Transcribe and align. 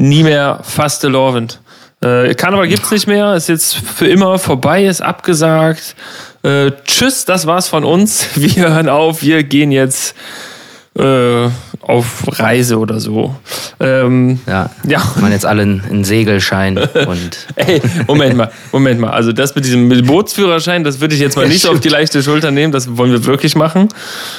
nie 0.00 0.22
mehr 0.22 0.60
fastelovend. 0.62 1.60
Äh, 2.02 2.34
Karneval 2.34 2.68
gibt's 2.68 2.90
nicht 2.90 3.06
mehr, 3.06 3.34
ist 3.34 3.48
jetzt 3.48 3.76
für 3.76 4.08
immer 4.08 4.38
vorbei, 4.38 4.86
ist 4.86 5.02
abgesagt. 5.02 5.94
Äh, 6.42 6.72
tschüss, 6.84 7.26
das 7.26 7.46
war's 7.46 7.68
von 7.68 7.84
uns. 7.84 8.28
Wir 8.34 8.70
hören 8.70 8.88
auf, 8.88 9.22
wir 9.22 9.44
gehen 9.44 9.70
jetzt 9.70 10.14
äh, 10.98 11.48
auf 11.82 12.24
Reise 12.26 12.78
oder 12.78 12.98
so. 13.00 13.34
Ähm, 13.78 14.40
Ja. 14.46 14.70
Ja. 14.86 15.02
Man 15.20 15.30
jetzt 15.32 15.46
alle 15.46 15.62
einen 15.62 16.04
Segelschein 16.04 16.76
und 17.06 17.46
Ey, 17.54 17.80
Moment 18.06 18.36
mal, 18.36 18.50
Moment 18.72 19.00
mal. 19.00 19.10
Also 19.10 19.32
das 19.32 19.54
mit 19.54 19.64
diesem 19.64 19.86
mit 19.88 20.04
Bootsführerschein, 20.06 20.82
das 20.84 21.00
würde 21.00 21.14
ich 21.14 21.20
jetzt 21.20 21.36
mal 21.36 21.48
nicht 21.48 21.66
auf 21.68 21.78
die 21.80 21.88
leichte 21.88 22.22
Schulter 22.22 22.50
nehmen. 22.50 22.72
Das 22.72 22.96
wollen 22.96 23.12
wir 23.12 23.24
wirklich 23.24 23.54
machen. 23.56 23.88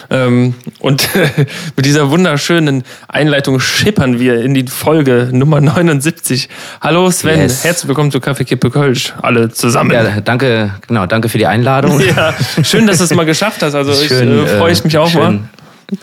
Ähm, 0.10 0.54
und 0.80 1.08
mit 1.78 1.86
dieser 1.86 2.10
wunderschönen 2.12 2.84
Einleitung 3.08 3.60
schippern 3.60 4.20
wir 4.20 4.42
in 4.42 4.54
die 4.54 4.66
Folge 4.68 5.30
Nummer 5.32 5.62
79. 5.62 6.50
Hallo 6.82 7.10
Sven, 7.12 7.40
Yes. 7.40 7.64
herzlich 7.64 7.88
willkommen 7.88 8.12
zu 8.12 8.20
Kaffee 8.20 8.44
Kippe 8.44 8.70
Kölsch. 8.70 9.14
Alle 9.22 9.50
zusammen. 9.50 9.92
ja, 9.92 10.20
danke, 10.22 10.74
genau, 10.86 11.06
danke 11.06 11.30
für 11.30 11.38
die 11.38 11.48
Einladung. 11.48 12.00
Ja, 12.02 12.34
schön, 12.64 12.88
dass 12.88 12.98
du 13.00 13.06
es 13.06 13.14
mal 13.16 13.26
geschafft 13.26 13.64
hast. 13.64 13.74
Also 13.74 13.94
ich 13.94 14.12
äh, 14.12 14.46
freue 14.58 14.74
ich 14.74 14.84
mich 14.84 14.98
auch 14.98 15.10
schön, 15.10 15.22
mal. 15.22 15.40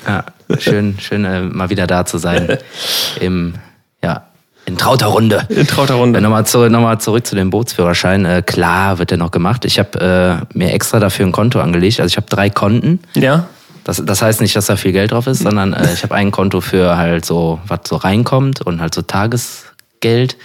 Ja, 0.06 0.24
schön, 0.58 0.96
schön 1.00 1.24
äh, 1.24 1.42
mal 1.42 1.70
wieder 1.70 1.86
da 1.86 2.04
zu 2.04 2.18
sein. 2.18 2.58
Im, 3.20 3.54
ja, 4.02 4.24
in 4.64 4.76
trauter 4.76 5.06
Runde. 5.06 5.46
In 5.48 5.66
trauter 5.66 5.94
Runde. 5.94 6.20
Nochmal 6.20 6.44
zu, 6.46 6.68
noch 6.68 6.98
zurück 6.98 7.26
zu 7.26 7.34
dem 7.34 7.48
Bootsführerschein. 7.50 8.24
Äh, 8.26 8.42
klar 8.44 8.98
wird 8.98 9.10
der 9.10 9.18
noch 9.18 9.30
gemacht. 9.30 9.64
Ich 9.64 9.78
habe 9.78 10.44
äh, 10.52 10.56
mir 10.58 10.72
extra 10.72 11.00
dafür 11.00 11.24
ein 11.26 11.32
Konto 11.32 11.60
angelegt. 11.60 12.00
Also 12.00 12.12
ich 12.12 12.16
habe 12.18 12.26
drei 12.28 12.50
Konten. 12.50 13.00
Ja, 13.14 13.46
Das, 13.84 14.02
das 14.04 14.20
heißt 14.20 14.42
nicht, 14.42 14.54
dass 14.54 14.66
da 14.66 14.76
viel 14.76 14.92
Geld 14.92 15.12
drauf 15.12 15.26
ist, 15.26 15.38
sondern 15.38 15.72
äh, 15.72 15.90
ich 15.94 16.02
habe 16.02 16.14
ein 16.14 16.30
Konto 16.30 16.60
für 16.60 16.98
halt 16.98 17.24
so, 17.24 17.58
was 17.66 17.80
so 17.88 17.96
reinkommt 17.96 18.60
und 18.60 18.82
halt 18.82 18.94
so 18.94 19.00
Tagesgeld. 19.00 20.36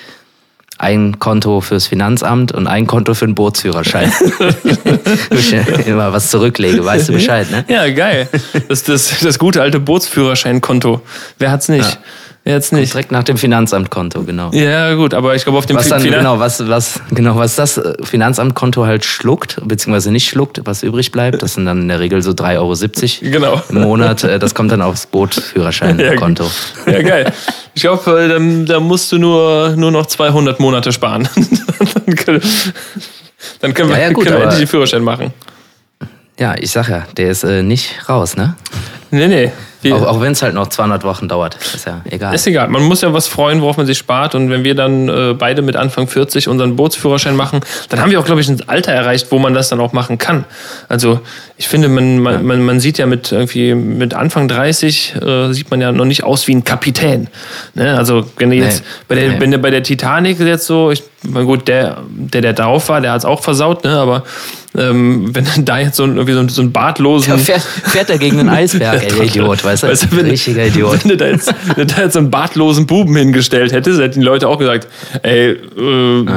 Ein 0.78 1.20
Konto 1.20 1.62
fürs 1.62 1.88
Finanzamt 1.88 2.52
und 2.52 2.68
ein 2.68 2.88
Konto 2.88 3.14
für 3.14 3.26
den 3.26 3.36
Bootsführerschein. 3.36 4.12
Ich 5.32 5.54
immer 5.88 6.14
was 6.14 6.30
zurücklege, 6.30 6.84
weißt 6.84 7.10
du 7.10 7.14
Bescheid, 7.14 7.50
ne? 7.52 7.66
ja, 7.68 7.90
geil. 7.90 8.28
Das 8.68 8.80
ist 8.80 8.90
das, 8.90 9.20
das 9.20 9.40
gute 9.40 9.62
alte 9.62 9.80
Bootsführerscheinkonto. 9.80 11.02
Wer 11.38 11.52
hat's 11.52 11.70
nicht? 11.70 11.90
Ja. 11.90 11.98
Hat's 12.46 12.74
nicht? 12.74 12.92
Direkt 12.94 13.12
nach 13.14 13.24
dem 13.24 13.38
Finanzamtkonto, 13.38 14.24
genau. 14.24 14.52
Ja, 14.52 14.94
gut, 14.96 15.14
aber 15.14 15.34
ich 15.34 15.44
glaube 15.44 15.58
auf 15.60 15.66
dem 15.66 15.78
Was 15.78 15.88
dann, 15.88 16.02
Finan- 16.02 16.20
genau, 16.20 16.40
was, 16.40 16.68
was, 16.68 17.00
genau, 17.12 17.38
was 17.38 17.56
das 17.56 17.78
äh, 17.78 17.94
Finanzamtkonto 18.04 18.86
halt 18.86 19.06
schluckt, 19.06 19.62
beziehungsweise 19.66 20.12
nicht 20.12 20.28
schluckt, 20.28 20.60
was 20.66 20.84
übrig 20.84 21.12
bleibt, 21.14 21.42
das 21.42 21.54
sind 21.54 21.66
dann 21.66 21.84
in 21.84 21.88
der 21.88 22.02
Regel 22.02 22.22
so 22.22 22.32
3,70 22.32 23.22
Euro 23.24 23.32
Genau. 23.32 23.62
im 23.70 23.82
Monat, 23.82 24.26
äh, 24.26 24.40
das 24.40 24.54
kommt 24.54 24.74
dann 24.74 24.82
aufs 24.82 25.06
Bootführerscheinkonto. 25.06 26.50
Ja, 26.86 27.02
geil. 27.02 27.32
Ich 27.76 27.82
glaube, 27.84 28.28
dann, 28.28 28.66
da 28.66 28.82
musst 28.82 29.10
du 29.14 29.20
nur, 29.20 29.76
nur 29.78 29.92
noch 29.92 30.06
200 30.08 30.60
Monate 30.60 30.92
sparen. 30.92 31.30
dann 32.06 32.16
können, 32.16 32.42
dann 33.62 33.74
können 33.74 33.90
wir, 33.90 33.96
Ja, 33.98 34.04
ja, 34.04 34.12
gut, 34.12 34.26
können 34.26 34.38
wir 34.38 34.44
endlich 34.44 34.60
den 34.64 34.68
Führerschein 34.68 35.02
machen. 35.04 35.34
Ja, 36.38 36.56
ich 36.60 36.72
sag 36.72 36.90
ja, 36.90 37.06
der 37.16 37.30
ist 37.32 37.44
äh, 37.46 37.64
nicht 37.64 38.10
raus, 38.10 38.36
ne? 38.36 38.56
Nee, 39.12 39.28
nee. 39.28 39.52
Wir, 39.84 39.96
Auch, 39.96 40.04
auch 40.08 40.22
wenn 40.22 40.32
es 40.32 40.42
halt 40.42 40.54
noch 40.54 40.68
200 40.68 41.04
Wochen 41.04 41.28
dauert, 41.28 41.56
ist 41.56 41.86
ja 41.86 42.02
egal. 42.10 42.34
ist 42.34 42.48
egal. 42.48 42.68
Man 42.70 42.84
muss 42.84 43.02
ja 43.02 43.14
was 43.14 43.28
freuen, 43.28 43.62
worauf 43.62 43.78
man 43.78 43.86
sich 43.86 43.98
spart. 43.98 44.34
Und 44.36 44.50
wenn 44.50 44.64
wir 44.64 44.76
dann 44.76 45.10
äh, 45.10 45.34
beide 45.38 45.62
mit 45.62 45.76
Anfang 45.76 46.08
40 46.08 46.48
unseren 46.48 46.76
Bootsführerschein 46.76 47.36
machen, 47.36 47.62
dann 47.90 48.02
haben 48.02 48.12
wir 48.12 48.20
auch, 48.20 48.26
glaube 48.26 48.42
ich, 48.42 48.50
ein 48.50 48.62
Alter 48.68 48.92
erreicht, 48.92 49.28
wo 49.32 49.40
man 49.40 49.54
das 49.54 49.70
dann 49.70 49.80
auch 49.80 49.94
machen 49.94 50.18
kann. 50.18 50.46
Also 50.90 51.20
ich 51.58 51.68
finde, 51.68 51.88
man, 51.90 52.20
man, 52.20 52.46
man, 52.46 52.62
man 52.64 52.80
sieht 52.80 52.98
ja 52.98 53.06
mit 53.06 53.32
irgendwie 53.32 53.76
mit 53.76 54.14
Anfang 54.14 54.48
30 54.48 55.16
äh, 55.22 55.54
sieht 55.54 55.70
man 55.70 55.82
ja 55.82 55.92
noch 55.92 56.06
nicht 56.06 56.24
aus 56.24 56.48
wie 56.48 56.56
ein 56.56 56.64
Kapitän. 56.64 57.28
Ne? 57.76 57.98
Also 57.98 58.26
wenn 58.38 58.50
du 58.50 58.56
jetzt 58.56 58.82
Nee. 58.82 58.86
bei 59.08 59.16
der, 59.16 59.30
Nee. 59.30 59.36
wenn 59.40 59.52
du 59.52 59.58
bei 59.60 59.70
der 59.70 59.84
Titanic 59.84 60.40
jetzt 60.40 60.66
so, 60.66 60.92
ich 60.92 61.04
gut, 61.34 61.68
der, 61.68 61.98
der, 62.10 62.42
der 62.42 62.54
drauf 62.54 62.90
war, 62.90 63.00
der 63.02 63.12
hat 63.12 63.20
es 63.20 63.26
auch 63.26 63.42
versaut, 63.44 63.84
ne? 63.84 63.92
Aber 63.98 64.24
ähm, 64.78 65.30
wenn 65.36 65.66
da 65.66 65.80
jetzt 65.80 65.98
so, 65.98 66.04
ein- 66.04 66.16
irgendwie 66.18 66.34
so, 66.34 66.40
ein- 66.40 66.50
so 66.50 66.62
ein 66.62 66.72
bartlosen 66.72 67.32
Da 67.34 67.38
fährt, 67.38 67.62
fährt 67.62 68.10
er 68.10 68.18
gegen 68.18 68.40
einen 68.40 68.50
Eisberg, 68.64 69.04
ey, 69.04 69.10
der 69.12 69.24
Idiot, 69.26 69.64
weißt 69.64 69.84
du? 69.84 69.88
Weißt 69.88 70.04
du, 70.12 70.18
wenn, 70.18 70.26
Richtiger 70.28 70.66
Idiot. 70.66 71.04
Wenn 71.04 71.10
du 71.10 71.18
da 71.18 71.28
jetzt, 71.28 71.54
wenn 71.76 71.88
du 71.88 71.94
da 71.94 72.02
jetzt 72.04 72.14
so 72.14 72.20
einen 72.20 72.32
bartlosen 72.32 72.86
Buben 72.88 73.16
hingestellt 73.16 73.72
hättest, 73.72 74.00
hätten 74.00 74.20
die 74.22 74.26
Leute 74.26 74.48
auch 74.48 74.58
gesagt, 74.58 74.88
ey, 75.22 75.52
äh, 75.52 75.58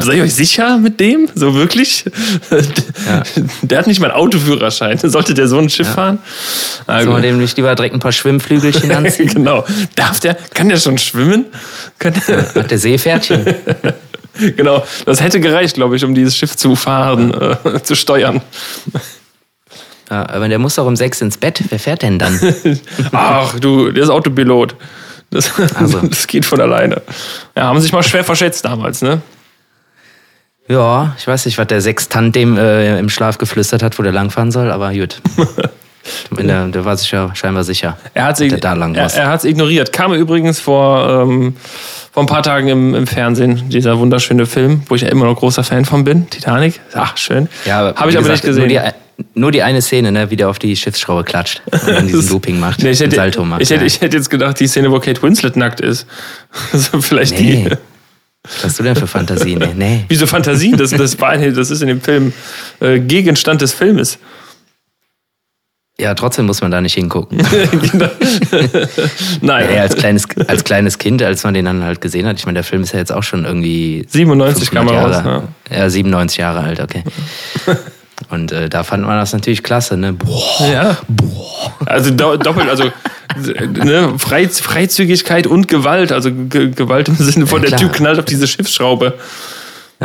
seid 0.01 0.15
ihr 0.17 0.23
euch 0.25 0.35
sicher 0.35 0.79
mit 0.79 1.01
dem? 1.01 1.29
So 1.35 1.55
wirklich? 1.55 2.05
Der 3.63 3.79
hat 3.79 3.87
nicht 3.87 4.01
mal 4.01 4.11
einen 4.11 4.21
Autoführerschein. 4.21 4.99
Sollte 5.03 5.35
der 5.35 5.49
so 5.49 5.59
ein 5.59 5.69
Schiff 5.69 5.89
fahren? 5.89 6.19
Ah, 6.87 7.03
Sollen 7.03 7.17
wir 7.17 7.23
dem 7.23 7.39
nicht 7.39 7.57
lieber 7.57 7.75
direkt 7.75 7.95
ein 7.95 8.01
paar 8.01 8.13
Schwimmflügelchen 8.13 8.91
anziehen? 8.93 9.29
genau. 9.33 9.65
Darf 9.95 10.21
der, 10.21 10.35
kann 10.55 10.69
der 10.69 10.77
schon 10.79 10.99
schwimmen? 10.99 11.47
Kann 11.99 12.15
der, 12.29 12.55
Hat 12.55 12.71
der 12.71 12.79
Seepferdchen? 12.79 13.45
genau. 14.57 14.85
Das 15.05 15.21
hätte 15.21 15.41
gereicht, 15.41 15.75
glaube 15.75 15.97
ich, 15.97 16.05
um 16.05 16.15
dieses 16.15 16.37
Schiff 16.37 16.57
zu 16.57 16.77
fahren, 16.77 17.33
äh, 17.35 17.83
zu 17.83 17.95
steuern. 17.95 18.41
Ja, 20.09 20.29
aber 20.29 20.49
der 20.49 20.61
muss 20.61 20.77
doch 20.77 20.87
um 20.87 20.95
sechs 20.95 21.21
ins 21.21 21.37
Bett. 21.37 21.61
Wer 21.69 21.81
fährt 21.81 22.03
denn 22.03 22.21
dann? 22.21 22.39
Ach 23.13 23.59
du, 23.59 23.91
der 23.91 24.05
ist 24.05 24.11
Autopilot. 24.11 24.77
Das, 25.31 25.51
Also. 25.75 25.99
das 25.99 26.29
geht 26.29 26.45
von 26.45 26.61
alleine. 26.61 27.03
Ja, 27.57 27.65
haben 27.65 27.81
sich 27.81 27.91
mal 27.91 28.05
schwer 28.05 28.23
verschätzt 28.23 28.65
damals, 28.65 29.03
ne? 29.03 29.21
Ja, 30.69 31.15
ich 31.19 31.27
weiß 31.27 31.47
nicht, 31.47 31.59
was 31.59 31.67
der 31.67 31.81
Sextant 31.81 32.37
dem 32.37 32.57
äh, 32.57 33.01
im 33.01 33.09
Schlaf 33.09 33.39
geflüstert 33.39 33.83
hat, 33.83 33.99
wo 33.99 34.05
der 34.05 34.13
langfahren 34.13 34.53
soll, 34.53 34.71
aber 34.71 34.93
gut. 34.93 35.21
Der, 36.31 36.69
der 36.69 36.85
war 36.85 36.97
sich 36.97 37.11
ja 37.11 37.35
scheinbar 37.35 37.65
sicher. 37.65 37.97
Er 38.15 38.25
hat 38.25 38.41
der 38.41 38.49
da 38.59 38.73
lang 38.75 38.95
er, 38.95 39.13
er 39.15 39.45
ignoriert. 39.45 39.93
Kam 39.93 40.13
übrigens 40.15 40.61
vor, 40.61 41.25
ähm, 41.29 41.57
vor 42.13 42.23
ein 42.23 42.27
paar 42.27 42.43
Tagen 42.43 42.69
im, 42.69 42.95
im 42.95 43.07
Fernsehen, 43.07 43.69
dieser 43.69 43.99
wunderschöne 43.99 44.47
Film, 44.47 44.83
wo 44.89 44.95
ich 44.95 45.03
ja 45.03 45.09
immer 45.09 45.27
noch 45.27 45.37
großer 45.37 45.65
Fan 45.65 45.85
von 45.85 46.05
bin. 46.05 46.29
Titanic. 46.31 46.81
Ach, 46.95 47.17
schön. 47.17 47.49
ja, 47.65 47.95
Habe 47.95 48.11
ich 48.11 48.17
aber 48.17 48.29
gesagt, 48.29 48.29
nicht 48.29 48.45
gesehen. 48.45 48.69
Nur 48.69 48.69
die, 48.69 48.81
nur 49.35 49.53
die 49.53 49.63
eine 49.63 49.83
Szene, 49.83 50.13
ne, 50.13 50.31
wie 50.31 50.37
der 50.37 50.49
auf 50.49 50.59
die 50.59 50.77
Schiffsschraube 50.77 51.25
klatscht 51.25 51.63
und 51.71 51.89
dann 51.89 52.07
diesen 52.07 52.29
Looping 52.31 52.61
macht, 52.61 52.83
Nee, 52.83 52.91
ich, 52.91 53.01
hätte, 53.01 53.17
Salto 53.17 53.45
macht. 53.45 53.63
ich, 53.63 53.71
hätte, 53.71 53.81
ja. 53.81 53.87
ich 53.87 54.01
hätte 54.01 54.17
jetzt 54.17 54.31
gedacht, 54.31 54.61
die 54.61 54.67
Szene, 54.67 54.91
wo 54.91 54.99
Kate 55.01 55.23
Winslet 55.23 55.57
nackt 55.57 55.81
ist. 55.81 56.07
Also 56.73 57.01
vielleicht 57.01 57.39
Nee. 57.39 57.67
die. 57.69 57.77
Was 58.45 58.65
hast 58.65 58.79
du 58.79 58.83
denn 58.85 58.95
für 58.95 59.07
Fantasien? 59.09 59.63
Nee. 59.77 60.05
Wieso 60.09 60.27
Fantasien? 60.27 60.77
Das, 60.77 60.91
das, 60.91 61.21
war, 61.21 61.37
das 61.37 61.71
ist 61.71 61.83
in 61.83 61.89
dem 61.89 62.01
Film 62.01 62.33
äh, 62.81 63.01
Gegenstand 63.01 63.61
des 63.61 63.73
Filmes. 63.73 64.19
Ja, 65.99 66.15
trotzdem 66.15 66.45
muss 66.45 66.61
man 66.61 66.71
da 66.71 66.81
nicht 66.81 66.95
hingucken. 66.95 67.39
Genau. 67.93 68.09
Nein. 69.41 69.69
Ja, 69.75 69.83
als, 69.83 69.97
kleines, 69.97 70.25
als 70.47 70.65
kleines 70.65 70.99
Kind, 70.99 71.23
als 71.23 71.43
man 71.45 71.55
den 71.55 71.65
dann 71.65 71.83
halt 71.83 72.01
gesehen 72.01 72.27
hat, 72.27 72.39
ich 72.39 72.45
meine, 72.45 72.57
der 72.57 72.65
Film 72.65 72.83
ist 72.83 72.93
ja 72.93 72.99
jetzt 72.99 73.13
auch 73.13 73.23
schon 73.23 73.45
irgendwie 73.45 74.05
97 74.09 74.71
kam 74.71 74.89
500 74.89 74.95
er 74.95 75.21
raus. 75.21 75.25
Jahre, 75.25 75.49
ja. 75.83 75.91
97 75.91 76.39
Jahre 76.39 76.61
alt, 76.61 76.81
okay. 76.81 77.03
Und 78.31 78.51
äh, 78.51 78.69
da 78.69 78.83
fand 78.83 79.05
man 79.05 79.19
das 79.19 79.33
natürlich 79.33 79.63
klasse, 79.63 79.97
ne? 79.97 80.15
Boah. 80.15 80.69
Ja. 80.73 80.97
Also 81.85 82.11
do, 82.11 82.37
doppelt, 82.37 82.69
also 82.69 82.91
ne, 83.85 84.15
Frei, 84.19 84.49
Freizügigkeit 84.49 85.47
und 85.47 85.69
Gewalt, 85.69 86.13
also 86.13 86.31
Ge 86.33 86.71
Gewalt 86.71 87.09
im 87.09 87.17
Sinne 87.17 87.47
von 87.47 87.63
Ja, 87.63 87.71
der. 87.71 87.79
Typ 87.79 87.93
knallt 87.93 88.19
auf 88.19 88.25
diese 88.25 88.47
Schiffsschraube. 88.47 89.15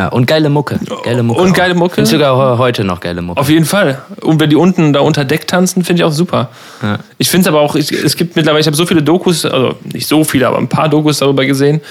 Ja, 0.01 0.07
und 0.07 0.25
geile 0.25 0.49
Mucke. 0.49 0.79
Geile 1.03 1.21
Mucke. 1.21 1.39
Und 1.41 1.51
auch. 1.51 1.53
geile 1.55 1.75
Mucke? 1.75 2.01
Und 2.01 2.07
sogar 2.07 2.53
he- 2.53 2.57
heute 2.57 2.83
noch 2.83 2.99
geile 3.01 3.21
Mucke. 3.21 3.39
Auf 3.39 3.49
jeden 3.51 3.65
Fall. 3.65 4.01
Und 4.21 4.39
wenn 4.39 4.49
die 4.49 4.55
unten 4.55 4.93
da 4.93 5.01
unter 5.01 5.25
Deck 5.25 5.47
tanzen, 5.47 5.83
finde 5.83 6.01
ich 6.01 6.03
auch 6.05 6.11
super. 6.11 6.49
Ja. 6.81 6.97
Ich 7.19 7.29
finde 7.29 7.41
es 7.43 7.47
aber 7.47 7.61
auch, 7.61 7.75
ich, 7.75 7.91
es 7.91 8.15
gibt 8.15 8.35
mittlerweile, 8.35 8.61
ich 8.61 8.65
habe 8.65 8.75
so 8.75 8.87
viele 8.87 9.03
Dokus, 9.03 9.45
also 9.45 9.75
nicht 9.93 10.07
so 10.07 10.23
viele, 10.23 10.47
aber 10.47 10.57
ein 10.57 10.69
paar 10.69 10.89
Dokus 10.89 11.19
darüber 11.19 11.45
gesehen. 11.45 11.81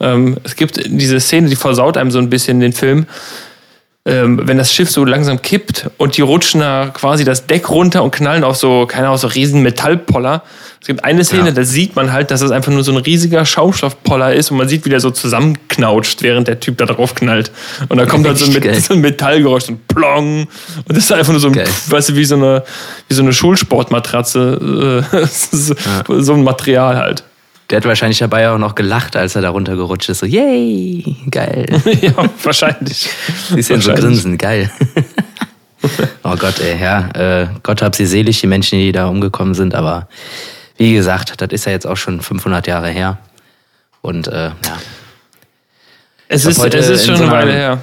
Ähm, 0.00 0.36
es 0.42 0.56
gibt 0.56 0.80
diese 0.84 1.20
Szene, 1.20 1.48
die 1.48 1.54
versaut 1.54 1.96
einem 1.96 2.10
so 2.10 2.18
ein 2.18 2.28
bisschen 2.28 2.58
den 2.58 2.72
Film. 2.72 3.06
Ähm, 4.06 4.40
wenn 4.48 4.56
das 4.56 4.72
Schiff 4.72 4.90
so 4.90 5.04
langsam 5.04 5.42
kippt 5.42 5.90
und 5.98 6.16
die 6.16 6.22
rutschen 6.22 6.60
da 6.62 6.86
quasi 6.86 7.22
das 7.22 7.46
Deck 7.46 7.68
runter 7.68 8.02
und 8.02 8.10
knallen 8.12 8.44
auf 8.44 8.56
so, 8.56 8.86
keine 8.86 9.06
Ahnung, 9.08 9.18
so 9.18 9.26
riesen 9.26 9.60
Metallpoller. 9.62 10.42
Es 10.80 10.86
gibt 10.86 11.04
eine 11.04 11.22
Szene, 11.22 11.48
Ja. 11.48 11.52
da 11.52 11.64
sieht 11.64 11.96
man 11.96 12.10
halt, 12.10 12.30
dass 12.30 12.40
es 12.40 12.50
einfach 12.50 12.72
nur 12.72 12.82
so 12.82 12.92
ein 12.92 12.96
riesiger 12.96 13.44
Schaumstoffpoller 13.44 14.32
ist 14.32 14.50
und 14.50 14.56
man 14.56 14.70
sieht, 14.70 14.86
wie 14.86 14.88
der 14.88 15.00
so 15.00 15.10
zusammenknautscht, 15.10 16.22
während 16.22 16.48
der 16.48 16.58
Typ 16.60 16.78
da 16.78 16.86
drauf 16.86 17.14
knallt. 17.14 17.50
Und 17.90 17.98
da 17.98 18.06
kommt 18.06 18.24
dann 18.24 18.36
so 18.36 18.46
ein, 18.50 18.80
so 18.80 18.94
ein 18.94 19.00
Metallgeräusch, 19.02 19.68
ein 19.68 19.78
Plong. 19.86 20.44
Und 20.44 20.96
das 20.96 21.04
ist 21.04 21.12
einfach 21.12 21.32
nur 21.32 21.40
so 21.40 21.48
ein, 21.48 21.52
Geil. 21.52 21.68
weißt 21.88 22.08
du, 22.08 22.16
wie 22.16 22.24
so 22.24 22.36
eine, 22.36 22.64
wie 23.08 23.14
so 23.14 23.22
eine 23.22 23.34
Schulsportmatratze. 23.34 25.04
äh, 25.12 25.26
so, 25.30 25.74
so 26.20 26.32
ein 26.32 26.42
Material 26.42 26.96
halt. 26.96 27.22
Der 27.70 27.76
hat 27.76 27.84
wahrscheinlich 27.84 28.18
dabei 28.18 28.50
auch 28.50 28.58
noch 28.58 28.74
gelacht, 28.74 29.14
als 29.14 29.36
er 29.36 29.42
da 29.42 29.50
runtergerutscht 29.50 30.08
ist. 30.08 30.18
So, 30.18 30.26
yay, 30.26 31.16
geil. 31.30 31.66
ja, 32.00 32.12
wahrscheinlich. 32.42 33.08
Siehst 33.48 33.70
du 33.70 33.74
ihn 33.74 33.80
so 33.80 33.94
grinsen, 33.94 34.36
geil. 34.36 34.70
oh 36.24 36.34
Gott, 36.36 36.58
ey, 36.60 36.80
ja, 36.80 37.08
äh, 37.14 37.48
Gott 37.62 37.80
hab 37.82 37.94
sie 37.94 38.06
selig, 38.06 38.40
die 38.40 38.48
Menschen, 38.48 38.78
die 38.80 38.90
da 38.90 39.06
umgekommen 39.06 39.54
sind, 39.54 39.74
aber 39.76 40.08
wie 40.76 40.94
gesagt, 40.94 41.40
das 41.40 41.50
ist 41.50 41.66
ja 41.66 41.72
jetzt 41.72 41.86
auch 41.86 41.96
schon 41.96 42.20
500 42.20 42.66
Jahre 42.66 42.88
her. 42.88 43.18
Und 44.02 44.26
äh, 44.28 44.46
ja, 44.46 44.78
Es 46.26 46.44
ist, 46.44 46.58
es 46.58 46.88
ist 46.88 47.06
schon 47.06 47.16
so 47.16 47.24
eine 47.24 47.32
Weile 47.32 47.52
her. 47.52 47.78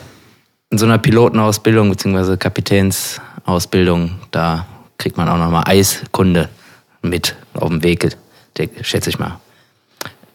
in 0.69 0.77
so 0.77 0.85
einer 0.85 0.97
Pilotenausbildung 0.97 1.89
bzw. 1.91 2.35
Kapitänsausbildung, 2.35 4.19
da 4.31 4.65
kriegt 4.97 5.15
man 5.15 5.29
auch 5.29 5.37
nochmal 5.37 5.63
Eiskunde 5.65 6.49
mit 7.01 7.35
auf 7.53 7.69
dem 7.69 7.83
Weg, 7.83 8.17
schätze 8.81 9.09
ich 9.09 9.19
mal. 9.19 9.39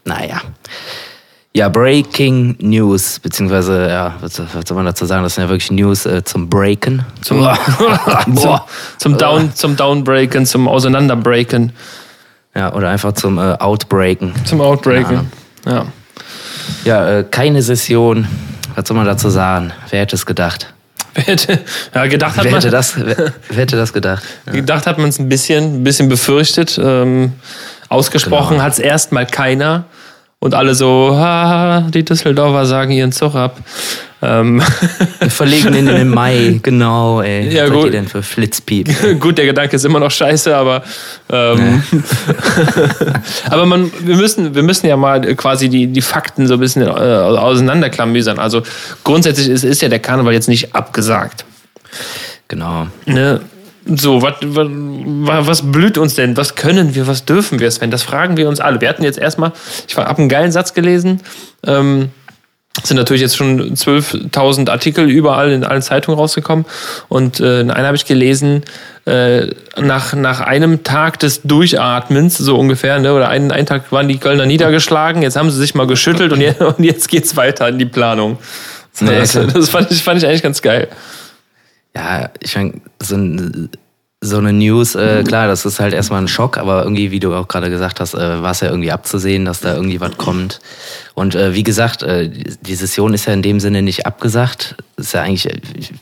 Naja. 0.04 0.40
Ja, 1.54 1.68
Breaking 1.68 2.56
News, 2.60 3.18
beziehungsweise, 3.18 3.86
ja, 3.86 4.14
was, 4.20 4.38
was 4.38 4.66
soll 4.66 4.74
man 4.74 4.86
dazu 4.86 5.04
sagen? 5.04 5.22
Das 5.22 5.34
sind 5.34 5.44
ja 5.44 5.50
wirklich 5.50 5.70
News 5.70 6.06
äh, 6.06 6.24
zum 6.24 6.48
Breaken. 6.48 7.04
Zum, 7.20 7.40
zum, 8.36 8.60
zum, 8.96 9.18
Down, 9.18 9.52
zum 9.54 9.76
Downbreaken, 9.76 10.46
zum 10.46 10.66
Auseinanderbreaken. 10.66 11.72
Ja, 12.54 12.72
oder 12.72 12.88
einfach 12.88 13.12
zum 13.12 13.38
äh, 13.38 13.54
Outbreaken. 13.58 14.32
Zum 14.44 14.60
Outbreaken, 14.60 15.30
ja. 15.66 15.86
Ja, 16.84 17.08
äh, 17.08 17.24
keine 17.30 17.62
Session. 17.62 18.26
Was 18.74 18.88
soll 18.88 18.96
man 18.96 19.06
dazu 19.06 19.28
sagen? 19.28 19.72
Wer 19.90 20.00
hätte 20.00 20.16
es 20.16 20.24
gedacht? 20.24 20.72
Wer 21.14 21.24
hätte, 21.24 21.58
ja, 21.94 22.06
gedacht 22.06 22.36
hat 22.36 22.44
Wer 22.44 22.52
man, 22.52 22.60
hätte 22.60 22.70
das, 22.70 22.96
wer, 22.96 23.32
wer 23.48 23.56
hätte 23.56 23.76
das 23.76 23.92
gedacht? 23.92 24.22
Ja. 24.46 24.52
gedacht 24.52 24.86
hat 24.86 24.98
man 24.98 25.08
es 25.10 25.18
ein 25.18 25.28
bisschen, 25.28 25.80
ein 25.80 25.84
bisschen 25.84 26.08
befürchtet. 26.08 26.80
Ähm, 26.82 27.34
ausgesprochen 27.92 28.54
Genau. 28.54 28.64
hat 28.64 28.72
es 28.72 28.78
erstmal 28.78 29.26
keiner. 29.26 29.84
Und 30.38 30.54
alle 30.54 30.74
so, 30.74 31.16
ha, 31.16 31.86
die 31.94 32.04
Düsseldorfer 32.04 32.66
sagen 32.66 32.90
ihren 32.90 33.12
Zug 33.12 33.36
ab. 33.36 33.58
Ähm, 34.20 34.60
Wir 35.20 35.30
verlegen 35.30 35.68
ihn 35.68 35.86
in 35.86 35.94
den 35.94 36.08
Mai, 36.08 36.58
genau, 36.62 37.20
ey. 37.22 37.48
Ja, 37.48 37.62
Was 37.62 37.68
seid 37.68 37.76
gut. 37.76 37.84
ihr 37.86 37.90
denn 37.92 38.08
für 38.08 38.22
Flitzpiep? 38.24 38.88
Gut, 39.20 39.38
der 39.38 39.46
Gedanke 39.46 39.76
ist 39.76 39.84
immer 39.84 40.00
noch 40.00 40.10
scheiße, 40.10 40.56
aber 40.56 40.82
ähm, 41.30 41.82
aber 43.50 43.66
man, 43.66 43.90
wir 44.00 44.16
müssen, 44.16 44.54
wir 44.54 44.62
müssen 44.62 44.86
ja 44.86 44.96
mal 44.96 45.20
quasi 45.36 45.68
die, 45.68 45.86
die 45.88 46.00
Fakten 46.02 46.46
so 46.48 46.54
ein 46.54 46.60
bisschen 46.60 46.82
äh, 46.82 46.88
auseinanderklamüsern. 46.90 48.38
Also 48.40 48.62
grundsätzlich 49.04 49.48
ist, 49.48 49.64
ist 49.64 49.82
ja 49.82 49.88
der 49.88 49.98
Karneval 50.00 50.32
jetzt 50.32 50.48
nicht 50.48 50.74
abgesagt. 50.74 51.44
Genau. 52.48 52.86
Ne? 53.06 53.40
So, 53.84 54.22
was, 54.22 54.34
was, 54.42 55.46
was 55.48 55.72
blüht 55.72 55.98
uns 55.98 56.14
denn? 56.14 56.36
Was 56.36 56.54
können 56.54 56.94
wir? 56.94 57.06
Was 57.06 57.24
dürfen 57.24 57.58
wir, 57.58 57.70
Sven? 57.70 57.90
Das 57.90 58.02
fragen 58.02 58.36
wir 58.36 58.48
uns 58.48 58.60
alle. 58.60 58.80
Wir 58.80 58.88
hatten 58.88 59.02
jetzt 59.02 59.18
erstmal, 59.18 59.52
ich 59.88 59.96
habe 59.96 60.18
einen 60.18 60.28
geilen 60.28 60.52
Satz 60.52 60.74
gelesen. 60.74 61.20
Ähm, 61.66 62.10
es 62.80 62.88
sind 62.88 62.96
natürlich 62.96 63.20
jetzt 63.20 63.36
schon 63.36 63.74
12.000 63.74 64.70
Artikel 64.70 65.10
überall 65.10 65.50
in 65.52 65.62
allen 65.64 65.82
Zeitungen 65.82 66.18
rausgekommen. 66.18 66.64
Und 67.08 67.38
äh, 67.38 67.60
in 67.60 67.70
einer 67.70 67.88
habe 67.88 67.96
ich 67.96 68.06
gelesen, 68.06 68.62
äh, 69.04 69.48
nach, 69.78 70.14
nach 70.14 70.40
einem 70.40 70.82
Tag 70.82 71.18
des 71.18 71.42
Durchatmens, 71.42 72.38
so 72.38 72.56
ungefähr, 72.56 72.98
ne, 72.98 73.12
oder 73.12 73.28
einen, 73.28 73.52
einen 73.52 73.66
Tag 73.66 73.92
waren 73.92 74.08
die 74.08 74.18
Kölner 74.18 74.46
niedergeschlagen, 74.46 75.22
jetzt 75.22 75.36
haben 75.36 75.50
sie 75.50 75.58
sich 75.58 75.74
mal 75.74 75.86
geschüttelt 75.86 76.32
und 76.32 76.40
jetzt, 76.40 76.60
und 76.60 76.82
jetzt 76.82 77.08
geht's 77.08 77.36
weiter 77.36 77.68
in 77.68 77.78
die 77.78 77.84
Planung. 77.84 78.38
Ja, 79.00 79.06
Das, 79.18 79.32
klar. 79.32 79.46
das 79.46 79.68
fand, 79.68 79.90
ich, 79.90 80.02
fand 80.02 80.22
ich 80.22 80.26
eigentlich 80.26 80.42
ganz 80.42 80.62
geil. 80.62 80.88
Ja, 81.94 82.30
ich 82.40 82.56
meine, 82.56 82.74
so, 83.00 83.16
ein, 83.16 83.68
so 84.24 84.38
eine 84.38 84.52
News, 84.52 84.94
äh, 84.94 85.24
klar, 85.24 85.48
das 85.48 85.66
ist 85.66 85.80
halt 85.80 85.92
erstmal 85.92 86.22
ein 86.22 86.28
Schock, 86.28 86.56
aber 86.56 86.84
irgendwie, 86.84 87.10
wie 87.10 87.18
du 87.18 87.34
auch 87.34 87.48
gerade 87.48 87.70
gesagt 87.70 87.98
hast, 87.98 88.14
äh, 88.14 88.40
war 88.40 88.52
es 88.52 88.60
ja 88.60 88.68
irgendwie 88.68 88.92
abzusehen, 88.92 89.44
dass 89.44 89.60
da 89.60 89.74
irgendwie 89.74 90.00
was 90.00 90.16
kommt. 90.16 90.60
Und 91.14 91.34
äh, 91.34 91.54
wie 91.54 91.64
gesagt, 91.64 92.04
äh, 92.04 92.30
die 92.30 92.74
Session 92.76 93.12
ist 93.12 93.26
ja 93.26 93.34
in 93.34 93.42
dem 93.42 93.58
Sinne 93.58 93.82
nicht 93.82 94.06
abgesagt. 94.06 94.76
Ist 94.96 95.12
ja 95.12 95.22
eigentlich, 95.22 95.48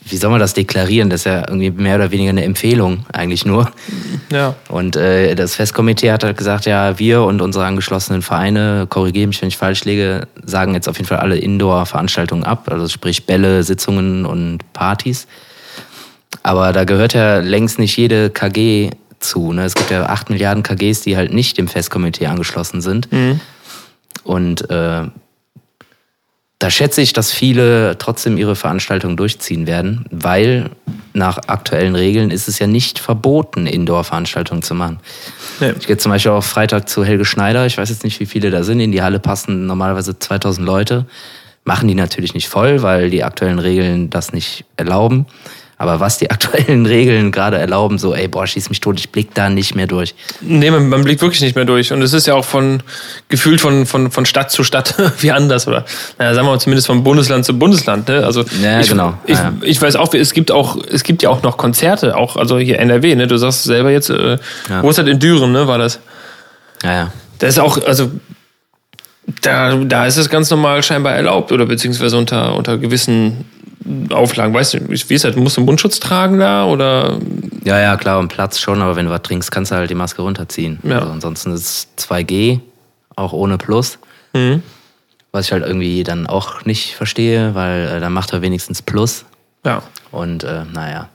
wie 0.05 0.17
soll 0.17 0.29
man 0.29 0.39
das 0.39 0.53
deklarieren? 0.53 1.09
Das 1.09 1.21
ist 1.21 1.25
ja 1.25 1.39
irgendwie 1.47 1.71
mehr 1.71 1.95
oder 1.95 2.11
weniger 2.11 2.29
eine 2.29 2.43
Empfehlung, 2.43 3.05
eigentlich 3.11 3.43
nur. 3.43 3.71
Ja. 4.31 4.55
Und 4.69 4.95
äh, 4.95 5.33
das 5.33 5.55
Festkomitee 5.55 6.11
hat 6.11 6.23
halt 6.23 6.37
gesagt, 6.37 6.67
ja, 6.67 6.99
wir 6.99 7.23
und 7.23 7.41
unsere 7.41 7.65
angeschlossenen 7.65 8.21
Vereine, 8.21 8.85
korrigiere 8.87 9.27
mich, 9.27 9.41
wenn 9.41 9.49
ich 9.49 9.57
falsch 9.57 9.83
liege, 9.83 10.27
sagen 10.45 10.75
jetzt 10.75 10.87
auf 10.87 10.97
jeden 10.97 11.07
Fall 11.07 11.17
alle 11.17 11.37
Indoor-Veranstaltungen 11.37 12.43
ab, 12.43 12.69
also 12.71 12.87
sprich 12.87 13.25
Bälle, 13.25 13.63
Sitzungen 13.63 14.25
und 14.25 14.59
Partys. 14.73 15.27
Aber 16.43 16.73
da 16.73 16.83
gehört 16.83 17.13
ja 17.13 17.39
längst 17.39 17.79
nicht 17.79 17.97
jede 17.97 18.29
KG 18.29 18.91
zu. 19.19 19.53
Ne? 19.53 19.65
Es 19.65 19.75
gibt 19.75 19.91
ja 19.91 20.07
acht 20.07 20.29
Milliarden 20.29 20.63
KGs, 20.63 21.01
die 21.01 21.15
halt 21.17 21.33
nicht 21.33 21.57
dem 21.57 21.67
Festkomitee 21.67 22.27
angeschlossen 22.27 22.81
sind. 22.81 23.07
Und 24.23 24.69
äh, 24.69 25.03
da 26.61 26.69
schätze 26.69 27.01
ich, 27.01 27.13
dass 27.13 27.31
viele 27.31 27.97
trotzdem 27.97 28.37
ihre 28.37 28.55
Veranstaltungen 28.55 29.17
durchziehen 29.17 29.65
werden, 29.65 30.05
weil 30.11 30.69
nach 31.11 31.39
aktuellen 31.47 31.95
Regeln 31.95 32.29
ist 32.29 32.47
es 32.47 32.59
ja 32.59 32.67
nicht 32.67 32.99
verboten, 32.99 33.65
Indoor-Veranstaltungen 33.65 34.61
zu 34.61 34.75
machen. 34.75 34.99
Nee. 35.59 35.73
Ich 35.79 35.87
gehe 35.87 35.97
zum 35.97 36.11
Beispiel 36.11 36.31
auch 36.31 36.43
Freitag 36.43 36.87
zu 36.87 37.03
Helge 37.03 37.25
Schneider. 37.25 37.65
Ich 37.65 37.79
weiß 37.79 37.89
jetzt 37.89 38.03
nicht, 38.03 38.19
wie 38.19 38.27
viele 38.27 38.51
da 38.51 38.63
sind. 38.63 38.79
In 38.79 38.91
die 38.91 39.01
Halle 39.01 39.19
passen 39.19 39.65
normalerweise 39.65 40.19
2000 40.19 40.65
Leute. 40.65 41.07
Machen 41.63 41.87
die 41.87 41.95
natürlich 41.95 42.35
nicht 42.35 42.47
voll, 42.47 42.83
weil 42.83 43.09
die 43.09 43.23
aktuellen 43.23 43.59
Regeln 43.59 44.11
das 44.11 44.31
nicht 44.31 44.65
erlauben. 44.77 45.25
Aber 45.81 45.99
was 45.99 46.19
die 46.19 46.29
aktuellen 46.31 46.85
Regeln 46.85 47.31
gerade 47.31 47.57
erlauben, 47.57 47.97
so, 47.97 48.13
ey, 48.13 48.27
boah, 48.27 48.45
schieß 48.45 48.69
mich 48.69 48.81
tot, 48.81 48.99
ich 48.99 49.09
blick 49.09 49.33
da 49.33 49.49
nicht 49.49 49.73
mehr 49.73 49.87
durch. 49.87 50.13
Nee, 50.39 50.69
man, 50.69 50.87
man 50.89 51.03
blickt 51.03 51.23
wirklich 51.23 51.41
nicht 51.41 51.55
mehr 51.55 51.65
durch. 51.65 51.91
Und 51.91 52.03
es 52.03 52.13
ist 52.13 52.27
ja 52.27 52.35
auch 52.35 52.45
von 52.45 52.83
gefühlt 53.29 53.59
von, 53.59 53.87
von, 53.87 54.11
von 54.11 54.27
Stadt 54.27 54.51
zu 54.51 54.63
Stadt 54.63 54.93
wie 55.21 55.31
anders. 55.31 55.67
Oder 55.67 55.83
naja, 56.19 56.35
sagen 56.35 56.45
wir 56.45 56.51
mal 56.51 56.59
zumindest 56.59 56.85
von 56.85 57.03
Bundesland 57.03 57.45
zu 57.45 57.57
Bundesland. 57.57 58.07
Ne? 58.09 58.23
Also 58.23 58.45
Ja, 58.61 58.79
ich, 58.79 58.89
genau. 58.89 59.15
Ich, 59.25 59.39
Ja, 59.39 59.53
ich 59.63 59.81
weiß 59.81 59.95
auch, 59.95 60.13
es 60.13 60.33
gibt 60.33 60.51
auch, 60.51 60.77
es 60.87 61.01
gibt 61.01 61.23
ja 61.23 61.29
auch 61.31 61.41
noch 61.41 61.57
Konzerte, 61.57 62.15
auch, 62.15 62.35
also 62.35 62.59
hier 62.59 62.77
NRW, 62.77 63.15
ne? 63.15 63.25
Du 63.25 63.37
sagst 63.37 63.63
selber 63.63 63.89
jetzt, 63.89 64.11
äh, 64.11 64.37
Ja. 64.69 64.83
wo 64.83 64.89
ist 64.91 64.99
das 64.99 65.07
in 65.07 65.17
Düren, 65.17 65.51
ne? 65.51 65.65
War 65.67 65.79
das? 65.79 65.99
Ja, 66.83 66.93
ja. 66.93 67.11
Da 67.39 67.47
ist 67.47 67.59
auch, 67.59 67.83
also 67.87 68.11
da, 69.41 69.75
da 69.75 70.05
ist 70.05 70.17
es 70.17 70.29
ganz 70.29 70.51
normal 70.51 70.83
scheinbar 70.83 71.13
erlaubt 71.13 71.51
oder 71.51 71.65
beziehungsweise 71.65 72.17
unter, 72.17 72.55
unter 72.55 72.77
gewissen 72.77 73.45
Auflagen. 74.11 74.53
Weißt 74.53 74.75
du, 74.75 74.89
wie 74.89 75.13
ist 75.13 75.23
das? 75.25 75.35
Musst 75.35 75.57
du 75.57 75.61
einen 75.61 75.65
Mundschutz 75.65 75.99
tragen 75.99 76.39
da 76.39 76.65
oder 76.65 77.19
Ja, 77.63 77.79
ja, 77.79 77.97
klar, 77.97 78.19
am 78.19 78.27
Platz 78.27 78.59
schon, 78.59 78.81
aber 78.81 78.95
wenn 78.95 79.05
du 79.05 79.11
was 79.11 79.21
trinkst, 79.23 79.51
kannst 79.51 79.71
du 79.71 79.75
halt 79.75 79.89
die 79.89 79.95
Maske 79.95 80.21
runterziehen. 80.21 80.79
Ja. 80.83 80.99
Also 80.99 81.11
ansonsten 81.11 81.51
ist 81.53 81.87
es 81.97 82.05
2G, 82.07 82.59
auch 83.15 83.33
ohne 83.33 83.57
Plus. 83.57 83.97
Mhm. 84.33 84.61
Was 85.31 85.45
ich 85.45 85.51
halt 85.51 85.65
irgendwie 85.65 86.03
dann 86.03 86.27
auch 86.27 86.65
nicht 86.65 86.95
verstehe, 86.95 87.55
weil 87.55 87.87
äh, 87.87 87.99
dann 87.99 88.13
macht 88.13 88.33
er 88.33 88.41
wenigstens 88.41 88.81
Plus. 88.81 89.25
ja. 89.65 89.81
Und 90.11 90.43
äh, 90.43 90.65
naja. 90.73 91.07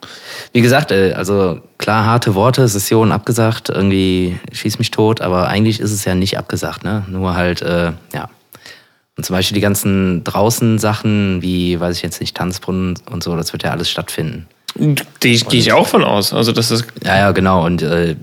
Wie 0.54 0.62
gesagt, 0.62 0.90
äh, 0.90 1.12
also 1.12 1.60
klar, 1.76 2.06
harte 2.06 2.34
Worte, 2.34 2.66
Session 2.66 3.12
abgesagt, 3.12 3.68
irgendwie 3.68 4.40
schieß 4.52 4.78
mich 4.78 4.90
tot, 4.90 5.20
aber 5.20 5.48
eigentlich 5.48 5.80
ist 5.80 5.92
es 5.92 6.06
ja 6.06 6.14
nicht 6.14 6.38
abgesagt, 6.38 6.82
ne? 6.82 7.04
Nur 7.08 7.36
halt, 7.36 7.60
äh, 7.60 7.92
ja. 8.14 8.30
Und 9.16 9.24
zum 9.24 9.34
Beispiel 9.34 9.54
die 9.54 9.62
ganzen 9.62 10.24
draußen 10.24 10.78
Sachen, 10.78 11.40
wie, 11.40 11.80
weiß 11.80 11.96
ich 11.96 12.02
jetzt 12.02 12.20
nicht, 12.20 12.36
Tanzbrunnen 12.36 12.98
und 13.10 13.22
so, 13.22 13.34
das 13.36 13.52
wird 13.52 13.62
ja 13.62 13.70
alles 13.70 13.90
stattfinden. 13.90 14.46
Die 15.22 15.38
gehe 15.38 15.60
ich 15.60 15.72
auch 15.72 15.86
von 15.86 16.04
aus. 16.04 16.34
Also 16.34 16.52
das 16.52 16.70
ist 16.70 16.84
Ja, 17.02 17.16
ja, 17.16 17.32
genau. 17.32 17.64
Und 17.64 17.80
äh, 17.82 18.16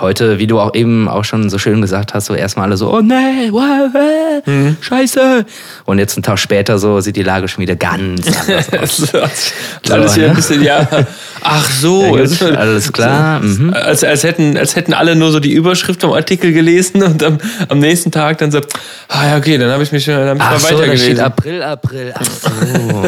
heute, 0.00 0.38
wie 0.38 0.46
du 0.46 0.60
auch 0.60 0.74
eben 0.74 1.08
auch 1.08 1.24
schon 1.24 1.48
so 1.48 1.58
schön 1.58 1.80
gesagt 1.80 2.12
hast, 2.12 2.26
so 2.26 2.34
erstmal 2.34 2.66
alle 2.66 2.76
so, 2.76 2.92
oh 2.92 3.00
nee, 3.00 3.50
wow, 3.50 3.94
äh, 3.94 4.74
scheiße. 4.80 5.46
Und 5.86 5.98
jetzt 5.98 6.16
einen 6.16 6.22
Tag 6.22 6.38
später 6.38 6.78
so 6.78 7.00
sieht 7.00 7.16
die 7.16 7.22
Lage 7.22 7.48
schon 7.48 7.62
wieder 7.62 7.76
ganz 7.76 8.26
anders 8.26 9.14
aus. 9.14 9.52
alles 9.90 10.14
hier 10.14 10.24
ne? 10.24 10.28
ein 10.30 10.36
bisschen, 10.36 10.62
ja. 10.62 10.86
Ach 11.42 11.70
so. 11.70 12.16
Ja, 12.16 12.24
gut, 12.24 12.42
alles 12.56 12.92
klar. 12.92 13.40
Mhm. 13.40 13.72
Als, 13.72 14.04
als, 14.04 14.22
hätten, 14.24 14.56
als 14.56 14.76
hätten 14.76 14.92
alle 14.94 15.14
nur 15.16 15.30
so 15.30 15.40
die 15.40 15.52
Überschrift 15.52 16.00
vom 16.00 16.12
Artikel 16.12 16.52
gelesen 16.52 17.02
und 17.02 17.22
am, 17.22 17.38
am 17.68 17.78
nächsten 17.78 18.10
Tag 18.10 18.38
dann 18.38 18.50
so, 18.50 18.60
ah 19.08 19.26
ja, 19.26 19.36
okay, 19.36 19.58
dann 19.58 19.70
habe 19.70 19.82
ich 19.82 19.92
mich 19.92 20.04
dann 20.04 20.28
hab 20.28 20.36
ich 20.36 20.42
Ach 20.42 20.70
mal 20.72 20.76
so, 20.78 20.86
da 20.86 20.96
steht. 20.96 21.20
April, 21.20 21.62
April. 21.62 22.12
Ach 22.14 22.24
so. 22.24 23.04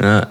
ja. 0.02 0.26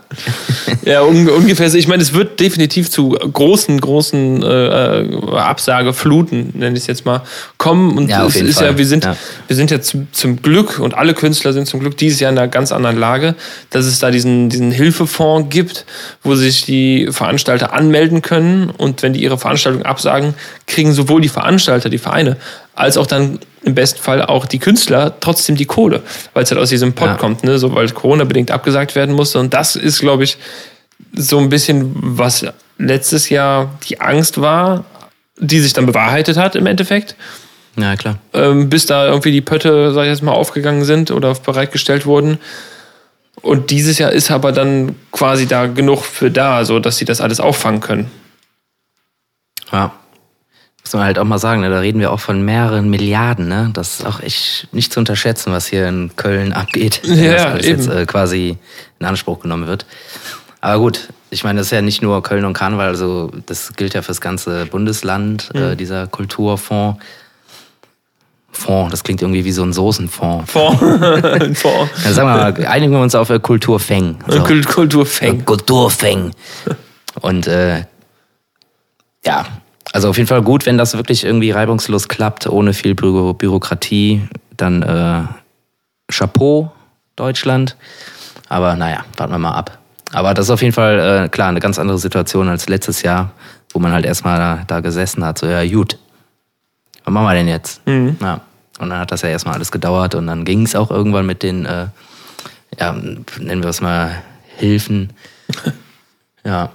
Ja, 0.85 1.01
un, 1.03 1.29
ungefähr 1.29 1.69
so. 1.69 1.77
Ich 1.77 1.87
meine, 1.87 2.03
es 2.03 2.13
wird 2.13 2.39
definitiv 2.39 2.89
zu 2.89 3.09
großen, 3.09 3.79
großen 3.79 4.43
äh, 4.43 5.07
Absagefluten, 5.35 6.51
nenne 6.55 6.75
ich 6.75 6.83
es 6.83 6.87
jetzt 6.87 7.05
mal, 7.05 7.21
kommen. 7.57 7.97
Und 7.97 8.09
Ja, 8.09 8.25
es 8.25 8.35
ist 8.35 8.57
Fall. 8.57 8.67
ja, 8.71 8.77
wir 8.77 8.85
sind, 8.85 9.05
Ja. 9.05 9.15
wir 9.47 9.55
sind 9.55 9.71
ja 9.71 9.79
zum, 9.81 10.07
zum 10.11 10.41
Glück 10.41 10.79
und 10.79 10.93
alle 10.93 11.13
Künstler 11.13 11.53
sind 11.53 11.67
zum 11.67 11.79
Glück 11.79 11.97
dieses 11.97 12.19
Jahr 12.19 12.31
in 12.31 12.37
einer 12.37 12.47
ganz 12.49 12.71
anderen 12.71 12.97
Lage, 12.97 13.35
dass 13.69 13.85
es 13.85 13.99
da 13.99 14.11
diesen, 14.11 14.49
diesen 14.49 14.71
Hilfefonds 14.71 15.49
gibt, 15.49 15.85
wo 16.21 16.35
sich 16.35 16.65
die 16.65 17.07
Veranstalter 17.23 17.71
anmelden 17.71 18.21
können 18.21 18.69
und 18.69 19.01
wenn 19.01 19.13
die 19.13 19.23
ihre 19.23 19.37
Veranstaltung 19.37 19.83
absagen, 19.83 20.33
kriegen 20.67 20.91
sowohl 20.91 21.21
die 21.21 21.29
Veranstalter, 21.29 21.89
die 21.89 21.97
Vereine, 21.97 22.35
als 22.75 22.97
auch 22.97 23.07
dann 23.07 23.39
im 23.63 23.75
besten 23.75 24.01
Fall 24.01 24.21
auch 24.21 24.45
die 24.45 24.59
Künstler 24.59 25.13
trotzdem 25.21 25.55
die 25.55 25.65
Kohle, 25.65 26.01
weil 26.33 26.43
es 26.43 26.51
halt 26.51 26.59
aus 26.59 26.67
diesem 26.69 26.91
Pot 26.93 27.07
Ja. 27.07 27.15
kommt, 27.15 27.45
ne? 27.45 27.57
so 27.59 27.73
weil 27.73 27.89
Corona 27.91 28.25
bedingt 28.25 28.51
abgesagt 28.51 28.95
werden 28.95 29.15
musste. 29.15 29.39
Und 29.39 29.53
das 29.53 29.77
ist, 29.77 29.99
glaube 29.99 30.25
ich, 30.25 30.37
so 31.15 31.37
ein 31.39 31.47
bisschen, 31.47 31.91
was 31.95 32.45
letztes 32.77 33.29
Jahr 33.29 33.71
die 33.87 34.01
Angst 34.01 34.41
war, 34.41 34.83
die 35.37 35.59
sich 35.61 35.71
dann 35.71 35.85
bewahrheitet 35.85 36.35
hat 36.37 36.55
im 36.57 36.65
Endeffekt, 36.65 37.15
ja, 37.77 37.95
klar. 37.95 38.17
ähm, 38.33 38.69
bis 38.69 38.85
da 38.85 39.07
irgendwie 39.07 39.31
die 39.31 39.41
Pötte, 39.41 39.93
sag 39.93 40.03
ich 40.03 40.09
jetzt 40.09 40.23
mal, 40.23 40.33
aufgegangen 40.33 40.83
sind 40.83 41.09
oder 41.09 41.33
bereitgestellt 41.35 42.05
wurden. 42.05 42.37
Und 43.41 43.71
dieses 43.71 43.97
Jahr 43.97 44.11
ist 44.11 44.31
aber 44.31 44.51
dann 44.51 44.95
quasi 45.11 45.47
da 45.47 45.65
genug 45.67 46.03
für 46.03 46.31
da, 46.31 46.63
so 46.65 46.79
dass 46.79 46.97
sie 46.97 47.05
das 47.05 47.19
alles 47.19 47.39
auffangen 47.39 47.81
können. 47.81 48.09
Ja. 49.71 49.91
Muss 50.83 50.93
man 50.93 51.03
halt 51.03 51.17
auch 51.17 51.23
mal 51.23 51.39
sagen, 51.39 51.61
ne? 51.61 51.69
da 51.69 51.79
reden 51.79 51.99
wir 51.99 52.11
auch 52.11 52.19
von 52.19 52.43
mehreren 52.43 52.89
Milliarden. 52.89 53.47
Ne? 53.47 53.69
Das 53.73 53.99
ist 53.99 54.05
auch 54.05 54.19
echt 54.19 54.67
nicht 54.73 54.91
zu 54.93 54.99
unterschätzen, 54.99 55.51
was 55.53 55.65
hier 55.67 55.87
in 55.87 56.11
Köln 56.15 56.51
abgeht. 56.53 57.01
wenn 57.05 57.17
Ja, 57.23 57.33
das 57.33 57.45
alles 57.45 57.65
eben. 57.65 57.81
jetzt 57.81 57.89
äh, 57.89 58.05
quasi 58.05 58.57
in 58.99 59.05
Anspruch 59.05 59.39
genommen 59.39 59.65
wird. 59.67 59.85
Aber 60.61 60.79
gut, 60.79 61.09
ich 61.29 61.43
meine, 61.43 61.59
das 61.59 61.67
ist 61.67 61.71
ja 61.71 61.81
nicht 61.81 62.01
nur 62.01 62.21
Köln 62.21 62.45
und 62.45 62.53
Karneval, 62.53 62.87
also 62.87 63.31
das 63.45 63.73
gilt 63.75 63.93
ja 63.93 64.01
fürs 64.01 64.21
ganze 64.21 64.65
Bundesland, 64.65 65.49
Mhm. 65.53 65.61
äh, 65.61 65.75
dieser 65.75 66.07
Kulturfonds. 66.07 67.01
Fond, 68.53 68.93
das 68.93 69.03
klingt 69.03 69.21
irgendwie 69.21 69.43
wie 69.45 69.51
so 69.51 69.63
ein 69.63 69.73
Soßenfond. 69.73 70.49
Fond. 70.49 70.77
Fond. 71.57 71.89
Ja, 72.05 72.13
sagen 72.13 72.27
wir 72.29 72.35
mal, 72.35 72.65
einigen 72.67 72.93
wir 72.93 73.01
uns 73.01 73.15
auf 73.15 73.29
äh, 73.29 73.39
Kulturfeng. 73.39 74.17
So. 74.27 74.39
Kult- 74.43 74.67
Kulturfeng. 74.67 75.43
Kulturfeng. 75.43 76.31
Und 77.21 77.47
äh, 77.47 77.83
ja, 79.25 79.45
also 79.91 80.09
auf 80.09 80.17
jeden 80.17 80.27
Fall 80.27 80.41
gut, 80.41 80.65
wenn 80.65 80.77
das 80.77 80.95
wirklich 80.95 81.23
irgendwie 81.23 81.51
reibungslos 81.51 82.07
klappt, 82.07 82.47
ohne 82.47 82.73
viel 82.73 82.95
Bü 82.95 83.33
Bürokratie, 83.33 84.21
dann 84.55 84.81
äh, 84.83 85.23
Chapeau, 86.11 86.71
Deutschland. 87.15 87.75
Aber 88.49 88.75
naja, 88.75 89.03
warten 89.17 89.33
wir 89.33 89.39
mal 89.39 89.51
ab. 89.51 89.79
Aber 90.11 90.33
das 90.35 90.45
ist 90.45 90.51
auf 90.51 90.61
jeden 90.61 90.73
Fall, 90.73 91.25
äh, 91.25 91.29
klar, 91.29 91.49
eine 91.49 91.59
ganz 91.59 91.79
andere 91.79 91.97
Situation 91.97 92.47
als 92.49 92.69
letztes 92.69 93.01
Jahr, 93.01 93.31
wo 93.71 93.79
man 93.79 93.91
halt 93.93 94.05
erstmal 94.05 94.37
da, 94.37 94.63
da 94.67 94.79
gesessen 94.79 95.25
hat. 95.25 95.39
So, 95.39 95.47
ja, 95.47 95.65
gut. 95.67 95.97
Was 97.03 97.13
machen 97.13 97.25
wir 97.25 97.33
denn 97.33 97.47
jetzt? 97.47 97.81
Ja. 97.85 98.41
Und 98.79 98.89
dann 98.89 98.99
hat 98.99 99.11
das 99.11 99.21
ja 99.21 99.29
erstmal 99.29 99.55
alles 99.55 99.71
gedauert 99.71 100.15
und 100.15 100.27
dann 100.27 100.45
ging 100.45 100.63
es 100.65 100.75
auch 100.75 100.89
irgendwann 100.91 101.25
mit 101.25 101.43
den, 101.43 101.65
äh, 101.65 101.87
ja, 102.79 102.93
nennen 102.93 103.61
wir 103.63 103.69
es 103.69 103.81
mal, 103.81 104.21
Hilfen. 104.57 105.09
Ja. 106.45 106.71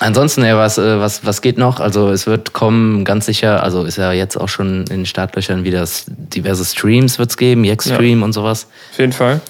Ansonsten, 0.00 0.44
ja, 0.44 0.56
was, 0.56 0.78
äh, 0.78 0.98
was, 0.98 1.24
was 1.24 1.42
geht 1.42 1.56
noch? 1.56 1.78
Also 1.78 2.10
es 2.10 2.26
wird 2.26 2.52
kommen, 2.52 3.04
ganz 3.04 3.26
sicher, 3.26 3.62
also 3.62 3.84
ist 3.84 3.98
ja 3.98 4.10
jetzt 4.10 4.36
auch 4.36 4.48
schon 4.48 4.78
in 4.80 4.86
den 4.86 5.06
Startlöchern 5.06 5.62
wieder 5.62 5.86
diverse 6.08 6.64
Streams 6.64 7.20
wird's 7.20 7.36
geben, 7.36 7.62
Jack-Stream 7.62 8.24
und 8.24 8.32
sowas. 8.32 8.66
Auf 8.90 8.98
jeden 8.98 9.12
Fall. 9.12 9.40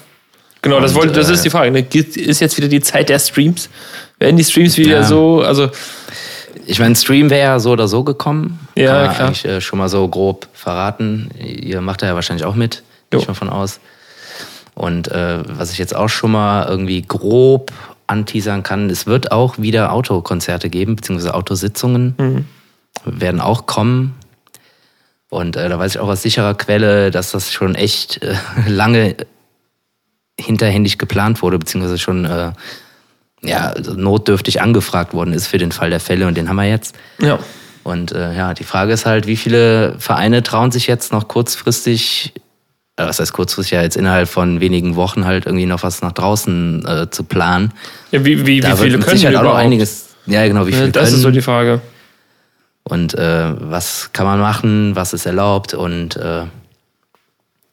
Genau, 0.61 0.79
das, 0.79 0.91
Und, 0.91 0.97
wollte, 0.97 1.13
das 1.13 1.29
äh, 1.29 1.33
ist 1.33 1.43
die 1.43 1.49
Frage. 1.49 1.71
ne? 1.71 1.79
Ist 1.91 2.39
jetzt 2.39 2.55
wieder 2.57 2.67
die 2.67 2.81
Zeit 2.81 3.09
der 3.09 3.17
Streams? 3.17 3.67
Werden 4.19 4.37
die 4.37 4.43
Streams 4.43 4.77
wieder 4.77 4.97
Ja. 4.97 5.03
so, 5.03 5.41
also 5.41 5.71
Ich 6.65 6.79
meine, 6.79 6.95
Stream 6.95 7.29
wäre 7.29 7.41
ja 7.53 7.59
so 7.59 7.71
oder 7.71 7.87
so 7.87 8.03
gekommen. 8.03 8.59
Ja, 8.75 9.05
Kann 9.05 9.15
klar. 9.15 9.27
eigentlich 9.27 9.45
äh, 9.45 9.61
schon 9.61 9.79
mal 9.79 9.89
so 9.89 10.07
grob 10.07 10.47
verraten. 10.53 11.29
Ihr 11.39 11.81
macht 11.81 12.01
da 12.01 12.07
ja 12.07 12.15
wahrscheinlich 12.15 12.45
auch 12.45 12.55
mit, 12.55 12.83
gehe 13.09 13.19
ich 13.19 13.27
mal 13.27 13.33
von 13.33 13.49
aus. 13.49 13.79
Und 14.75 15.09
äh, 15.09 15.39
was 15.47 15.71
ich 15.71 15.77
jetzt 15.77 15.95
auch 15.95 16.09
schon 16.09 16.31
mal 16.31 16.67
irgendwie 16.67 17.01
grob 17.01 17.71
anteasern 18.07 18.63
kann, 18.63 18.89
es 18.89 19.05
wird 19.05 19.31
auch 19.31 19.57
wieder 19.57 19.91
Autokonzerte 19.93 20.69
geben, 20.69 20.95
beziehungsweise 20.95 21.33
Autositzungen 21.33 22.15
Mhm. 22.17 22.45
werden 23.05 23.41
auch 23.41 23.65
kommen. 23.65 24.15
Und 25.29 25.55
äh, 25.55 25.67
da 25.69 25.79
weiß 25.79 25.95
ich 25.95 25.99
auch 25.99 26.07
aus 26.09 26.21
sicherer 26.21 26.53
Quelle, 26.53 27.09
dass 27.11 27.31
das 27.31 27.51
schon 27.51 27.75
echt 27.75 28.21
äh, 28.23 28.35
lange 28.67 29.15
hinterhändig 30.39 30.97
geplant 30.97 31.41
wurde, 31.41 31.59
beziehungsweise 31.59 31.97
schon 31.99 32.25
äh, 32.25 32.51
ja, 33.43 33.67
also 33.69 33.93
notdürftig 33.93 34.61
angefragt 34.61 35.13
worden 35.13 35.33
ist 35.33 35.47
für 35.47 35.57
den 35.57 35.71
Fall 35.71 35.89
der 35.89 35.99
Fälle 35.99 36.27
und 36.27 36.35
den 36.37 36.49
haben 36.49 36.55
wir 36.55 36.65
jetzt. 36.69 36.95
ja. 37.19 37.39
Und 37.85 38.13
äh, 38.13 38.33
ja, 38.33 38.53
die 38.53 38.63
Frage 38.63 38.93
ist 38.93 39.05
halt, 39.05 39.27
wie 39.27 39.35
viele 39.35 39.95
Vereine 39.99 40.41
trauen 40.41 40.71
sich 40.71 40.87
jetzt 40.87 41.11
noch 41.11 41.27
kurzfristig, 41.27 42.31
äh, 42.95 43.05
was 43.05 43.19
heißt 43.19 43.33
kurzfristig, 43.33 43.73
ja 43.73 43.81
jetzt 43.81 43.97
innerhalb 43.97 44.29
von 44.29 44.61
wenigen 44.61 44.95
Wochen 44.95 45.25
halt 45.25 45.45
irgendwie 45.47 45.65
noch 45.65 45.83
was 45.83 46.01
nach 46.01 46.13
draußen 46.13 46.85
äh, 46.87 47.09
zu 47.09 47.25
planen. 47.25 47.73
ja 48.11 48.23
wie, 48.23 48.39
wie, 48.39 48.45
wie 48.47 48.59
Da 48.61 48.77
viele 48.77 48.91
wird 48.91 48.99
mit 48.99 49.05
können 49.07 49.17
Sicherheit 49.17 49.35
auch 49.35 49.41
noch 49.41 49.49
überhaupt? 49.49 49.65
einiges, 49.65 50.05
ja 50.27 50.47
genau, 50.47 50.65
wie 50.65 50.71
Ja, 50.71 50.77
viele 50.77 50.91
das 50.91 51.03
können 51.09 51.15
ist 51.17 51.21
so 51.23 51.31
die 51.31 51.41
Frage. 51.41 51.81
und 52.85 53.15
äh, 53.15 53.53
was 53.59 54.11
kann 54.13 54.27
man 54.27 54.39
machen, 54.39 54.95
was 54.95 55.11
ist 55.11 55.25
erlaubt 55.25 55.73
und 55.73 56.15
äh, 56.15 56.45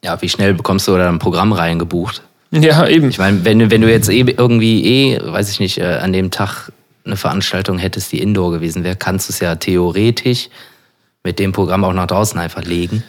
ja, 0.03 0.21
wie 0.21 0.27
schnell 0.27 0.53
bekommst 0.55 0.89
du 0.89 0.97
da 0.97 1.07
ein 1.07 1.19
Programm 1.19 1.53
reingebucht? 1.53 2.21
Ja, 2.51 2.85
eben. 2.87 3.09
Ich 3.09 3.17
meine, 3.17 3.45
wenn, 3.45 3.59
du- 3.59 3.71
wenn 3.71 3.81
du 3.81 3.89
jetzt 3.89 4.09
eh 4.09 4.19
irgendwie 4.21 5.13
eh, 5.13 5.19
weiß 5.23 5.49
ich 5.51 5.59
nicht, 5.59 5.77
äh, 5.77 5.97
an 6.01 6.11
dem 6.13 6.31
Tag 6.31 6.71
eine 7.05 7.15
Veranstaltung 7.15 7.77
hättest, 7.77 8.11
die 8.11 8.19
Indoor 8.21 8.51
gewesen 8.51 8.83
wäre, 8.83 8.95
kannst 8.95 9.29
du 9.29 9.33
es 9.33 9.39
ja 9.39 9.55
theoretisch 9.55 10.49
mit 11.23 11.39
dem 11.39 11.51
Programm 11.51 11.83
auch 11.83 11.93
nach 11.93 12.07
draußen 12.07 12.39
einfach 12.39 12.63
legen. 12.63 13.03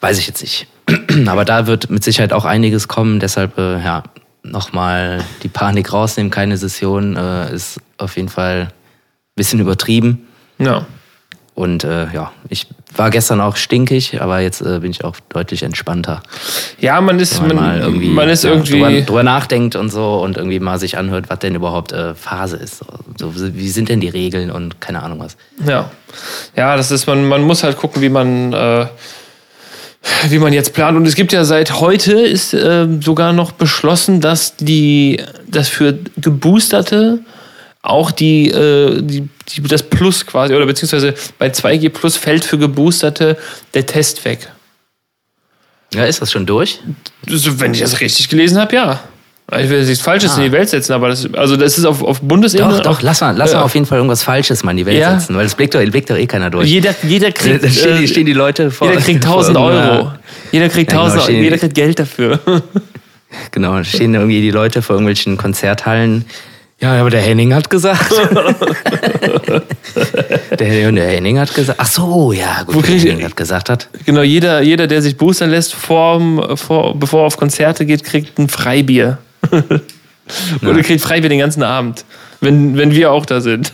Weiß 0.00 0.18
ich 0.18 0.26
jetzt 0.26 0.40
nicht. 0.42 0.66
Aber 1.26 1.44
da 1.44 1.66
wird 1.66 1.90
mit 1.90 2.02
Sicherheit 2.02 2.32
auch 2.32 2.44
einiges 2.44 2.88
kommen. 2.88 3.20
Deshalb, 3.20 3.58
äh, 3.58 3.82
ja, 3.82 4.04
nochmal 4.42 5.22
die 5.42 5.48
Panik 5.48 5.92
rausnehmen. 5.92 6.30
Keine 6.30 6.56
Session 6.56 7.16
äh, 7.16 7.52
ist 7.54 7.80
auf 7.98 8.16
jeden 8.16 8.28
Fall 8.28 8.62
ein 8.68 8.72
bisschen 9.36 9.60
übertrieben. 9.60 10.26
Ja. 10.58 10.86
Und 11.54 11.84
äh, 11.84 12.10
ja, 12.12 12.32
ich 12.48 12.66
war 12.96 13.10
gestern 13.10 13.40
auch 13.40 13.56
stinkig, 13.56 14.20
aber 14.20 14.40
jetzt 14.40 14.60
äh, 14.60 14.80
bin 14.80 14.90
ich 14.90 15.04
auch 15.04 15.16
deutlich 15.28 15.62
entspannter. 15.62 16.22
Ja, 16.80 17.00
man 17.00 17.18
ist, 17.18 17.40
man, 17.40 17.56
man 17.56 17.80
irgendwie, 17.80 18.08
man 18.08 18.28
ist 18.28 18.44
ja, 18.44 18.50
irgendwie. 18.50 18.72
drüber, 18.72 19.00
drüber 19.02 19.22
nachdenkt 19.22 19.76
und 19.76 19.90
so 19.90 20.20
und 20.22 20.36
irgendwie 20.36 20.58
mal 20.60 20.78
sich 20.78 20.98
anhört, 20.98 21.26
was 21.28 21.38
denn 21.40 21.54
überhaupt 21.54 21.92
äh, 21.92 22.14
Phase 22.14 22.56
ist. 22.56 22.84
So, 23.16 23.32
wie 23.34 23.68
sind 23.68 23.88
denn 23.88 24.00
die 24.00 24.08
Regeln 24.08 24.50
und 24.50 24.80
keine 24.80 25.02
Ahnung 25.02 25.20
was. 25.20 25.36
Ja, 25.66 25.90
ja, 26.56 26.76
das 26.76 26.90
ist 26.90 27.06
man. 27.06 27.28
Man 27.28 27.42
muss 27.42 27.62
halt 27.62 27.76
gucken, 27.76 28.00
wie 28.02 28.08
man, 28.08 28.52
äh, 28.52 28.86
wie 30.28 30.38
man 30.38 30.52
jetzt 30.52 30.72
plant. 30.72 30.96
Und 30.96 31.06
es 31.06 31.14
gibt 31.14 31.32
ja 31.32 31.44
seit 31.44 31.80
heute 31.80 32.12
ist 32.12 32.54
äh, 32.54 32.86
sogar 33.00 33.32
noch 33.32 33.52
beschlossen, 33.52 34.20
dass 34.20 34.56
die, 34.56 35.22
dass 35.46 35.68
für 35.68 35.98
Geboosterte 36.16 37.20
auch 37.82 38.10
die, 38.10 38.48
äh, 38.50 39.00
die, 39.02 39.28
die 39.48 39.62
das 39.62 39.82
Plus 39.82 40.26
quasi 40.26 40.54
oder 40.54 40.66
beziehungsweise 40.66 41.14
bei 41.38 41.48
2G 41.48 41.88
Plus 41.90 42.16
fällt 42.16 42.44
für 42.44 42.58
Geboosterte 42.58 43.36
der 43.74 43.86
Test 43.86 44.24
weg. 44.24 44.48
Ja, 45.94 46.04
ist 46.04 46.20
das 46.20 46.30
schon 46.32 46.44
durch? 46.44 46.80
Das, 47.26 47.60
wenn 47.60 47.72
ich 47.72 47.80
das 47.80 48.00
richtig 48.00 48.28
gelesen 48.28 48.58
habe, 48.58 48.74
ja. 48.74 49.00
Ich 49.58 49.70
will 49.70 49.78
jetzt 49.78 49.88
nichts 49.88 50.04
Falsches 50.04 50.32
Ah. 50.32 50.36
in 50.36 50.42
die 50.42 50.52
Welt 50.52 50.68
setzen, 50.68 50.92
aber 50.92 51.08
das, 51.08 51.32
also 51.32 51.56
das 51.56 51.78
ist 51.78 51.86
auf, 51.86 52.02
auf 52.02 52.20
Bundesebene. 52.20 52.74
Doch, 52.74 52.82
doch, 52.82 53.02
lass 53.02 53.22
mal, 53.22 53.34
lass 53.34 53.52
mal 53.54 53.60
Ja. 53.60 53.64
auf 53.64 53.72
jeden 53.72 53.86
Fall 53.86 53.96
irgendwas 53.96 54.22
Falsches 54.22 54.62
mal 54.62 54.72
in 54.72 54.76
die 54.76 54.84
Welt 54.84 54.98
Ja. 54.98 55.18
setzen, 55.18 55.34
weil 55.36 55.46
es 55.46 55.54
blickt 55.54 55.74
doch, 55.74 55.80
blickt 55.80 56.10
doch 56.10 56.16
eh 56.18 56.26
keiner 56.26 56.50
durch. 56.50 56.68
Jeder, 56.68 56.94
jeder 57.02 57.32
kriegt. 57.32 57.64
da 57.64 57.70
stehen, 57.70 57.96
die, 57.96 58.04
äh, 58.04 58.08
stehen 58.08 58.26
die 58.26 58.34
Leute 58.34 58.70
vor. 58.70 58.90
Jeder 58.90 59.00
kriegt 59.00 59.24
1000 59.24 59.56
vor 59.56 59.70
irgendeiner- 59.70 59.98
Euro. 60.00 60.12
Jeder 60.52 60.68
kriegt 60.68 60.92
Ja, 60.92 60.98
genau, 60.98 61.04
1000 61.06 61.20
Euro. 61.22 61.30
stehen- 61.30 61.44
Jeder 61.44 61.56
kriegt 61.58 61.74
Geld 61.74 61.98
dafür. 61.98 62.40
Genau, 63.50 63.82
stehen 63.84 64.14
irgendwie 64.14 64.40
die 64.40 64.50
Leute 64.50 64.80
vor 64.80 64.96
irgendwelchen 64.96 65.36
Konzerthallen. 65.36 66.24
Ja, 66.80 67.00
aber 67.00 67.10
der 67.10 67.22
Henning 67.22 67.52
hat 67.54 67.68
gesagt. 67.70 68.12
der, 70.58 70.58
der 70.58 71.08
Henning 71.08 71.38
hat 71.38 71.52
gesagt. 71.54 71.80
Ach 71.82 71.86
so, 71.86 72.32
ja, 72.32 72.62
gut, 72.64 72.76
Wo 72.76 72.80
der 72.80 72.94
Henning 72.98 73.24
hat 73.24 73.36
gesagt 73.36 73.68
hat. 73.68 73.88
Genau, 74.06 74.22
jeder, 74.22 74.62
jeder, 74.62 74.86
der 74.86 75.02
sich 75.02 75.16
boostern 75.16 75.50
lässt, 75.50 75.74
vorm, 75.74 76.56
vor, 76.56 76.96
bevor 76.98 77.22
er 77.22 77.26
auf 77.26 77.36
Konzerte 77.36 77.84
geht, 77.84 78.04
kriegt 78.04 78.38
ein 78.38 78.48
Freibier. 78.48 79.18
Oder 80.62 80.82
kriegt 80.82 81.00
Freibier 81.00 81.28
den 81.30 81.38
ganzen 81.40 81.62
Abend. 81.62 82.04
Wenn, 82.40 82.76
wenn 82.76 82.92
wir 82.92 83.10
auch 83.10 83.26
da 83.26 83.40
sind. 83.40 83.72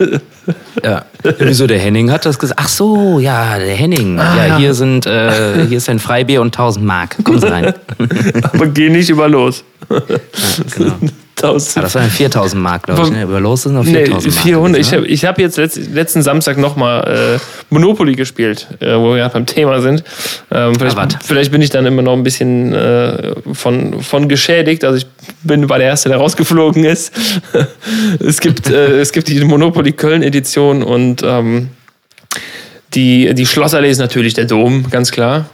Ja. 0.83 1.05
Wieso 1.39 1.67
der 1.67 1.79
Henning 1.79 2.11
hat 2.11 2.25
das 2.25 2.39
gesagt? 2.39 2.59
Ach 2.63 2.69
so, 2.69 3.19
ja, 3.19 3.59
der 3.59 3.75
Henning. 3.75 4.17
ja, 4.17 4.23
Ah, 4.23 4.47
ja. 4.47 4.57
hier 4.59 4.73
sind 4.73 5.05
äh, 5.05 5.67
hier 5.67 5.77
ist 5.77 5.91
ein 5.91 5.99
Freibier 5.99 6.41
und 6.41 6.47
1000 6.57 6.85
Mark. 6.87 7.17
Kommen 7.25 7.41
Sie 7.41 7.51
rein. 7.51 7.75
Aber 8.55 8.67
geh 8.69 8.89
nicht 8.89 9.11
über 9.11 9.29
los. 9.29 9.63
genau. 9.89 10.95
1000. 11.37 11.77
Ah, 11.77 11.81
das 11.83 11.95
waren 11.95 12.11
4000 12.11 12.63
Mark, 12.63 12.85
glaube 12.85 13.03
ich. 13.03 13.11
Ne? 13.11 13.23
Über 13.25 13.41
los 13.41 13.63
sind 13.63 13.75
noch 13.75 13.85
Nee, 13.85 14.05
4000 14.07 14.35
Mark. 14.35 14.45
400. 14.45 14.81
Ich 14.81 14.91
gewesen, 14.91 14.95
ne? 14.95 14.97
habe 14.99 15.13
ich 15.13 15.25
hab 15.25 15.39
jetzt 15.39 15.57
letzt, 15.57 15.77
letzten 15.93 16.23
Samstag 16.23 16.59
nochmal 16.59 17.37
äh, 17.37 17.39
Monopoly 17.71 18.15
gespielt, 18.15 18.69
äh, 18.81 18.97
wo 18.97 19.11
wir 19.11 19.17
gerade 19.17 19.35
beim 19.35 19.47
Thema 19.47 19.81
sind. 19.81 20.05
Ähm, 20.51 20.75
vielleicht, 20.77 20.97
Ah, 20.97 21.09
vielleicht 21.25 21.51
bin 21.51 21.61
ich 21.63 21.71
dann 21.71 21.87
immer 21.87 22.03
noch 22.03 22.13
ein 22.13 22.23
bisschen 22.23 22.73
äh, 22.73 23.33
von, 23.53 24.03
von 24.03 24.29
geschädigt. 24.29 24.85
Also 24.85 24.99
ich 24.99 25.07
bin 25.43 25.69
war 25.69 25.79
der 25.79 25.89
Erste, 25.89 26.09
der 26.09 26.19
rausgeflogen 26.19 26.85
ist. 26.85 27.13
es, 28.21 28.41
gibt, 28.41 28.71
äh, 28.71 29.01
es 29.01 29.13
gibt 29.13 29.29
die 29.29 29.43
Monopoly 29.45 29.93
Köln-Edition 29.93 30.83
und 30.83 31.23
ähm, 31.25 31.71
die, 32.95 33.35
die 33.35 33.47
Schlossallee 33.47 33.91
ist 33.91 33.99
natürlich 33.99 34.35
der 34.35 34.45
Dom, 34.45 34.89
ganz 34.91 35.11
klar. 35.11 35.47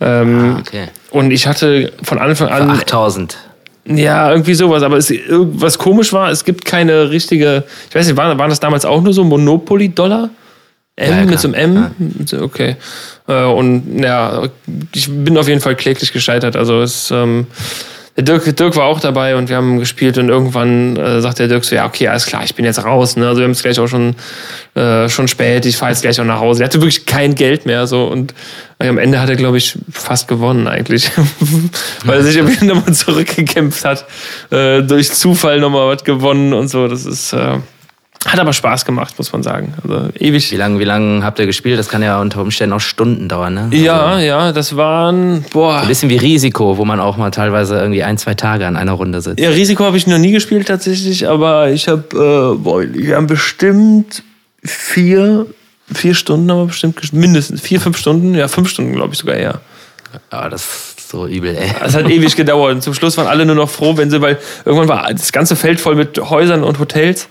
Ähm, 0.00 0.54
Ah, 0.56 0.60
okay. 0.60 0.84
Und 1.10 1.30
ich 1.32 1.46
hatte 1.46 1.92
von 2.02 2.18
Anfang 2.18 2.48
Für 2.48 2.54
an 2.54 2.70
8000. 2.70 3.36
ja, 3.96 4.30
irgendwie 4.30 4.54
sowas. 4.54 4.82
Aber 4.82 4.96
es, 4.98 5.12
was 5.28 5.78
komisch 5.78 6.12
war, 6.12 6.30
es 6.30 6.44
gibt 6.44 6.64
keine 6.64 7.10
richtige. 7.10 7.64
Ich 7.88 7.94
weiß 7.94 8.06
nicht, 8.06 8.16
waren, 8.16 8.38
waren 8.38 8.50
das 8.50 8.60
damals 8.60 8.84
auch 8.84 9.00
nur 9.02 9.12
so 9.12 9.24
Monopoly-Dollar? 9.24 10.30
M 10.96 11.10
Ja, 11.10 11.18
ja, 11.20 11.24
mit 11.26 11.38
so 11.40 11.48
einem. 11.52 11.76
M? 11.76 12.14
So- 12.26 12.40
Okay. 12.42 12.76
Äh, 13.28 13.44
Und 13.44 14.00
ja, 14.02 14.42
ich 14.94 15.08
bin 15.10 15.36
auf 15.38 15.48
jeden 15.48 15.60
Fall 15.60 15.76
kläglich 15.76 16.12
gescheitert. 16.12 16.56
Also 16.56 16.80
es. 16.82 17.10
Ähm, 17.10 17.46
Dirk, 18.20 18.56
Dirk 18.56 18.74
war 18.74 18.86
auch 18.86 18.98
dabei 18.98 19.36
und 19.36 19.48
wir 19.48 19.56
haben 19.56 19.78
gespielt 19.78 20.18
und 20.18 20.28
irgendwann 20.28 20.96
äh, 20.96 21.20
sagt 21.20 21.38
der 21.38 21.46
Dirk 21.46 21.64
so, 21.64 21.76
ja, 21.76 21.86
okay, 21.86 22.08
alles 22.08 22.26
klar, 22.26 22.42
ich 22.44 22.54
bin 22.54 22.64
jetzt 22.64 22.84
raus. 22.84 23.16
Ne? 23.16 23.28
Also 23.28 23.40
wir 23.40 23.44
haben 23.44 23.52
es 23.52 23.62
gleich 23.62 23.78
auch 23.78 23.86
schon, 23.86 24.16
äh, 24.74 25.08
schon 25.08 25.28
spät, 25.28 25.66
ich 25.66 25.76
fahre 25.76 25.92
jetzt 25.92 26.02
gleich 26.02 26.20
auch 26.20 26.24
nach 26.24 26.40
Hause. 26.40 26.62
Er 26.62 26.66
hatte 26.66 26.80
wirklich 26.80 27.06
kein 27.06 27.36
Geld 27.36 27.64
mehr 27.64 27.86
so 27.86 28.06
und 28.06 28.34
äh, 28.80 28.88
am 28.88 28.98
Ende 28.98 29.20
hat 29.20 29.28
er, 29.28 29.36
glaube 29.36 29.58
ich, 29.58 29.78
fast 29.92 30.26
gewonnen 30.26 30.66
eigentlich. 30.66 31.10
Weil 32.04 32.18
er 32.18 32.24
sich 32.24 32.36
irgendwie 32.36 32.64
nochmal 32.64 32.92
zurückgekämpft 32.92 33.84
hat, 33.84 34.04
äh, 34.50 34.82
durch 34.82 35.12
Zufall 35.12 35.60
nochmal 35.60 35.94
was 35.94 36.02
gewonnen 36.02 36.54
und 36.54 36.66
so. 36.66 36.88
Das 36.88 37.06
ist, 37.06 37.32
äh, 37.32 37.58
hat 38.26 38.38
aber 38.40 38.52
Spaß 38.52 38.84
gemacht, 38.84 39.14
muss 39.16 39.32
man 39.32 39.42
sagen. 39.42 39.74
Also 39.82 40.08
ewig. 40.18 40.50
Wie 40.50 40.56
lange 40.56 40.78
wie 40.80 40.84
lang 40.84 41.22
habt 41.22 41.38
ihr 41.38 41.46
gespielt? 41.46 41.78
Das 41.78 41.88
kann 41.88 42.02
ja 42.02 42.20
unter 42.20 42.40
Umständen 42.42 42.72
auch 42.74 42.80
Stunden 42.80 43.28
dauern, 43.28 43.54
ne? 43.54 43.68
Ja, 43.72 44.00
Also, 44.06 44.24
ja, 44.26 44.52
das 44.52 44.76
waren, 44.76 45.44
boah. 45.52 45.80
ein 45.80 45.88
bisschen 45.88 46.10
wie 46.10 46.16
Risiko, 46.16 46.78
wo 46.78 46.84
man 46.84 46.98
auch 47.00 47.16
mal 47.16 47.30
teilweise 47.30 47.78
irgendwie 47.78 48.02
ein, 48.02 48.18
zwei 48.18 48.34
Tage 48.34 48.66
an 48.66 48.76
einer 48.76 48.92
Runde 48.92 49.20
sitzt. 49.20 49.38
Ja, 49.38 49.50
Risiko 49.50 49.84
habe 49.84 49.96
ich 49.96 50.06
noch 50.06 50.18
nie 50.18 50.32
gespielt 50.32 50.66
tatsächlich, 50.66 51.28
aber 51.28 51.70
ich 51.70 51.86
habe, 51.88 52.02
äh, 52.12 52.58
boah, 52.62 52.82
wir 52.82 53.16
haben 53.16 53.28
bestimmt 53.28 54.22
vier, 54.64 55.46
vier 55.92 56.14
Stunden 56.14 56.50
haben 56.50 56.58
wir 56.58 56.66
bestimmt 56.66 56.96
gespielt, 56.96 57.20
mindestens 57.20 57.60
vier, 57.60 57.80
fünf 57.80 57.96
Stunden, 57.98 58.34
ja, 58.34 58.48
fünf 58.48 58.68
Stunden 58.68 58.94
glaube 58.94 59.12
ich 59.14 59.18
sogar 59.20 59.36
eher. 59.36 59.60
Aber 60.30 60.48
das 60.50 60.62
ist 60.98 61.10
so 61.10 61.26
übel, 61.26 61.54
ey. 61.56 61.70
Es 61.84 61.94
hat 61.94 62.08
ewig 62.08 62.34
gedauert. 62.34 62.74
Und 62.74 62.82
zum 62.82 62.94
Schluss 62.94 63.16
waren 63.16 63.26
alle 63.26 63.46
nur 63.46 63.54
noch 63.54 63.70
froh, 63.70 63.96
wenn 63.96 64.10
sie, 64.10 64.20
weil 64.20 64.38
irgendwann 64.64 64.88
war 64.88 65.08
das 65.12 65.32
ganze 65.32 65.54
Feld 65.54 65.80
voll 65.80 65.94
mit 65.94 66.18
Häusern 66.18 66.64
und 66.64 66.78
Hotels. 66.78 67.28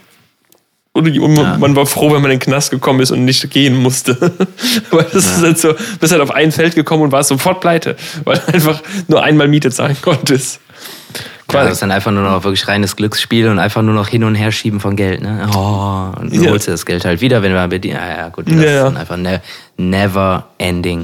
Und 0.98 1.36
Ja. 1.38 1.58
man 1.58 1.75
war 1.75 1.86
froh, 1.86 2.08
wenn 2.13 2.22
man 2.22 2.32
in 2.32 2.39
den 2.39 2.44
Knast 2.46 2.72
gekommen 2.72 3.00
ist 3.01 3.12
und 3.12 3.24
nicht 3.25 3.50
gehen 3.51 3.75
musste. 3.75 4.16
weil 4.92 5.06
das 5.13 5.25
ist 5.25 5.42
halt 5.42 5.58
so, 5.60 5.74
bist 6.00 6.12
halt 6.12 6.22
auf 6.22 6.32
ein 6.32 6.51
Feld 6.51 6.75
gekommen 6.75 7.04
und 7.04 7.12
warst 7.12 7.30
sofort 7.30 7.62
pleite, 7.62 7.96
weil 8.24 8.38
du 8.38 8.48
einfach 8.54 8.82
nur 9.08 9.24
einmal 9.24 9.48
Miete 9.48 9.70
zahlen 9.72 9.98
konntest. 10.01 10.60
Ja, 11.54 11.63
das 11.63 11.74
ist 11.74 11.82
dann 11.82 11.92
einfach 11.92 12.12
nur 12.12 12.24
noch 12.24 12.44
wirklich 12.44 12.68
reines 12.68 12.96
Glücksspiel 12.98 13.48
und 13.48 13.58
einfach 13.58 13.82
nur 13.82 13.94
noch 13.94 14.10
hin 14.10 14.25
und 14.25 14.36
her 14.36 14.51
schieben 14.51 14.82
von 14.82 14.98
Geld, 14.98 15.22
ne? 15.22 15.48
Oh, 15.56 16.12
und 16.20 16.36
du 16.36 16.44
Ja. 16.44 16.51
holst 16.51 16.68
dir 16.68 16.72
das 16.72 16.86
Geld 16.86 17.06
halt 17.06 17.22
wieder, 17.22 17.42
wenn 17.42 17.54
du 17.54 17.68
bedient. 17.70 17.96
Ja, 17.98 18.18
ja, 18.18 18.30
gut, 18.30 18.48
das 18.50 18.56
Ja, 18.56 18.62
ist 18.62 18.68
ja. 18.74 18.84
dann 18.84 18.98
einfach 18.98 19.16
ne 19.18 19.42
never 19.77 20.48
ending. 20.58 21.04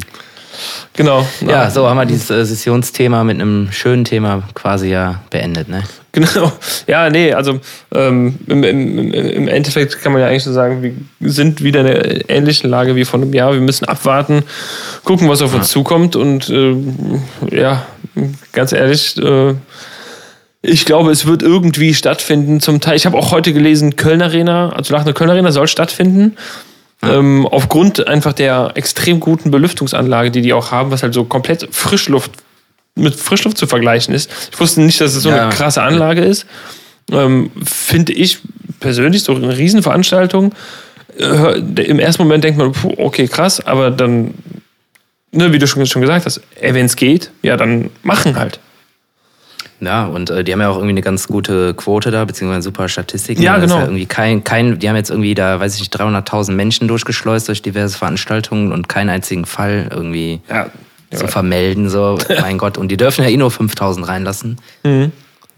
Genau. 0.93 1.27
Ja, 1.47 1.69
so 1.69 1.87
haben 1.87 1.97
wir 1.97 2.05
dieses 2.05 2.29
äh, 2.29 2.45
Sessionsthema 2.45 3.23
mit 3.23 3.39
einem 3.39 3.71
schönen 3.71 4.05
Thema 4.05 4.43
quasi 4.53 4.89
ja 4.89 5.21
beendet, 5.29 5.69
ne? 5.69 5.83
Genau. 6.11 6.51
Ja, 6.87 7.09
nee, 7.09 7.33
also 7.33 7.59
ähm, 7.93 8.37
im, 8.47 8.63
im, 8.63 9.13
im 9.13 9.47
Endeffekt 9.47 10.01
kann 10.01 10.11
man 10.11 10.21
ja 10.21 10.27
eigentlich 10.27 10.43
so 10.43 10.53
sagen, 10.53 11.09
wir 11.19 11.31
sind 11.31 11.63
wieder 11.63 11.81
in 11.81 11.87
einer 11.87 12.29
ähnlichen 12.29 12.69
Lage 12.69 12.95
wie 12.95 13.05
vor 13.05 13.19
einem 13.19 13.33
Jahr. 13.33 13.53
Wir 13.53 13.61
müssen 13.61 13.85
abwarten, 13.85 14.43
gucken, 15.03 15.29
was 15.29 15.41
auf 15.41 15.53
uns 15.53 15.69
zukommt 15.69 16.15
und 16.15 16.49
äh, 16.49 16.75
ja, 17.51 17.85
ganz 18.51 18.73
ehrlich, 18.73 19.17
äh, 19.17 19.55
ich 20.61 20.85
glaube, 20.85 21.11
es 21.11 21.25
wird 21.25 21.41
irgendwie 21.41 21.93
stattfinden. 21.93 22.61
Zum 22.61 22.79
Teil, 22.79 22.95
ich 22.95 23.05
habe 23.05 23.17
auch 23.17 23.31
heute 23.31 23.51
gelesen, 23.51 23.97
Köln 23.97 24.21
Arena, 24.21 24.69
also 24.69 24.93
nach 24.93 25.01
einer 25.01 25.13
Köln 25.13 25.29
Arena 25.29 25.51
soll 25.51 25.67
stattfinden. 25.67 26.37
Ähm, 27.09 27.45
aufgrund 27.47 28.07
einfach 28.07 28.33
der 28.33 28.71
extrem 28.75 29.19
guten 29.19 29.51
Belüftungsanlage, 29.51 30.31
die 30.31 30.41
die 30.41 30.53
auch 30.53 30.71
haben, 30.71 30.91
was 30.91 31.03
halt 31.03 31.13
so 31.13 31.23
komplett 31.25 31.67
Frischluft 31.71 32.31
mit 32.95 33.15
Frischluft 33.15 33.57
zu 33.57 33.65
vergleichen 33.67 34.13
ist. 34.13 34.29
Ich 34.51 34.59
wusste 34.59 34.81
nicht, 34.81 35.01
dass 35.01 35.15
es 35.15 35.23
so 35.23 35.29
Ja. 35.29 35.47
eine 35.47 35.55
krasse 35.55 35.81
Anlage 35.81 36.21
ist. 36.21 36.45
Ähm, 37.11 37.49
Finde 37.63 38.13
ich 38.13 38.37
persönlich 38.79 39.23
so 39.23 39.35
eine 39.35 39.57
Riesenveranstaltung. 39.57 40.53
Äh, 41.17 41.59
Im 41.83 41.99
ersten 41.99 42.21
Moment 42.23 42.43
denkt 42.43 42.57
man, 42.59 42.71
puh, 42.71 42.93
okay, 42.97 43.27
krass, 43.27 43.65
aber 43.65 43.89
dann, 43.91 44.33
ne, 45.31 45.51
wie 45.51 45.59
du 45.59 45.67
schon, 45.67 45.85
schon 45.87 46.01
gesagt 46.03 46.25
hast, 46.25 46.41
wenn 46.61 46.85
es 46.85 46.95
geht, 46.95 47.31
ja, 47.41 47.57
dann 47.57 47.89
machen 48.03 48.37
halt. 48.37 48.59
Ja, 49.85 50.05
und 50.05 50.29
äh, 50.29 50.43
die 50.43 50.53
haben 50.53 50.61
ja 50.61 50.69
auch 50.69 50.75
irgendwie 50.75 50.91
eine 50.91 51.01
ganz 51.01 51.27
gute 51.27 51.73
Quote 51.73 52.09
da, 52.11 52.23
beziehungsweise 52.25 52.63
super 52.63 52.87
Statistiken. 52.87 53.41
Ja, 53.41 53.55
ist 53.55 53.63
genau. 53.63 53.81
irgendwie 53.81 54.05
kein, 54.05 54.43
kein, 54.43 54.79
die 54.79 54.87
haben 54.87 54.95
jetzt 54.95 55.09
irgendwie 55.09 55.35
da, 55.35 55.59
weiß 55.59 55.75
ich 55.75 55.81
nicht, 55.81 55.95
300.000 55.99 56.51
Menschen 56.53 56.87
durchgeschleust 56.87 57.47
durch 57.47 57.61
diverse 57.61 57.97
Veranstaltungen 57.97 58.71
und 58.71 58.87
keinen 58.87 59.09
einzigen 59.09 59.45
Fall 59.45 59.89
irgendwie 59.91 60.39
Ja, 60.49 60.67
zu 61.13 61.27
vermelden, 61.27 61.89
so, 61.89 62.17
mein 62.41 62.57
Gott. 62.57 62.77
Und 62.77 62.89
die 62.89 62.97
dürfen 62.97 63.23
ja 63.23 63.29
eh 63.29 63.37
nur 63.37 63.49
5.000 63.49 64.07
reinlassen. 64.07 64.57
Mhm. 64.83 65.11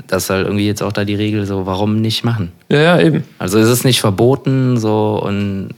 Das 0.08 0.24
ist 0.24 0.30
halt 0.30 0.46
irgendwie 0.46 0.68
jetzt 0.68 0.84
auch 0.84 0.92
da 0.92 1.06
die 1.06 1.16
Regel, 1.16 1.46
so, 1.46 1.66
warum 1.66 2.02
nicht 2.02 2.24
machen? 2.24 2.52
ja, 2.70 2.82
ja, 2.82 3.00
eben. 3.00 3.24
Also 3.40 3.60
ist 3.60 3.70
es 3.70 3.84
nicht 3.84 4.02
verboten, 4.02 4.78
so, 4.78 5.22
und 5.24 5.70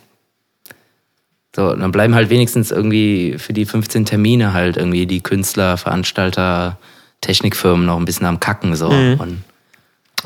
so, 1.55 1.73
dann 1.73 1.91
bleiben 1.91 2.13
halt 2.13 2.29
wenigstens 2.29 2.71
irgendwie 2.71 3.35
für 3.39 3.51
die 3.51 3.65
15 3.65 4.05
Termine 4.05 4.53
halt 4.53 4.77
irgendwie 4.77 5.05
die 5.07 5.21
Künstler, 5.21 5.77
Veranstalter, 5.77 6.77
Technikfirmen 7.21 7.85
noch 7.85 7.97
ein 7.97 8.05
bisschen 8.05 8.25
am 8.25 8.39
Kacken, 8.39 8.75
so. 8.75 8.89
Mhm. 8.89 9.19
Und 9.19 9.43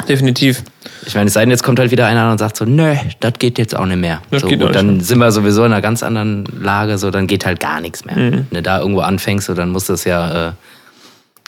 Definitiv. 0.08 0.64
ich 1.06 1.16
meine, 1.16 1.28
es 1.28 1.34
sei 1.34 1.42
denn, 1.42 1.52
jetzt 1.52 1.64
kommt 1.64 1.80
halt 1.80 1.92
wieder 1.92 2.08
einer 2.08 2.32
und 2.32 2.38
sagt 2.38 2.58
so, 2.58 2.66
nö, 2.66 2.96
das 3.20 3.34
geht 3.40 3.58
jetzt 3.58 3.76
auch 3.76 3.86
nicht 3.86 3.98
mehr. 3.98 4.22
Das 4.32 4.42
so, 4.42 4.48
geht 4.48 4.60
gut, 4.60 4.74
dann 4.74 5.02
sind 5.02 5.20
wir 5.20 5.32
sowieso 5.32 5.64
in 5.66 5.72
einer 5.72 5.82
ganz 5.82 6.02
anderen 6.02 6.46
Lage, 6.46 6.98
so, 6.98 7.12
dann 7.12 7.28
geht 7.28 7.46
halt 7.46 7.60
gar 7.60 7.82
nichts 7.82 8.06
mehr. 8.06 8.16
Mhm. 8.16 8.48
Wenn 8.50 8.58
du 8.58 8.62
da 8.62 8.80
irgendwo 8.80 9.02
anfängst, 9.02 9.48
so, 9.48 9.54
dann 9.54 9.70
musst 9.70 9.90
du 9.90 9.94
es 9.94 10.04
ja 10.06 10.50
äh, 10.50 10.52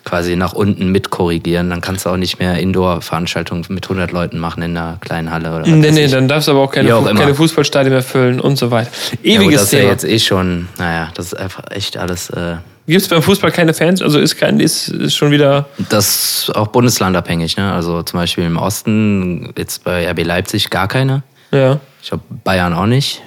quasi 0.04 0.36
nach 0.36 0.54
unten 0.54 0.92
mit 0.92 1.10
korrigieren. 1.10 1.70
Dann 1.70 1.82
kannst 1.82 2.06
du 2.06 2.10
auch 2.10 2.18
nicht 2.18 2.40
mehr 2.40 2.58
Indoor-Veranstaltungen 2.60 3.66
mit 3.70 3.86
100 3.86 4.12
Leuten 4.12 4.40
machen 4.40 4.62
in 4.64 4.78
einer 4.78 4.98
kleinen 5.00 5.32
Halle 5.32 5.56
oder 5.56 5.68
Nee, 5.68 5.92
nee, 5.92 6.08
dann 6.08 6.28
darfst 6.28 6.48
du 6.48 6.52
aber 6.52 6.62
auch 6.62 6.72
keine, 6.72 6.96
auch 6.96 7.06
keine 7.06 7.36
Fußballstadien 7.36 7.94
mehr 7.94 8.04
füllen 8.04 8.40
und 8.40 8.58
so 8.58 8.72
weiter. 8.72 8.92
Ja, 9.24 9.38
gut, 9.38 9.46
Ewiges 9.46 9.62
das 9.62 9.64
ist 9.64 9.72
ja 9.72 9.80
Thema. 9.80 9.92
jetzt 9.92 10.04
eh 10.06 10.20
schon, 10.20 10.68
naja, 10.78 11.10
das 11.14 11.28
ist 11.28 11.36
einfach 11.36 11.64
echt 11.72 11.98
alles, 11.98 12.30
äh, 12.30 12.56
Gibt 12.86 13.02
es 13.02 13.08
beim 13.08 13.22
Fußball 13.22 13.52
keine 13.52 13.74
Fans? 13.74 14.02
Also 14.02 14.20
ist, 14.20 14.36
kein, 14.36 14.60
ist, 14.60 14.90
ist 14.90 15.16
schon 15.16 15.32
wieder. 15.32 15.68
das 15.90 16.48
ist 16.48 16.56
auch 16.56 16.68
bundeslandabhängig, 16.68 17.56
ne? 17.56 17.72
Also 17.72 18.04
zum 18.04 18.20
Beispiel 18.20 18.44
im 18.44 18.58
Osten, 18.58 19.54
jetzt 19.58 19.84
bei 19.84 20.10
RB 20.10 20.24
Leipzig 20.24 20.70
gar 20.70 20.88
keine. 20.88 21.24
Ja. 21.52 21.80
Ich 22.02 22.10
glaube, 22.10 22.24
Bayern 22.44 22.74
auch 22.74 22.86
nicht. 22.86 23.22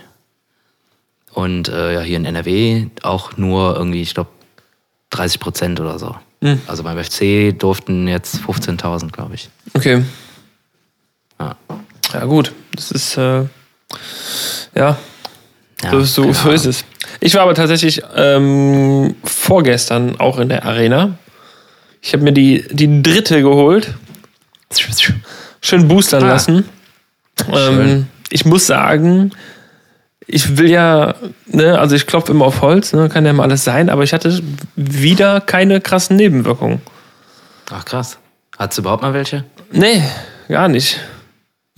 Und 1.32 1.68
äh, 1.68 1.94
ja, 1.94 2.00
hier 2.00 2.16
in 2.16 2.24
NRW 2.24 2.86
auch 3.02 3.36
nur 3.36 3.76
irgendwie, 3.76 4.02
ich 4.02 4.14
glaube, 4.14 4.30
30 5.10 5.40
Prozent 5.40 5.80
oder 5.80 5.98
so. 5.98 6.14
Hm. 6.42 6.60
Also 6.66 6.82
beim 6.82 7.02
FC 7.02 7.58
durften 7.58 8.08
jetzt 8.08 8.36
15.000, 8.40 9.10
glaube 9.10 9.34
ich. 9.34 9.48
Okay. 9.72 10.02
Ja. 11.40 11.56
Ja, 12.12 12.24
gut. 12.24 12.52
Das 12.74 12.90
ist. 12.90 13.16
Äh, 13.16 13.44
ja, 14.74 14.98
Ja, 15.82 15.90
so, 15.90 16.00
so, 16.04 16.32
so 16.32 16.50
ist 16.50 16.64
es. 16.66 16.84
Ich 17.20 17.34
war 17.34 17.42
aber 17.42 17.54
tatsächlich 17.54 18.02
ähm, 18.14 19.14
vorgestern 19.24 20.18
auch 20.18 20.38
in 20.38 20.48
der 20.48 20.64
Arena. 20.64 21.18
Ich 22.00 22.12
habe 22.12 22.22
mir 22.22 22.32
die, 22.32 22.64
die 22.70 23.02
dritte 23.02 23.42
geholt. 23.42 23.94
Schön 25.60 25.88
boostern 25.88 26.22
Ah. 26.24 26.28
lassen. 26.28 26.64
Ähm, 27.48 27.54
Schön. 27.54 28.06
ich 28.30 28.44
muss 28.44 28.66
sagen, 28.66 29.32
ich 30.26 30.56
will 30.56 30.70
ja, 30.70 31.14
ne, 31.46 31.78
also 31.78 31.94
ich 31.94 32.06
klopfe 32.06 32.32
immer 32.32 32.46
auf 32.46 32.62
Holz, 32.62 32.92
ne, 32.92 33.08
kann 33.08 33.24
ja 33.24 33.30
immer 33.30 33.42
alles 33.42 33.64
sein, 33.64 33.90
aber 33.90 34.02
ich 34.02 34.12
hatte 34.12 34.40
wieder 34.76 35.40
keine 35.40 35.80
krassen 35.80 36.16
Nebenwirkungen. 36.16 36.80
Ach 37.70 37.84
krass. 37.84 38.18
Hat's 38.58 38.78
überhaupt 38.78 39.02
mal 39.02 39.12
welche? 39.12 39.44
Nee, 39.72 40.02
gar 40.48 40.68
nicht. 40.68 40.98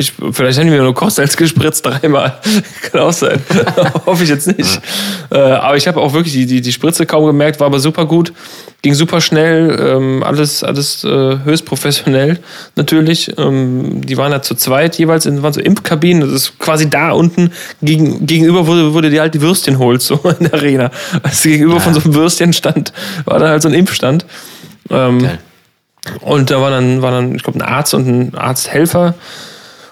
Ich, 0.00 0.12
vielleicht 0.30 0.56
haben 0.60 0.66
die 0.66 0.70
mir 0.70 0.80
nur 0.80 0.94
Kochsalz 0.94 1.36
gespritzt 1.36 1.84
dreimal. 1.84 2.38
Kann 2.82 3.00
auch 3.00 3.12
sein. 3.12 3.42
Hoffe 4.06 4.22
ich 4.22 4.30
jetzt 4.30 4.46
nicht. 4.46 4.80
Äh, 5.28 5.38
aber 5.38 5.76
ich 5.76 5.88
habe 5.88 6.00
auch 6.00 6.12
wirklich 6.12 6.32
die, 6.32 6.46
die, 6.46 6.60
die 6.60 6.72
Spritze 6.72 7.04
kaum 7.04 7.26
gemerkt, 7.26 7.58
war 7.58 7.66
aber 7.66 7.80
super 7.80 8.06
gut. 8.06 8.32
Ging 8.80 8.94
super 8.94 9.20
schnell, 9.20 9.76
ähm, 9.76 10.22
alles, 10.22 10.62
alles 10.62 11.02
äh, 11.02 11.38
höchst 11.42 11.66
professionell 11.66 12.38
natürlich. 12.76 13.36
Ähm, 13.38 14.02
die 14.02 14.16
waren 14.16 14.30
ja 14.30 14.40
zu 14.40 14.54
zweit 14.54 14.96
jeweils 14.98 15.26
in 15.26 15.42
waren 15.42 15.52
so 15.52 15.60
Impfkabinen. 15.60 16.20
Das 16.20 16.30
ist 16.30 16.60
quasi 16.60 16.88
da 16.88 17.10
unten 17.10 17.50
gegen, 17.82 18.24
gegenüber, 18.24 18.68
wo 18.68 19.00
du 19.00 19.10
dir 19.10 19.22
halt 19.22 19.34
die 19.34 19.40
Würstchen 19.40 19.80
holst, 19.80 20.06
so 20.06 20.14
in 20.38 20.44
der 20.48 20.54
Arena. 20.54 20.90
Also 21.24 21.48
gegenüber 21.48 21.80
von 21.80 21.92
so 21.92 22.00
einem 22.02 22.14
Würstchenstand 22.14 22.92
war 23.24 23.40
da 23.40 23.48
halt 23.48 23.62
so 23.62 23.68
ein 23.68 23.74
Impfstand. 23.74 24.26
Ähm, 24.90 25.22
Geil. 25.22 25.38
und 26.20 26.52
da 26.52 26.60
war 26.60 26.70
dann, 26.70 27.02
war 27.02 27.10
dann 27.10 27.34
ich 27.34 27.42
glaube, 27.42 27.58
ein 27.58 27.62
Arzt 27.62 27.94
und 27.94 28.06
ein 28.06 28.34
Arzthelfer. 28.36 29.16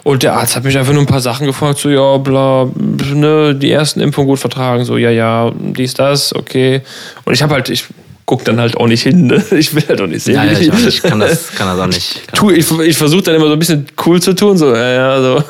Und 0.06 0.22
der 0.22 0.34
Arzt 0.34 0.54
hat 0.54 0.62
mich 0.62 0.78
einfach 0.78 0.92
nur 0.92 1.02
ein 1.02 1.08
paar 1.08 1.20
Sachen 1.20 1.48
gefragt, 1.48 1.80
so, 1.80 1.88
ja, 1.88 2.16
bla, 2.18 2.70
ne, 3.12 3.56
die 3.56 3.72
ersten 3.72 3.98
Impfungen 3.98 4.28
gut 4.28 4.38
vertragen, 4.38 4.84
so, 4.84 4.96
ja, 4.96 5.10
ja, 5.10 5.50
dies, 5.58 5.94
das, 5.94 6.32
okay. 6.32 6.82
Und 7.24 7.34
ich 7.34 7.42
habe 7.42 7.54
halt, 7.54 7.68
ich 7.70 7.86
guck 8.24 8.44
dann 8.44 8.60
halt 8.60 8.76
auch 8.76 8.86
nicht 8.86 9.02
hin, 9.02 9.26
ne? 9.26 9.44
ich 9.50 9.74
will 9.74 9.82
halt 9.88 10.00
auch 10.00 10.06
nicht 10.06 10.22
sehen. 10.22 10.36
Ja, 10.36 10.44
ja, 10.44 10.56
ich, 10.56 10.72
auch 10.72 10.78
nicht. 10.78 11.02
kann, 11.02 11.18
das, 11.18 11.50
kann 11.50 11.66
das 11.66 11.80
auch 11.80 11.88
nicht. 11.88 12.24
Kann 12.28 12.34
tu, 12.38 12.50
ich, 12.52 12.70
ich 12.82 12.96
versuche 12.96 13.22
dann 13.22 13.34
immer 13.34 13.48
so 13.48 13.54
ein 13.54 13.58
bisschen 13.58 13.88
cool 14.06 14.22
zu 14.22 14.32
tun, 14.34 14.56
so, 14.56 14.72
ja, 14.76 14.92
ja, 14.92 15.20
so, 15.20 15.42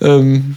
ähm, 0.00 0.56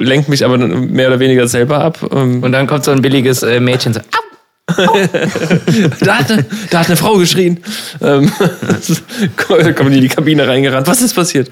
lenkt 0.00 0.28
mich 0.28 0.44
aber 0.44 0.58
mehr 0.58 1.06
oder 1.06 1.20
weniger 1.20 1.46
selber 1.46 1.78
ab. 1.78 2.00
Ähm, 2.12 2.42
Und 2.42 2.50
dann 2.50 2.66
kommt 2.66 2.82
so 2.82 2.90
ein 2.90 3.00
billiges 3.00 3.44
äh, 3.44 3.60
Mädchen 3.60 3.94
so, 3.94 4.00
au! 4.00 4.29
da, 6.00 6.18
hat 6.18 6.30
eine, 6.30 6.44
da 6.70 6.80
hat 6.80 6.86
eine 6.86 6.96
Frau 6.96 7.16
geschrien. 7.16 7.60
Ähm, 8.00 8.32
da 9.48 9.72
kommen 9.72 9.90
die 9.90 9.98
in 9.98 10.02
die 10.02 10.08
Kabine 10.08 10.46
reingerannt. 10.46 10.86
Was 10.86 11.02
ist 11.02 11.14
passiert? 11.14 11.50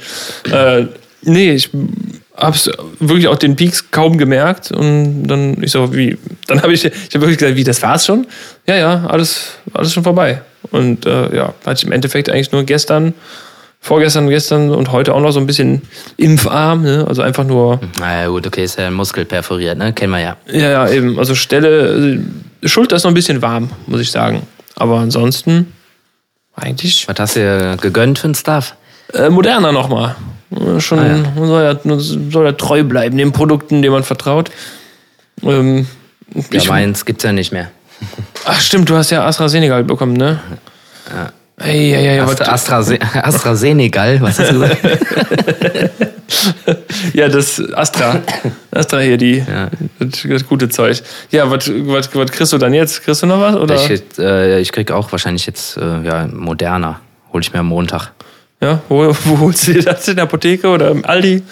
Äh, 0.50 0.86
nee, 1.22 1.52
ich 1.52 1.70
hab's 2.36 2.70
wirklich 3.00 3.28
auch 3.28 3.36
den 3.36 3.56
Peaks 3.56 3.90
kaum 3.90 4.18
gemerkt. 4.18 4.70
Und 4.72 5.24
dann, 5.24 5.62
ich 5.62 5.72
so, 5.72 5.94
wie, 5.94 6.16
dann 6.46 6.62
habe 6.62 6.72
ich, 6.72 6.84
ich 6.84 6.92
habe 6.92 7.20
wirklich 7.20 7.38
gesagt, 7.38 7.56
wie, 7.56 7.64
das 7.64 7.82
war's 7.82 8.06
schon? 8.06 8.26
Ja, 8.66 8.76
ja, 8.76 9.06
alles, 9.06 9.52
alles 9.74 9.92
schon 9.92 10.04
vorbei. 10.04 10.42
Und 10.70 11.06
äh, 11.06 11.34
ja, 11.34 11.54
hatte 11.64 11.78
ich 11.78 11.84
im 11.84 11.92
Endeffekt 11.92 12.30
eigentlich 12.30 12.52
nur 12.52 12.64
gestern, 12.64 13.14
vorgestern, 13.88 14.28
gestern 14.28 14.70
und 14.70 14.92
heute 14.92 15.14
auch 15.14 15.20
noch 15.20 15.32
so 15.32 15.40
ein 15.40 15.46
bisschen 15.46 15.82
Impfarm, 16.16 16.82
ne? 16.82 17.04
Also 17.08 17.22
einfach 17.22 17.44
nur, 17.44 17.80
Naja, 17.98 18.28
gut, 18.28 18.46
okay, 18.46 18.64
ist 18.64 18.78
ja 18.78 18.86
ein 18.86 18.94
Muskel 18.94 19.24
perforiert, 19.24 19.76
ne? 19.78 19.92
Kennen 19.92 20.12
wir 20.12 20.20
ja. 20.20 20.36
ja, 20.46 20.70
ja, 20.70 20.88
eben, 20.88 21.18
also 21.18 21.34
Stelle, 21.34 22.20
äh, 22.62 22.68
Schulter 22.68 22.96
ist 22.96 23.02
noch 23.04 23.10
ein 23.10 23.14
bisschen 23.14 23.42
warm, 23.42 23.70
muss 23.86 24.00
ich 24.00 24.10
sagen. 24.10 24.42
Aber 24.76 24.98
ansonsten 25.00 25.72
eigentlich 26.54 27.08
Was 27.08 27.18
hast 27.18 27.36
du 27.36 27.40
dir 27.40 27.76
gegönnt 27.80 28.18
für 28.18 28.26
einen 28.26 28.34
Stuff? 28.34 28.74
äh, 29.12 29.28
moderner 29.30 29.72
nochmal. 29.72 30.14
Äh, 30.50 30.80
Schon 30.80 30.98
Ah, 30.98 31.06
ja. 31.06 31.16
man 31.36 31.46
soll, 31.48 31.62
ja, 31.64 31.80
man 31.84 31.98
soll 32.00 32.44
ja 32.46 32.52
treu 32.52 32.84
bleiben 32.84 33.16
den 33.16 33.32
Produkten, 33.32 33.82
denen 33.82 33.92
man 33.94 34.04
vertraut. 34.04 34.50
Ähm, 35.42 35.86
Ja, 36.52 36.62
meins 36.68 37.04
gibt's 37.04 37.24
ja 37.24 37.32
nicht 37.32 37.52
mehr. 37.52 37.70
ach 38.44 38.60
stimmt, 38.60 38.88
du 38.90 38.96
hast 38.96 39.10
ja 39.10 39.24
AstraZeneca 39.26 39.82
bekommen, 39.82 40.12
ne? 40.14 40.40
Ja. 41.10 41.32
Ey, 41.60 41.92
ja, 41.92 41.98
ja, 42.00 42.12
ja, 42.14 42.24
Astra, 42.24 42.44
was- 42.46 42.50
AstraZe 42.50 42.98
AstraZenegal, 43.24 44.20
was 44.20 44.38
hast 44.38 44.52
du 44.52 44.60
gesagt? 44.60 44.78
ja, 47.14 47.28
das 47.28 47.60
Astra. 47.74 48.20
Astra 48.70 48.98
hier, 49.00 49.16
die, 49.16 49.38
Ja. 49.38 49.68
das, 49.98 50.22
das 50.28 50.46
gute 50.46 50.68
Zeug. 50.68 51.02
Ja, 51.30 51.50
was 51.50 51.70
kriegst 52.30 52.52
du 52.52 52.58
dann 52.58 52.74
jetzt? 52.74 53.02
Kriegst 53.02 53.22
du 53.22 53.26
noch 53.26 53.40
was? 53.40 53.56
Oder? 53.56 53.74
Ich, 53.90 54.02
äh, 54.18 54.60
ich 54.60 54.70
krieg 54.72 54.90
auch 54.92 55.10
wahrscheinlich 55.10 55.46
jetzt 55.46 55.76
äh, 55.76 56.02
ja, 56.02 56.28
moderner. 56.32 57.00
Hol 57.32 57.40
ich 57.40 57.52
mir 57.52 57.60
am 57.60 57.66
Montag. 57.66 58.12
Ja, 58.60 58.80
wo, 58.88 59.14
wo 59.24 59.38
holst 59.38 59.68
du 59.68 59.74
dir 59.74 59.82
das? 59.84 60.08
In 60.08 60.16
der 60.16 60.24
Apotheke 60.24 60.66
oder 60.68 60.90
im 60.90 61.04
Aldi? 61.04 61.42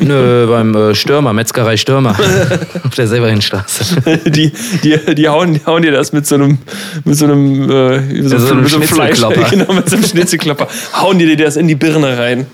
Nö, 0.00 0.46
beim 0.46 0.74
äh, 0.74 0.94
Stürmer, 0.94 1.32
Metzgerei 1.32 1.78
Stürmer. 1.78 2.14
auf 2.84 2.94
der 2.94 3.08
Severinstraße. 3.08 4.20
Die, 4.26 4.52
die, 4.84 5.14
die, 5.14 5.28
hauen, 5.30 5.54
die 5.54 5.64
hauen 5.64 5.80
dir 5.80 5.92
das 5.92 6.12
mit 6.12 6.26
so 6.26 6.34
einem, 6.34 6.58
mit 7.04 7.16
so 7.16 7.24
einem, 7.24 7.62
äh, 7.70 8.22
so, 8.22 8.34
Ja, 8.34 8.40
so 8.40 8.52
einem 8.52 8.62
mit 8.64 8.70
so 8.70 8.76
einem 8.76 8.86
Fleisch, 8.88 9.18
genau, 9.50 9.72
mit 9.72 9.88
so 9.88 9.96
einem 9.96 10.04
Schnitzelklopper. 10.04 10.68
Hauen 11.00 11.18
die 11.18 11.24
dir 11.24 11.42
das 11.42 11.56
in 11.56 11.68
die 11.68 11.74
Birne 11.74 12.18
rein. 12.18 12.46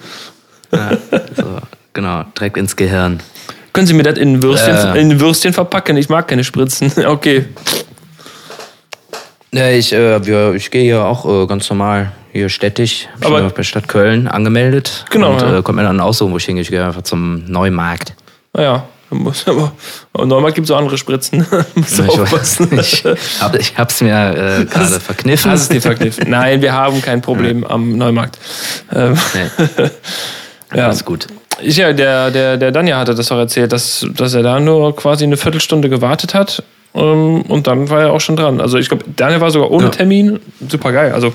Ja, 0.71 0.91
so, 1.37 1.59
genau, 1.93 2.23
direkt 2.39 2.57
ins 2.59 2.77
Gehirn. 2.77 3.19
Können 3.73 3.89
Sie 3.89 3.95
mir 3.95 4.05
das 4.05 4.17
in 4.17 4.45
Würstchen, 4.45 4.77
Äh. 4.77 5.01
in 5.01 5.19
Würstchen 5.19 5.53
verpacken? 5.53 5.97
Ich 5.97 6.09
mag 6.09 6.29
keine 6.29 6.45
Spritzen. 6.45 6.93
Okay. 7.05 7.47
Ja, 9.53 9.69
ich, 9.71 9.93
äh, 9.93 10.25
wir, 10.25 10.55
ich 10.55 10.71
gehe 10.71 10.83
hier 10.85 11.05
auch 11.05 11.27
äh, 11.27 11.47
ganz 11.47 11.69
normal 11.69 12.13
hier 12.33 12.49
städtisch. 12.49 13.09
Aber- 13.23 13.49
bei 13.51 13.63
Stadt 13.63 13.89
Köln 13.89 14.27
angemeldet. 14.27 15.05
Genau, 15.11 15.33
Und 15.33 15.43
ja. 15.43 15.59
äh, 15.59 15.63
kommt 15.63 15.77
mir 15.77 15.85
dann 15.85 16.01
aussuchen, 16.01 16.33
wo 16.33 16.37
ich 16.39 16.45
hingehe. 16.45 16.63
Ich 16.63 16.71
gehe 16.71 16.85
einfach 16.85 17.03
zum 17.03 17.45
Neumarkt. 17.47 18.15
Naja, 18.55 18.85
man 19.11 19.23
muss 19.25 19.47
aber. 19.47 19.73
Aber 20.15 20.27
normal 20.27 20.53
gibt 20.53 20.67
es 20.67 20.71
auch 20.71 20.79
andere 20.79 20.97
Spritzen. 20.99 21.47
Musst 21.75 21.99
du 21.99 22.03
Ich, 22.05 22.09
aufpassen. 22.21 22.79
ich, 22.79 23.05
hab, 23.41 23.55
ich 23.59 23.77
hab's 23.77 24.01
mir 24.01 24.61
äh, 24.61 24.65
gerade 24.71 25.01
verkniffen. 25.01 25.51
Hast 25.51 25.63
es 25.63 25.69
dir 25.69 25.83
verkniffen? 25.83 26.31
Nein, 26.31 26.63
wir 26.63 26.73
haben 26.73 27.01
kein 27.03 27.21
Problem 27.21 27.65
am 27.65 27.97
Neumarkt. 27.99 28.39
Ähm, 28.93 29.17
Nee, 29.35 29.89
ja. 30.79 30.87
alles 30.87 31.05
gut. 31.05 31.27
Ich, 31.61 31.77
ja, 31.77 31.93
der, 31.93 32.31
der, 32.31 32.57
der 32.57 32.73
Danja 32.73 32.97
hatte 32.99 33.15
das 33.15 33.31
auch 33.31 33.37
erzählt, 33.39 33.73
dass, 33.73 34.07
dass 34.15 34.33
er 34.35 34.43
da 34.43 34.59
nur 34.59 34.97
quasi 34.97 35.25
eine 35.25 35.37
Viertelstunde 35.37 35.89
gewartet 35.91 36.33
hat 36.35 36.63
ähm, 36.95 37.43
und 37.43 37.67
dann 37.67 37.91
war 37.91 38.01
er 38.01 38.13
auch 38.15 38.21
schon 38.23 38.37
dran. 38.37 38.59
Also 38.61 38.79
ich 38.79 38.89
glaube, 38.89 39.05
Daniel 39.15 39.41
war 39.43 39.51
sogar 39.51 39.71
ohne 39.71 39.85
Ja. 39.85 39.91
Termin. 39.91 40.41
Super 40.67 40.93
geil. 40.93 41.13
Also 41.13 41.33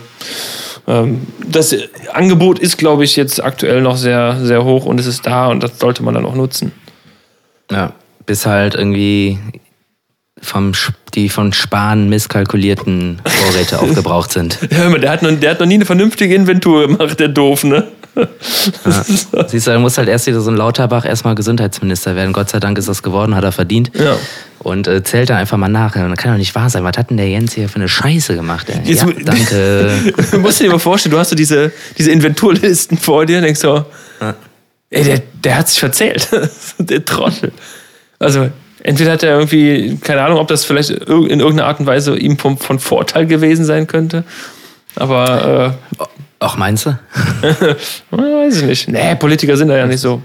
das 0.88 1.76
Angebot 2.14 2.60
ist, 2.60 2.78
glaube 2.78 3.04
ich, 3.04 3.18
jetzt 3.18 3.44
aktuell 3.44 3.82
noch 3.82 3.98
sehr, 3.98 4.38
sehr 4.42 4.64
hoch 4.64 4.86
und 4.86 5.00
es 5.00 5.06
ist 5.06 5.26
da 5.26 5.48
und 5.48 5.62
das 5.62 5.80
sollte 5.80 6.02
man 6.02 6.14
dann 6.14 6.26
auch 6.26 6.36
nutzen. 6.36 6.72
Ja, 7.70 7.92
bis 8.26 8.46
halt 8.46 8.76
irgendwie 8.76 9.38
vom, 10.42 10.72
die 11.14 11.28
von 11.28 11.52
Spahn 11.52 12.08
misskalkulierten 12.08 13.22
Vorräte 13.26 13.80
aufgebraucht 13.82 14.32
sind. 14.32 14.60
Ja, 14.72 14.78
hör 14.78 14.90
mal, 14.90 15.00
der 15.02 15.12
hat, 15.12 15.24
noch, 15.24 15.38
der 15.38 15.52
hat 15.52 15.60
noch 15.60 15.68
nie 15.68 15.74
eine 15.74 15.86
vernünftige 15.86 16.34
Inventur 16.34 16.88
gemacht, 16.88 17.20
der 17.20 17.28
doof, 17.28 17.66
ne? 17.66 17.88
Siehst 19.48 19.68
du, 19.68 19.72
da 19.72 19.80
muss 19.80 19.98
halt 19.98 20.08
erst 20.08 20.26
wieder 20.26 20.40
so 20.40 20.50
ein 20.50 20.58
Lauterbach 20.58 21.06
erstmal 21.06 21.36
Gesundheitsminister 21.36 22.16
werden. 22.16 22.34
Gott 22.34 22.50
sei 22.50 22.60
Dank 22.60 22.78
ist 22.78 22.88
das 22.88 23.04
geworden, 23.04 23.36
hat 23.36 23.44
er 23.44 23.52
verdient. 23.52 23.92
Ja. 23.94 24.16
Und 24.68 24.86
äh, 24.86 25.02
zählt 25.02 25.30
da 25.30 25.38
einfach 25.38 25.58
mal 25.58 25.70
nach. 25.70 25.96
Ja, 25.96 26.06
Das 26.10 26.18
kann 26.18 26.32
doch 26.32 26.38
nicht 26.38 26.54
wahr 26.54 26.70
sein. 26.70 26.84
Was 26.84 26.98
hat 26.98 27.10
denn 27.10 27.16
der 27.16 27.30
Jens 27.30 27.54
hier 27.54 27.70
für 27.70 27.78
eine 27.78 27.88
Scheiße 27.88 28.36
gemacht? 28.36 28.68
Ey? 28.70 28.82
Jetzt 28.84 29.02
Ja, 29.02 29.10
danke. 29.24 29.92
Du 30.32 30.40
musst 30.40 30.60
dir 30.60 30.70
mal 30.70 30.78
vorstellen, 30.78 31.14
du 31.14 31.20
hast 31.20 31.30
so 31.30 31.38
diese, 31.38 31.72
diese 31.98 32.12
Inventurlisten 32.12 32.98
vor 32.98 33.26
dir 33.26 33.38
und 33.38 33.44
denkst 33.44 33.62
so, 33.62 33.86
ey, 34.90 35.04
der, 35.06 35.22
der 35.42 35.58
hat 35.58 35.70
sich 35.70 35.80
verzählt. 35.80 36.28
der 36.80 37.06
Trottel. 37.06 37.54
Also, 38.20 38.50
entweder 38.84 39.14
hat 39.14 39.24
er 39.24 39.38
irgendwie, 39.38 39.98
keine 40.02 40.22
Ahnung, 40.22 40.38
ob 40.38 40.50
das 40.50 40.66
vielleicht 40.66 40.90
in 40.90 41.06
irgendeiner 41.08 41.66
Art 41.66 41.80
und 41.80 41.86
Weise 41.86 42.18
ihm 42.18 42.38
vom, 42.38 42.58
von 42.58 42.78
Vorteil 42.80 43.26
gewesen 43.26 43.64
sein 43.64 43.88
könnte. 43.88 44.26
Aber, 44.98 45.78
Ach, 46.40 46.58
meinst 46.58 46.88
du? 46.88 46.90
äh, 47.42 47.76
weiß 48.12 48.58
ich 48.58 48.64
nicht. 48.64 48.90
Nee, 48.90 49.16
Politiker 49.16 49.56
sind 49.56 49.70
da 49.70 49.78
ja 49.78 49.86
nicht 49.86 50.02
so. 50.02 50.22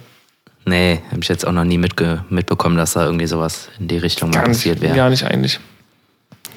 Nee, 0.64 1.00
habe 1.10 1.20
ich 1.20 1.28
jetzt 1.28 1.46
auch 1.46 1.52
noch 1.52 1.64
nie 1.64 1.78
mitge 1.78 2.24
mitbekommen, 2.28 2.76
dass 2.76 2.92
da 2.92 3.04
irgendwie 3.04 3.26
sowas 3.26 3.68
in 3.78 3.88
die 3.88 3.98
Richtung 3.98 4.30
mal 4.30 4.38
Gar 4.38 4.44
passiert 4.46 4.80
wäre. 4.80 4.94
gar 4.94 5.10
nicht 5.10 5.24
eigentlich. 5.24 5.58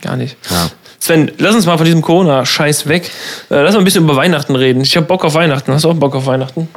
Gar 0.02 0.18
nicht. 0.18 0.38
Ja. 0.50 0.70
Sven, 1.00 1.32
lass 1.40 1.56
uns 1.56 1.66
mal 1.66 1.78
von 1.78 1.86
diesem 1.86 2.02
Corona-Scheiß 2.02 2.88
weg. 2.88 3.10
Äh, 3.50 3.62
lass 3.62 3.74
mal 3.74 3.80
ein 3.80 3.86
bisschen 3.86 4.04
über 4.04 4.16
Weihnachten 4.16 4.56
reden. 4.56 4.82
Ich 4.82 4.96
habe 4.96 5.08
Bock 5.08 5.26
auf 5.26 5.34
Weihnachten. 5.34 5.72
Hast 5.74 5.84
du 5.84 5.90
auch 5.90 5.96
Bock 5.96 6.16
auf 6.16 6.28
Weihnachten? 6.28 6.68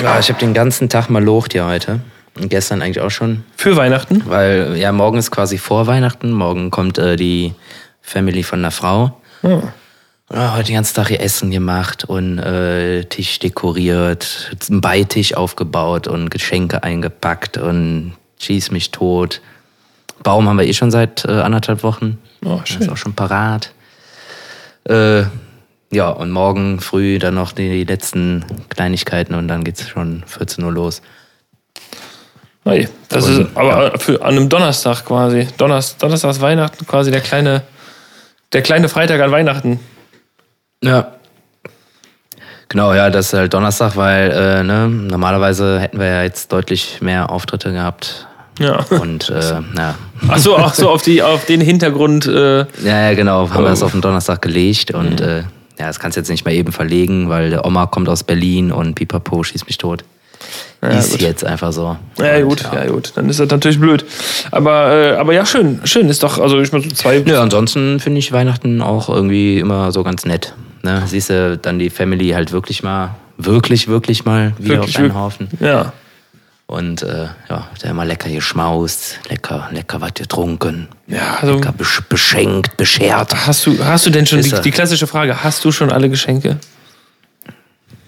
Ja, 0.00 0.18
ich 0.18 0.28
habe 0.28 0.38
den 0.38 0.54
ganzen 0.54 0.88
Tag 0.88 1.08
mal 1.08 1.22
locht 1.22 1.52
hier 1.52 1.66
heute. 1.66 2.00
Und 2.38 2.48
gestern 2.48 2.82
eigentlich 2.82 3.00
auch 3.00 3.10
schon. 3.10 3.44
Für 3.56 3.76
Weihnachten? 3.76 4.22
Weil 4.26 4.76
ja, 4.76 4.92
morgen 4.92 5.18
ist 5.18 5.30
quasi 5.30 5.58
vor 5.58 5.86
Weihnachten. 5.86 6.30
Morgen 6.32 6.70
kommt 6.70 6.98
äh, 6.98 7.16
die 7.16 7.54
Family 8.02 8.42
von 8.42 8.62
der 8.62 8.70
Frau. 8.70 9.20
Hm. 9.42 9.62
Ja, 10.32 10.54
heute 10.54 10.66
den 10.66 10.76
ganzen 10.76 10.94
Tag 10.94 11.08
hier 11.08 11.20
Essen 11.20 11.50
gemacht 11.50 12.04
und 12.04 12.38
äh, 12.38 13.02
Tisch 13.04 13.40
dekoriert, 13.40 14.56
einen 14.70 14.80
Beitisch 14.80 15.34
aufgebaut 15.34 16.06
und 16.06 16.30
Geschenke 16.30 16.84
eingepackt 16.84 17.58
und 17.58 18.14
schieß 18.38 18.70
mich 18.70 18.92
tot. 18.92 19.40
Baum 20.22 20.48
haben 20.48 20.58
wir 20.58 20.66
eh 20.66 20.72
schon 20.72 20.92
seit 20.92 21.24
äh, 21.24 21.32
anderthalb 21.32 21.82
Wochen. 21.82 22.18
Oh, 22.44 22.60
schön. 22.62 22.82
Ist 22.82 22.90
auch 22.90 22.96
schon 22.96 23.14
parat. 23.14 23.72
Äh, 24.84 25.22
ja, 25.90 26.10
und 26.10 26.30
morgen 26.30 26.78
früh 26.78 27.18
dann 27.18 27.34
noch 27.34 27.50
die 27.50 27.82
letzten 27.82 28.44
Kleinigkeiten 28.68 29.34
und 29.34 29.48
dann 29.48 29.64
geht's 29.64 29.88
schon 29.88 30.22
14 30.26 30.62
Uhr 30.62 30.70
los. 30.70 31.02
Hey, 32.64 32.88
das 33.08 33.26
Und, 33.26 33.40
ist 33.40 33.56
aber 33.56 33.98
für, 33.98 34.22
an 34.22 34.36
einem 34.36 34.48
Donnerstag 34.48 35.04
quasi. 35.04 35.48
Donnerstag, 35.56 35.98
Donnerstag 35.98 36.30
ist 36.30 36.40
Weihnachten, 36.40 36.86
quasi 36.86 37.10
der 37.10 37.20
kleine, 37.20 37.62
der 38.52 38.62
kleine 38.62 38.88
Freitag 38.88 39.20
an 39.20 39.32
Weihnachten. 39.32 39.80
Ja. 40.82 41.12
Genau, 42.68 42.94
ja, 42.94 43.10
das 43.10 43.26
ist 43.26 43.32
halt 43.32 43.52
Donnerstag, 43.52 43.96
weil 43.96 44.30
äh, 44.30 44.62
ne, 44.62 44.88
normalerweise 44.88 45.80
hätten 45.80 45.98
wir 45.98 46.06
ja 46.06 46.22
jetzt 46.22 46.52
deutlich 46.52 47.00
mehr 47.00 47.30
Auftritte 47.30 47.72
gehabt. 47.72 48.28
Ja. 48.60 48.84
Und 48.90 49.28
äh, 49.30 49.54
ja. 49.76 49.94
Ach 50.28 50.38
so, 50.38 50.56
ach 50.56 50.74
so 50.74 50.88
auf, 50.88 51.02
die, 51.02 51.22
auf 51.22 51.46
den 51.46 51.60
Hintergrund. 51.60 52.26
Äh, 52.26 52.58
ja, 52.58 52.66
ja, 52.84 53.14
genau, 53.14 53.50
haben 53.50 53.64
wir 53.64 53.70
das 53.70 53.82
Oh. 53.82 53.86
auf 53.86 53.92
den 53.92 54.02
Donnerstag 54.02 54.42
gelegt 54.42 54.92
und 54.92 55.20
äh, 55.20 55.38
ja, 55.78 55.86
das 55.86 55.98
kannst 55.98 56.16
du 56.16 56.20
jetzt 56.20 56.28
nicht 56.28 56.44
mehr 56.44 56.54
eben 56.54 56.72
verlegen, 56.72 57.28
weil 57.30 57.50
der 57.50 57.64
Oma 57.64 57.86
kommt 57.86 58.08
aus 58.08 58.22
Berlin 58.22 58.70
und 58.70 58.94
Pipapo 58.94 59.42
schießt 59.42 59.66
mich 59.66 59.78
tot. 59.78 60.04
Ja, 60.82 60.90
ist 60.90 61.12
gut. 61.12 61.20
jetzt 61.22 61.44
einfach 61.44 61.72
so. 61.72 61.96
ja, 62.18 62.40
gut, 62.42 62.62
ja. 62.72 62.86
gut. 62.86 63.12
Dann 63.14 63.28
ist 63.28 63.40
das 63.40 63.50
natürlich 63.50 63.80
blöd. 63.80 64.04
Aber, 64.50 64.92
äh, 64.92 65.16
aber 65.16 65.32
ja, 65.34 65.44
schön. 65.44 65.80
Schön 65.84 66.08
ist 66.08 66.22
doch, 66.22 66.38
also 66.38 66.60
ich 66.60 66.72
meine, 66.72 66.84
so 66.84 66.90
zwei. 66.90 67.18
Ja, 67.18 67.42
ansonsten 67.42 68.00
finde 68.00 68.18
ich 68.18 68.32
Weihnachten 68.32 68.80
auch 68.80 69.08
irgendwie 69.08 69.58
immer 69.58 69.92
so 69.92 70.02
ganz 70.02 70.24
nett. 70.24 70.54
Ne? 70.82 71.02
Siehst 71.06 71.30
du 71.30 71.58
dann 71.58 71.78
die 71.78 71.90
Family 71.90 72.30
halt 72.30 72.52
wirklich 72.52 72.82
mal, 72.82 73.14
wirklich, 73.36 73.88
wirklich 73.88 74.24
mal 74.24 74.54
wieder 74.58 74.76
Wirklich, 74.76 74.96
auf 74.96 75.02
einen. 75.02 75.14
Haufen. 75.14 75.48
Ja. 75.60 75.92
Und 76.66 77.02
äh, 77.02 77.26
ja, 77.48 77.66
der 77.82 77.90
immer 77.90 78.04
lecker 78.04 78.28
geschmaust, 78.30 79.18
lecker, 79.28 79.68
lecker 79.72 80.00
was 80.00 80.14
getrunken, 80.14 80.86
Ja, 81.08 81.38
also. 81.40 81.54
lecker 81.54 81.72
besch 81.72 82.00
beschenkt, 82.08 82.76
beschert. 82.76 83.34
Hast 83.46 83.66
du, 83.66 83.84
hast 83.84 84.06
du 84.06 84.10
denn 84.10 84.24
schon 84.24 84.40
die, 84.40 84.50
die 84.62 84.70
klassische 84.70 85.08
Frage, 85.08 85.42
hast 85.42 85.64
du 85.64 85.72
schon 85.72 85.90
alle 85.90 86.08
Geschenke? 86.08 86.58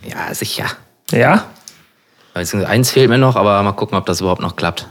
Ja, 0.09 0.33
sicher. 0.33 0.67
Ja? 1.11 1.45
Eins 2.35 2.91
fehlt 2.93 3.11
mir 3.11 3.19
noch, 3.19 3.35
aber 3.37 3.61
mal 3.65 3.73
gucken, 3.73 3.99
ob 3.99 4.07
das 4.07 4.21
überhaupt 4.21 4.41
noch 4.41 4.55
klappt. 4.55 4.87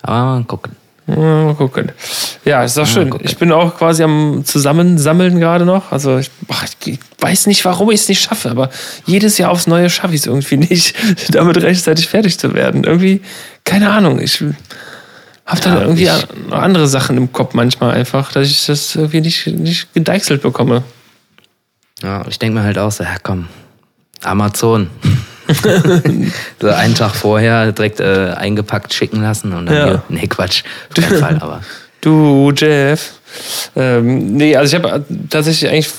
Aber 0.00 0.24
mal 0.24 0.44
gucken. 0.44 0.74
Mal 1.06 1.54
gucken. 1.54 1.92
Ja, 2.46 2.64
ist 2.64 2.78
doch 2.78 2.86
schön. 2.86 3.14
Ich 3.20 3.36
bin 3.36 3.52
auch 3.52 3.76
quasi 3.76 4.02
am 4.02 4.42
Zusammensammeln 4.44 5.38
gerade 5.38 5.66
noch. 5.66 5.92
Also 5.92 6.16
ich, 6.18 6.30
ach, 6.48 6.64
ich 6.86 6.98
weiß 7.20 7.46
nicht, 7.46 7.62
warum 7.66 7.90
ich 7.90 8.00
es 8.00 8.08
nicht 8.08 8.22
schaffe, 8.22 8.50
aber 8.50 8.70
jedes 9.04 9.36
Jahr 9.36 9.50
aufs 9.50 9.66
Neue 9.66 9.90
schaffe 9.90 10.14
ich 10.14 10.22
es 10.22 10.26
irgendwie 10.26 10.56
nicht, 10.56 10.94
damit 11.30 11.58
rechtzeitig 11.62 12.08
fertig 12.08 12.38
zu 12.38 12.54
werden. 12.54 12.84
Irgendwie, 12.84 13.20
keine 13.64 13.90
Ahnung. 13.90 14.18
Ich 14.18 14.42
habe 15.44 15.60
dann 15.60 15.74
Ja, 15.74 15.80
irgendwie 15.82 16.04
ich- 16.04 16.52
andere 16.52 16.86
Sachen 16.88 17.18
im 17.18 17.32
Kopf 17.32 17.52
manchmal 17.52 17.90
einfach, 17.94 18.32
dass 18.32 18.48
ich 18.48 18.64
das 18.64 18.96
irgendwie 18.96 19.20
nicht, 19.20 19.46
nicht 19.46 19.92
gedeichselt 19.92 20.40
bekomme. 20.42 20.84
Ja, 22.02 22.24
ich 22.28 22.38
denke 22.38 22.58
mir 22.58 22.64
halt 22.64 22.78
auch 22.78 22.90
so, 22.90 23.04
ja 23.04 23.16
komm, 23.22 23.48
Amazon. 24.22 24.88
so 26.60 26.68
einen 26.68 26.94
Tag 26.94 27.14
vorher 27.14 27.72
direkt 27.72 28.00
äh, 28.00 28.32
eingepackt 28.36 28.92
schicken 28.94 29.22
lassen 29.22 29.52
und 29.52 29.66
dann 29.66 29.76
Ja. 29.76 29.84
hier, 29.84 30.02
nee, 30.08 30.26
Quatsch, 30.26 30.62
auf 30.90 30.94
keinen 31.04 31.18
Fall, 31.20 31.38
aber 31.40 31.60
Du, 32.00 32.52
Jeff. 32.54 33.14
Ähm, 33.74 34.36
nee, 34.36 34.54
also 34.56 34.76
ich 34.76 34.82
habe 34.84 35.04
tatsächlich 35.30 35.70
eigentlich, 35.70 35.90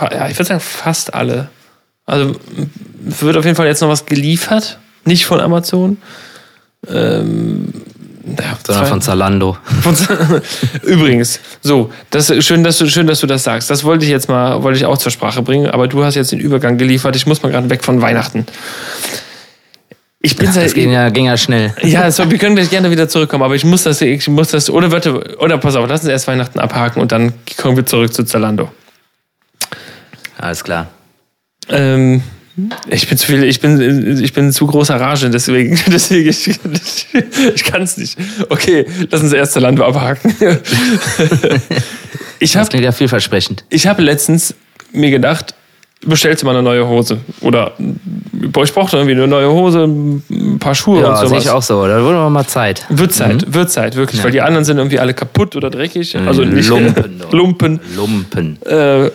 ja, 0.00 0.28
ich 0.28 0.36
würde 0.36 0.44
sagen, 0.48 0.60
fast 0.60 1.14
alle. 1.14 1.48
Also 2.04 2.34
wird 3.00 3.36
auf 3.36 3.44
jeden 3.44 3.56
Fall 3.56 3.66
jetzt 3.66 3.80
noch 3.80 3.88
was 3.88 4.06
geliefert, 4.06 4.78
nicht 5.04 5.24
von 5.24 5.40
Amazon. 5.40 5.98
Ähm, 6.88 7.72
ja, 8.26 8.58
sondern 8.66 8.86
von 8.86 9.00
Zalando. 9.00 9.56
von- 9.82 9.96
Übrigens, 10.82 11.40
so, 11.62 11.92
das 12.10 12.32
schön, 12.44 12.64
dass 12.64 12.78
du 12.78 12.88
schön, 12.88 13.06
dass 13.06 13.20
du 13.20 13.26
das 13.26 13.44
sagst. 13.44 13.70
Das 13.70 13.84
wollte 13.84 14.04
ich 14.04 14.10
jetzt 14.10 14.28
mal, 14.28 14.62
wollte 14.62 14.78
ich 14.78 14.84
auch 14.86 14.98
zur 14.98 15.12
Sprache 15.12 15.42
bringen, 15.42 15.68
aber 15.70 15.86
du 15.88 16.04
hast 16.04 16.14
jetzt 16.16 16.32
den 16.32 16.40
Übergang 16.40 16.76
geliefert. 16.78 17.14
Ich 17.16 17.26
muss 17.26 17.42
mal 17.42 17.50
gerade 17.52 17.70
weg 17.70 17.84
von 17.84 18.02
Weihnachten. 18.02 18.46
Ich 20.20 20.34
bin 20.34 20.50
seit 20.50 20.64
Das 20.66 20.74
ging 20.74 20.90
ja, 20.90 21.08
ging 21.10 21.26
ja 21.26 21.36
schnell. 21.36 21.72
ja, 21.82 22.10
so, 22.10 22.28
wir 22.28 22.38
können 22.38 22.56
gleich 22.56 22.68
gerne 22.70 22.90
wieder 22.90 23.08
zurückkommen, 23.08 23.44
aber 23.44 23.54
ich 23.54 23.64
muss 23.64 23.84
das, 23.84 24.00
ich 24.00 24.26
muss 24.26 24.48
das, 24.48 24.68
oder 24.70 24.90
warte, 24.90 25.36
oder 25.38 25.56
pass 25.58 25.76
auf, 25.76 25.88
lass 25.88 26.00
uns 26.00 26.08
erst 26.10 26.26
Weihnachten 26.26 26.58
abhaken 26.58 27.00
und 27.00 27.12
dann 27.12 27.32
kommen 27.56 27.76
wir 27.76 27.86
zurück 27.86 28.12
zu 28.12 28.24
Zalando. 28.24 28.70
Alles 30.38 30.64
klar. 30.64 30.88
Ähm, 31.68 32.22
Ich 32.88 33.08
bin 33.08 33.18
zu 33.18 33.26
viel, 33.26 33.44
ich 33.44 33.60
bin, 33.60 34.22
ich 34.22 34.32
bin 34.32 34.50
zu 34.50 34.66
großer 34.66 34.98
Rage, 34.98 35.28
deswegen, 35.28 35.78
deswegen 35.88 36.28
ich, 36.30 36.48
ich, 36.48 36.58
ich 37.54 37.64
kann 37.64 37.82
es 37.82 37.96
nicht. 37.98 38.16
Okay, 38.48 38.86
lass 39.10 39.22
uns 39.22 39.32
erst 39.32 39.56
Land 39.56 39.80
abhaken. 39.80 40.34
ich 42.38 42.56
hab, 42.56 42.62
das 42.62 42.70
klingt 42.70 42.84
ja 42.84 42.92
vielversprechend. 42.92 43.64
Ich 43.68 43.86
habe 43.86 44.02
letztens 44.02 44.54
mir 44.92 45.10
gedacht, 45.10 45.54
bestellst 46.04 46.42
du 46.42 46.46
mal 46.46 46.52
eine 46.52 46.62
neue 46.62 46.86
Hose. 46.88 47.18
Oder 47.40 47.72
ich 47.78 48.72
brauchte 48.72 48.96
irgendwie 48.96 49.16
eine 49.16 49.26
neue 49.26 49.50
Hose, 49.50 49.84
ein 49.84 50.58
paar 50.58 50.74
Schuhe 50.74 51.02
ja, 51.02 51.10
und 51.10 51.16
sowas. 51.16 51.30
sehe 51.30 51.38
ich 51.38 51.50
auch 51.50 51.62
so. 51.62 51.86
Da 51.86 52.02
wurde 52.02 52.30
mal 52.30 52.46
Zeit. 52.46 52.86
Wird 52.88 53.12
Zeit, 53.12 53.46
mhm. 53.46 53.54
wird 53.54 53.70
Zeit, 53.70 53.96
wirklich. 53.96 54.18
Ja. 54.20 54.24
Weil 54.24 54.32
die 54.32 54.40
anderen 54.40 54.64
sind 54.64 54.78
irgendwie 54.78 54.98
alle 54.98 55.14
kaputt 55.14 55.56
oder 55.56 55.70
dreckig. 55.70 56.16
Also 56.16 56.44
nicht 56.44 56.68
Lumpen. 56.68 57.22
Lumpen. 57.30 57.80
Lumpen. 57.94 58.62
Äh, 58.62 59.10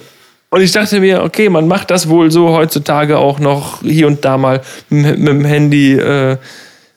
und 0.51 0.61
ich 0.61 0.73
dachte 0.73 0.99
mir, 0.99 1.23
okay, 1.23 1.47
man 1.47 1.67
macht 1.67 1.91
das 1.91 2.09
wohl 2.09 2.29
so 2.29 2.49
heutzutage 2.49 3.17
auch 3.17 3.39
noch 3.39 3.81
hier 3.83 4.05
und 4.05 4.25
da 4.25 4.37
mal 4.37 4.61
mit, 4.89 5.17
mit 5.17 5.29
dem 5.29 5.45
Handy 5.45 5.93
äh, 5.93 6.37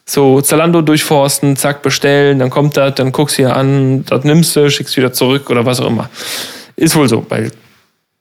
so 0.04 0.40
Zalando 0.40 0.82
durchforsten, 0.82 1.56
zack, 1.56 1.80
bestellen, 1.80 2.40
dann 2.40 2.50
kommt 2.50 2.76
das, 2.76 2.96
dann 2.96 3.12
guckst 3.12 3.38
du 3.38 3.44
hier 3.44 3.56
an, 3.56 4.04
das 4.06 4.24
nimmst 4.24 4.56
du, 4.56 4.68
schickst 4.68 4.96
wieder 4.96 5.12
zurück 5.12 5.50
oder 5.50 5.64
was 5.64 5.80
auch 5.80 5.86
immer. 5.86 6.10
Ist 6.74 6.96
wohl 6.96 7.08
so 7.08 7.20
bei 7.20 7.48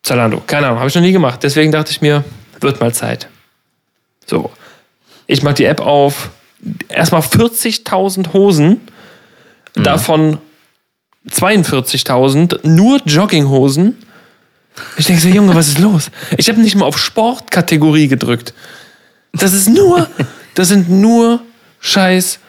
Zalando. 0.03 0.39
Keine 0.45 0.67
Ahnung, 0.67 0.79
habe 0.79 0.89
ich 0.89 0.95
noch 0.95 1.01
nie 1.01 1.11
gemacht. 1.11 1.39
Deswegen 1.41 1.71
dachte 1.71 1.89
ich 1.91 2.01
mir, 2.01 2.23
wird 2.61 2.79
mal 2.79 2.93
Zeit. 2.93 3.27
So. 4.27 4.51
Ich 5.25 5.41
mache 5.41 5.55
die 5.55 5.65
App 5.65 5.81
auf. 5.81 6.29
Erstmal 6.89 7.21
40.000 7.21 8.33
Hosen, 8.33 8.81
mhm. 9.75 9.83
davon 9.83 10.37
42.000 11.27 12.67
nur 12.67 13.01
Jogginghosen 13.05 13.97
ich 14.97 15.05
denke 15.05 15.21
so, 15.21 15.27
Junge, 15.27 15.55
was 15.55 15.67
ist 15.67 15.79
los? 15.79 16.09
Ich 16.37 16.49
habe 16.49 16.59
nicht 16.59 16.75
mal 16.75 16.85
auf 16.85 16.97
Sportkategorie 16.97 18.07
gedrückt. 18.07 18.53
Das 19.33 19.53
ist 19.53 19.69
nur, 19.69 20.07
das 20.55 20.69
sind 20.69 20.89
nur 20.89 21.41
scheiß 21.79 22.39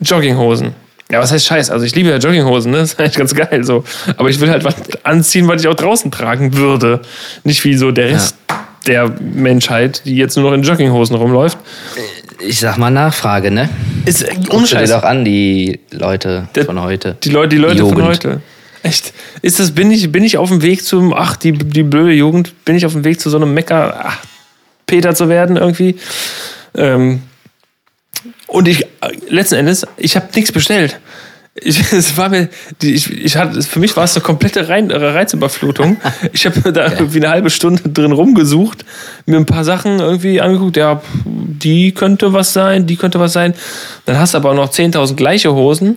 Jogginghosen. 0.00 0.74
Ja, 1.10 1.20
was 1.20 1.30
heißt 1.30 1.46
scheiß? 1.46 1.70
Also 1.70 1.84
ich 1.84 1.94
liebe 1.94 2.10
ja 2.10 2.16
Jogginghosen, 2.16 2.72
ne? 2.72 2.78
Das 2.78 2.92
ist 2.92 3.00
eigentlich 3.00 3.16
ganz 3.16 3.34
geil 3.34 3.62
so. 3.62 3.84
Aber 4.16 4.30
ich 4.30 4.40
will 4.40 4.50
halt 4.50 4.64
was 4.64 4.74
anziehen, 5.02 5.46
was 5.48 5.60
ich 5.62 5.68
auch 5.68 5.74
draußen 5.74 6.10
tragen 6.10 6.56
würde. 6.56 7.02
Nicht 7.44 7.64
wie 7.64 7.74
so 7.74 7.90
der 7.90 8.08
Rest 8.08 8.36
ja. 8.48 8.66
der 8.86 9.14
Menschheit, 9.20 10.02
die 10.06 10.16
jetzt 10.16 10.36
nur 10.36 10.50
noch 10.50 10.56
in 10.56 10.62
Jogginghosen 10.62 11.16
rumläuft. 11.16 11.58
Ich 12.40 12.58
sag 12.58 12.78
mal 12.78 12.90
Nachfrage, 12.90 13.50
ne? 13.50 13.68
Ist 14.06 14.26
Guckst 14.48 14.72
du 14.72 14.76
dir 14.76 14.88
doch 14.88 15.04
an, 15.04 15.24
die 15.24 15.80
Leute 15.90 16.48
der, 16.54 16.64
von 16.64 16.80
heute. 16.80 17.16
Die, 17.22 17.30
Leute, 17.30 17.48
die 17.50 17.58
Leute 17.58 17.74
die 17.76 17.80
von 17.80 18.02
heute. 18.02 18.40
Echt? 18.84 19.14
Ist 19.40 19.58
das, 19.60 19.70
bin 19.70 19.90
ich, 19.90 20.12
bin 20.12 20.22
ich 20.24 20.36
auf 20.36 20.50
dem 20.50 20.60
Weg 20.60 20.84
zum, 20.84 21.14
ach, 21.14 21.36
die, 21.36 21.52
die 21.52 21.82
blöde 21.82 22.12
Jugend, 22.12 22.52
bin 22.66 22.76
ich 22.76 22.84
auf 22.84 22.92
dem 22.92 23.02
Weg 23.02 23.18
zu 23.18 23.30
so 23.30 23.38
einem 23.38 23.54
Mecker, 23.54 23.98
ach, 24.04 24.18
Peter 24.84 25.14
zu 25.14 25.30
werden 25.30 25.56
irgendwie? 25.56 25.96
Ähm, 26.74 27.22
und 28.46 28.68
ich, 28.68 28.86
letzten 29.30 29.54
Endes, 29.54 29.86
ich 29.96 30.16
habe 30.16 30.28
nichts 30.34 30.52
bestellt. 30.52 31.00
Ich, 31.54 31.78
es 31.92 32.18
war 32.18 32.28
mir, 32.28 32.50
ich, 32.82 33.10
ich 33.10 33.38
hatte, 33.38 33.62
für 33.62 33.78
mich 33.78 33.96
war 33.96 34.04
es 34.04 34.16
eine 34.16 34.22
komplette 34.22 34.68
Reizüberflutung. 34.68 35.96
Ich 36.34 36.44
habe 36.44 36.70
da 36.70 36.92
irgendwie 36.92 37.20
eine 37.20 37.30
halbe 37.30 37.48
Stunde 37.48 37.88
drin 37.88 38.12
rumgesucht, 38.12 38.84
mir 39.24 39.38
ein 39.38 39.46
paar 39.46 39.64
Sachen 39.64 39.98
irgendwie 39.98 40.42
angeguckt. 40.42 40.76
Ja, 40.76 41.00
die 41.24 41.92
könnte 41.92 42.34
was 42.34 42.52
sein, 42.52 42.86
die 42.86 42.96
könnte 42.96 43.18
was 43.18 43.32
sein. 43.32 43.54
Dann 44.04 44.18
hast 44.18 44.34
du 44.34 44.38
aber 44.38 44.52
noch 44.52 44.70
10.000 44.70 45.14
gleiche 45.14 45.54
Hosen. 45.54 45.96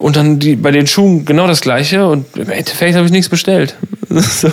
Und 0.00 0.16
dann 0.16 0.38
die, 0.38 0.56
bei 0.56 0.70
den 0.70 0.86
Schuhen 0.86 1.26
genau 1.26 1.46
das 1.46 1.60
gleiche 1.60 2.06
und 2.06 2.34
im 2.34 2.48
Endeffekt 2.48 2.96
habe 2.96 3.04
ich 3.04 3.12
nichts 3.12 3.28
bestellt. 3.28 3.76
so. 4.08 4.50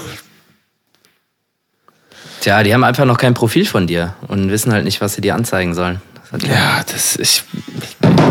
Tja, 2.42 2.64
die 2.64 2.74
haben 2.74 2.84
einfach 2.84 3.06
noch 3.06 3.18
kein 3.18 3.34
Profil 3.34 3.66
von 3.66 3.88
dir 3.88 4.16
und 4.28 4.52
wissen 4.52 4.74
halt 4.74 4.84
nicht, 4.84 5.00
was 5.00 5.14
sie 5.14 5.22
dir 5.22 5.36
anzeigen 5.36 5.74
sollen. 5.74 6.02
Das 6.34 6.42
ja, 6.44 6.84
das 6.92 7.16
ich, 7.16 7.44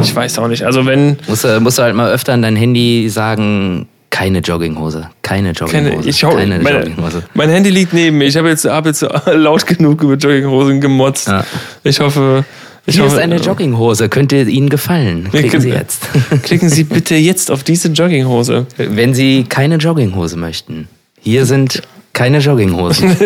ich 0.03 0.15
weiß 0.15 0.39
auch 0.41 0.49
nicht. 0.49 0.65
Also 0.65 0.85
wenn 0.85 1.17
musst 1.27 1.45
du, 1.45 1.59
musst 1.59 1.79
du 1.79 1.85
halt 1.85 1.95
mal 1.95 2.13
öfter 2.13 2.35
an 2.35 2.43
dein 2.43 2.55
Handy 2.55 3.09
sagen, 3.09 3.89
keine 4.11 4.41
Jogginghose, 4.41 5.09
keine 5.23 5.53
Jogginghose, 5.53 5.95
keine, 5.95 6.11
ich, 6.11 6.21
keine 6.21 6.59
meine, 6.63 6.81
Jogginghose. 6.81 7.23
Mein 7.33 7.49
Handy 7.49 7.71
liegt 7.71 7.95
neben 7.95 8.19
mir. 8.19 8.27
Ich 8.27 8.37
habe 8.37 8.51
jetzt, 8.51 8.67
hab 8.67 8.85
jetzt 8.85 9.07
laut 9.27 9.67
genug 9.67 10.03
über 10.03 10.17
Jogginghosen 10.17 10.83
gemotzt. 10.83 11.29
Ja. 11.29 11.47
Ich 11.83 11.99
hoffe, 11.99 12.45
Hier 12.87 13.07
ist 13.07 13.19
eine 13.19 13.37
Jogginghose, 13.37 14.09
könnte 14.09 14.37
Ihnen 14.37 14.69
gefallen. 14.69 15.29
Klicken 15.31 15.61
Sie 15.61 15.71
jetzt. 15.71 16.07
Klicken 16.43 16.69
Sie 16.69 16.85
bitte 16.85 17.17
jetzt 17.17 17.51
auf 17.51 17.65
diese 17.65 17.89
Jogginghose. 17.89 18.67
Wenn 18.77 19.15
Sie 19.15 19.45
keine 19.45 19.77
Jogginghose 19.77 20.37
möchten. 20.37 20.89
Hier 21.21 21.47
sind 21.47 21.83
keine 22.13 22.39
Jogginghosen. 22.39 23.17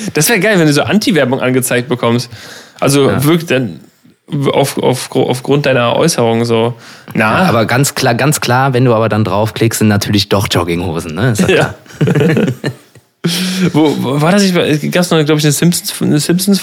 das 0.14 0.28
wäre 0.28 0.40
geil, 0.40 0.58
wenn 0.58 0.66
du 0.66 0.72
so 0.72 0.82
Anti-Werbung 0.82 1.40
angezeigt 1.40 1.88
bekommst. 1.88 2.30
Also 2.80 3.10
ja. 3.10 3.22
wirklich 3.24 3.46
dann 3.46 3.80
auf, 4.52 4.78
auf, 4.78 5.10
aufgrund 5.14 5.66
deiner 5.66 5.96
Äußerung 5.96 6.44
so. 6.44 6.74
Na. 7.14 7.42
Ja, 7.42 7.48
aber 7.48 7.66
ganz 7.66 7.94
klar, 7.94 8.14
ganz 8.14 8.40
klar, 8.40 8.72
wenn 8.72 8.84
du 8.84 8.94
aber 8.94 9.08
dann 9.08 9.24
draufklickst, 9.24 9.80
sind 9.80 9.88
natürlich 9.88 10.28
doch 10.28 10.48
Jogginghosen, 10.50 11.14
ne? 11.14 11.32
Ist 11.32 11.48
ja. 11.48 11.74
wo, 13.72 13.94
wo, 13.98 14.20
war 14.20 14.32
das 14.32 14.42
nicht? 14.42 14.54
Gab 14.92 15.02
es 15.02 15.10
noch, 15.10 15.22
glaube 15.24 15.38
ich, 15.38 15.44
eine 15.44 15.52
Simpsons-Folge? 15.52 16.20
Simpsons 16.20 16.60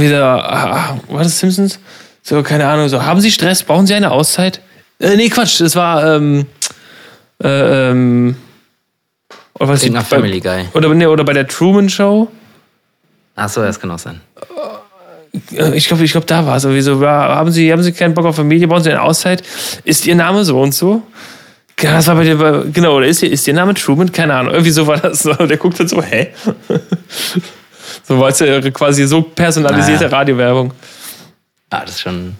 wieder, 0.00 0.52
ah, 0.52 0.98
war 1.08 1.22
das 1.22 1.38
Simpsons? 1.38 1.78
So, 2.22 2.42
keine 2.42 2.66
Ahnung, 2.66 2.88
so, 2.88 3.02
haben 3.02 3.20
Sie 3.20 3.30
Stress? 3.30 3.62
Brauchen 3.62 3.86
Sie 3.86 3.94
eine 3.94 4.10
Auszeit? 4.10 4.60
Äh, 4.98 5.16
nee, 5.16 5.28
Quatsch, 5.28 5.60
das 5.60 5.74
war, 5.74 6.16
ähm, 6.16 6.46
äh, 7.42 7.90
ähm, 7.90 8.36
oder 9.54 9.68
was 9.68 9.82
ich, 9.82 9.96
Family 9.96 10.40
Guy. 10.40 10.66
Oder, 10.74 10.88
nee, 10.94 11.06
oder 11.06 11.24
bei 11.24 11.32
der 11.32 11.46
Truman 11.46 11.88
Show. 11.88 12.28
Ach 13.34 13.48
so, 13.48 13.62
das 13.62 13.78
kann 13.78 13.90
auch 13.90 13.98
sein. 13.98 14.20
Äh, 15.52 15.76
ich 15.76 15.88
glaube, 15.88 16.04
ich 16.04 16.12
glaub, 16.12 16.26
da 16.26 16.46
war 16.46 16.56
es 16.56 16.62
sowieso. 16.62 17.00
Haben 17.06 17.50
Sie, 17.50 17.72
haben 17.72 17.82
Sie 17.82 17.92
keinen 17.92 18.14
Bock 18.14 18.26
auf 18.26 18.36
Familie? 18.36 18.68
Brauchen 18.68 18.82
Sie 18.82 18.90
eine 18.90 19.02
Auszeit? 19.02 19.42
Ist 19.84 20.06
Ihr 20.06 20.14
Name 20.14 20.44
so 20.44 20.60
und 20.60 20.74
so? 20.74 21.02
Ja, 21.80 21.92
das 21.92 22.06
war 22.06 22.14
bei 22.14 22.24
dir, 22.24 22.66
genau, 22.72 22.96
oder 22.96 23.06
ist, 23.06 23.22
ist 23.22 23.48
Ihr 23.48 23.54
Name 23.54 23.74
Truman? 23.74 24.12
Keine 24.12 24.34
Ahnung. 24.34 24.52
Irgendwie 24.52 24.70
so 24.70 24.86
war 24.86 24.98
das. 24.98 25.22
Der 25.40 25.56
guckt 25.56 25.80
dann 25.80 25.88
so, 25.88 26.02
hä? 26.02 26.28
So 28.12 28.20
war 28.20 28.28
es 28.28 28.40
ja 28.40 28.60
quasi 28.70 29.06
so 29.06 29.22
personalisierte 29.22 30.04
naja. 30.04 30.18
Radiowerbung. 30.18 30.74
Ah, 31.70 31.80
das 31.80 31.92
ist 31.92 32.00
schon. 32.02 32.36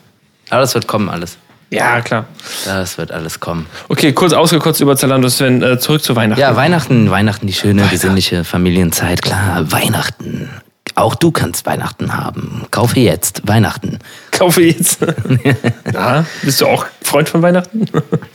Aber 0.50 0.61
das 0.61 0.74
wird 0.74 0.87
kommen 0.87 1.08
alles. 1.08 1.38
Ja, 1.70 2.02
klar. 2.02 2.26
Das 2.66 2.98
wird 2.98 3.11
alles 3.11 3.40
kommen. 3.40 3.64
Okay, 3.88 4.12
kurz 4.12 4.35
ausgekotzt 4.35 4.82
über 4.82 4.98
Zalando, 4.98 5.30
Sven. 5.30 5.62
Äh, 5.62 5.78
zurück 5.78 6.02
zu 6.02 6.14
Weihnachten. 6.14 6.38
Ja, 6.38 6.54
Weihnachten, 6.56 7.11
Weihnachten, 7.11 7.46
die 7.46 7.54
schöne, 7.54 7.85
besinnliche 7.85 8.44
Familienzeit. 8.44 9.22
Klar, 9.22 9.72
Weihnachten. 9.72 10.50
Auch 10.94 11.14
du 11.14 11.30
kannst 11.30 11.64
Weihnachten 11.64 12.14
haben. 12.14 12.66
Kaufe 12.70 13.00
jetzt 13.00 13.40
Weihnachten. 13.48 13.98
Kaufe 14.30 14.61
jetzt. 14.61 14.98
Na, 15.90 16.26
bist 16.42 16.61
du 16.61 16.66
auch 16.66 16.85
Freund 17.00 17.30
von 17.30 17.40
Weihnachten? 17.40 17.87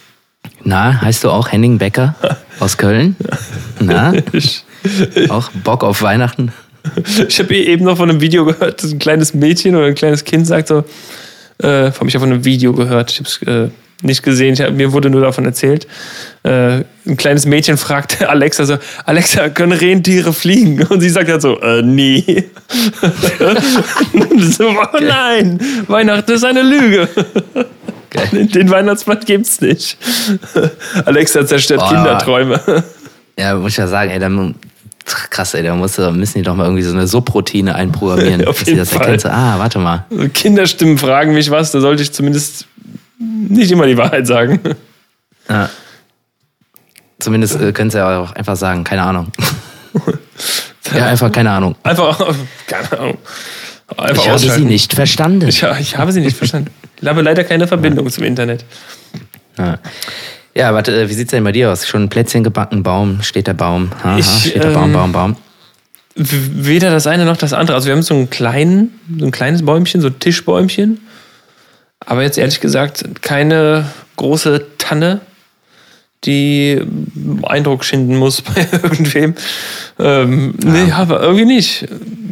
Na, 0.63 1.01
heißt 1.01 1.23
du 1.23 1.29
auch 1.29 1.51
Henning 1.51 1.77
Becker 1.77 2.15
aus 2.59 2.77
Köln? 2.77 3.15
Na? 3.79 4.11
Auch 5.29 5.51
Bock 5.51 5.83
auf 5.83 6.01
Weihnachten? 6.01 6.51
Ich 7.27 7.39
habe 7.39 7.55
eben 7.55 7.85
noch 7.85 7.97
von 7.97 8.09
einem 8.09 8.21
Video 8.21 8.45
gehört, 8.45 8.83
dass 8.83 8.91
ein 8.91 8.99
kleines 8.99 9.33
Mädchen 9.33 9.75
oder 9.75 9.87
ein 9.87 9.95
kleines 9.95 10.23
Kind 10.23 10.47
sagt 10.47 10.67
so, 10.67 10.83
äh, 11.59 11.91
habe 11.91 12.07
ich 12.07 12.13
ja 12.13 12.19
von 12.19 12.31
einem 12.31 12.45
Video 12.45 12.73
gehört, 12.73 13.11
ich 13.11 13.19
habe 13.19 13.29
es 13.29 13.41
äh, 13.47 13.69
nicht 14.03 14.23
gesehen, 14.23 14.55
hab, 14.55 14.73
mir 14.73 14.93
wurde 14.93 15.09
nur 15.09 15.21
davon 15.21 15.45
erzählt. 15.45 15.87
Äh, 16.43 16.83
ein 17.05 17.17
kleines 17.17 17.45
Mädchen 17.45 17.77
fragt 17.77 18.21
Alexa 18.27 18.65
so, 18.65 18.77
Alexa, 19.05 19.49
können 19.49 19.71
Rentiere 19.71 20.33
fliegen? 20.33 20.83
Und 20.89 21.01
sie 21.01 21.09
sagt 21.09 21.29
halt 21.29 21.41
so, 21.41 21.59
äh, 21.61 21.81
nee. 21.81 22.45
so, 24.37 24.69
oh 24.69 24.99
nein, 24.99 25.59
Weihnachten 25.87 26.31
ist 26.31 26.45
eine 26.45 26.61
Lüge. 26.61 27.09
Den, 28.31 28.49
den 28.49 28.69
Weihnachtsmann 28.69 29.19
gibt's 29.25 29.61
nicht. 29.61 29.97
Alexa 31.05 31.45
zerstört 31.45 31.81
Boah. 31.81 31.89
Kinderträume. 31.89 32.83
Ja, 33.37 33.55
muss 33.55 33.73
ich 33.73 33.77
ja 33.77 33.87
sagen, 33.87 34.11
ey, 34.11 34.19
dann 34.19 34.55
krass, 35.07 35.53
ey, 35.53 35.63
da 35.63 35.75
müssen 35.75 36.37
die 36.37 36.41
doch 36.41 36.55
mal 36.55 36.65
irgendwie 36.65 36.83
so 36.83 36.91
eine 36.91 37.07
Subroutine 37.07 37.75
einprogrammieren, 37.75 38.45
Auf 38.47 38.59
dass 38.59 38.67
jeden 38.67 38.79
das 38.79 38.93
erkennt. 38.93 39.25
Ah, 39.25 39.57
warte 39.57 39.79
mal. 39.79 40.05
Kinderstimmen 40.33 40.97
fragen 40.97 41.33
mich 41.33 41.49
was, 41.49 41.71
da 41.71 41.79
sollte 41.79 42.03
ich 42.03 42.11
zumindest 42.11 42.67
nicht 43.17 43.71
immer 43.71 43.87
die 43.87 43.97
Wahrheit 43.97 44.27
sagen. 44.27 44.59
Ja. 45.49 45.69
Zumindest 47.19 47.55
äh, 47.55 47.71
können 47.71 47.89
sie 47.89 47.99
ja 47.99 48.19
auch 48.19 48.33
einfach 48.33 48.57
sagen, 48.57 48.83
keine 48.83 49.03
Ahnung. 49.03 49.31
ja, 50.93 51.05
einfach 51.05 51.31
keine 51.31 51.51
Ahnung. 51.51 51.77
Einfach, 51.83 52.35
keine 52.67 52.99
Ahnung. 52.99 53.17
Einfach 53.95 54.23
ich 54.23 54.29
habe 54.29 54.39
sie 54.39 54.65
nicht 54.65 54.93
verstanden. 54.93 55.47
Ich, 55.47 55.63
ich 55.63 55.97
habe 55.97 56.11
sie 56.11 56.19
nicht 56.19 56.35
verstanden. 56.35 56.69
Ich 57.01 57.07
habe 57.07 57.21
leider 57.21 57.45
keine 57.45 57.65
Verbindung 57.65 58.07
ja. 58.07 58.11
zum 58.11 58.25
Internet. 58.25 58.65
Ja. 59.57 59.79
Ja, 60.57 60.73
warte, 60.73 60.99
äh, 60.99 61.07
wie 61.07 61.13
sieht's 61.13 61.29
denn 61.29 61.43
bei 61.43 61.51
dir 61.51 61.71
aus? 61.71 61.87
Schon 61.87 62.03
ein 62.03 62.09
Plätzchen 62.09 62.43
gebacken, 62.43 62.81
Baum, 62.81 63.21
steht 63.21 63.45
der 63.45 63.53
Baum, 63.53 63.91
Aha, 64.01 64.17
ich, 64.17 64.25
steht 64.25 64.63
der 64.63 64.71
Baum, 64.71 64.85
ähm, 64.85 64.93
Baum, 64.93 65.11
Baum. 65.11 65.35
Weder 66.15 66.89
das 66.89 67.05
eine 67.05 67.25
noch 67.25 67.37
das 67.37 67.53
andere. 67.53 67.75
Also 67.75 67.85
wir 67.85 67.93
haben 67.93 68.01
so 68.01 68.15
einen 68.15 68.31
kleinen, 68.31 68.99
so 69.19 69.25
ein 69.25 69.31
kleines 69.31 69.63
Bäumchen, 69.63 70.01
so 70.01 70.07
ein 70.07 70.17
Tischbäumchen. 70.17 70.99
Aber 72.03 72.23
jetzt 72.23 72.39
ehrlich 72.39 72.59
gesagt 72.59 73.21
keine 73.21 73.85
große 74.15 74.65
Tanne, 74.79 75.21
die 76.23 76.81
Eindruck 77.43 77.85
schinden 77.85 78.15
muss 78.15 78.41
bei 78.55 78.67
irgendwem. 78.71 79.35
Ähm, 79.99 80.55
ja. 80.63 80.69
Nee, 80.71 80.91
aber 80.91 81.21
irgendwie 81.21 81.45
nicht. 81.45 81.87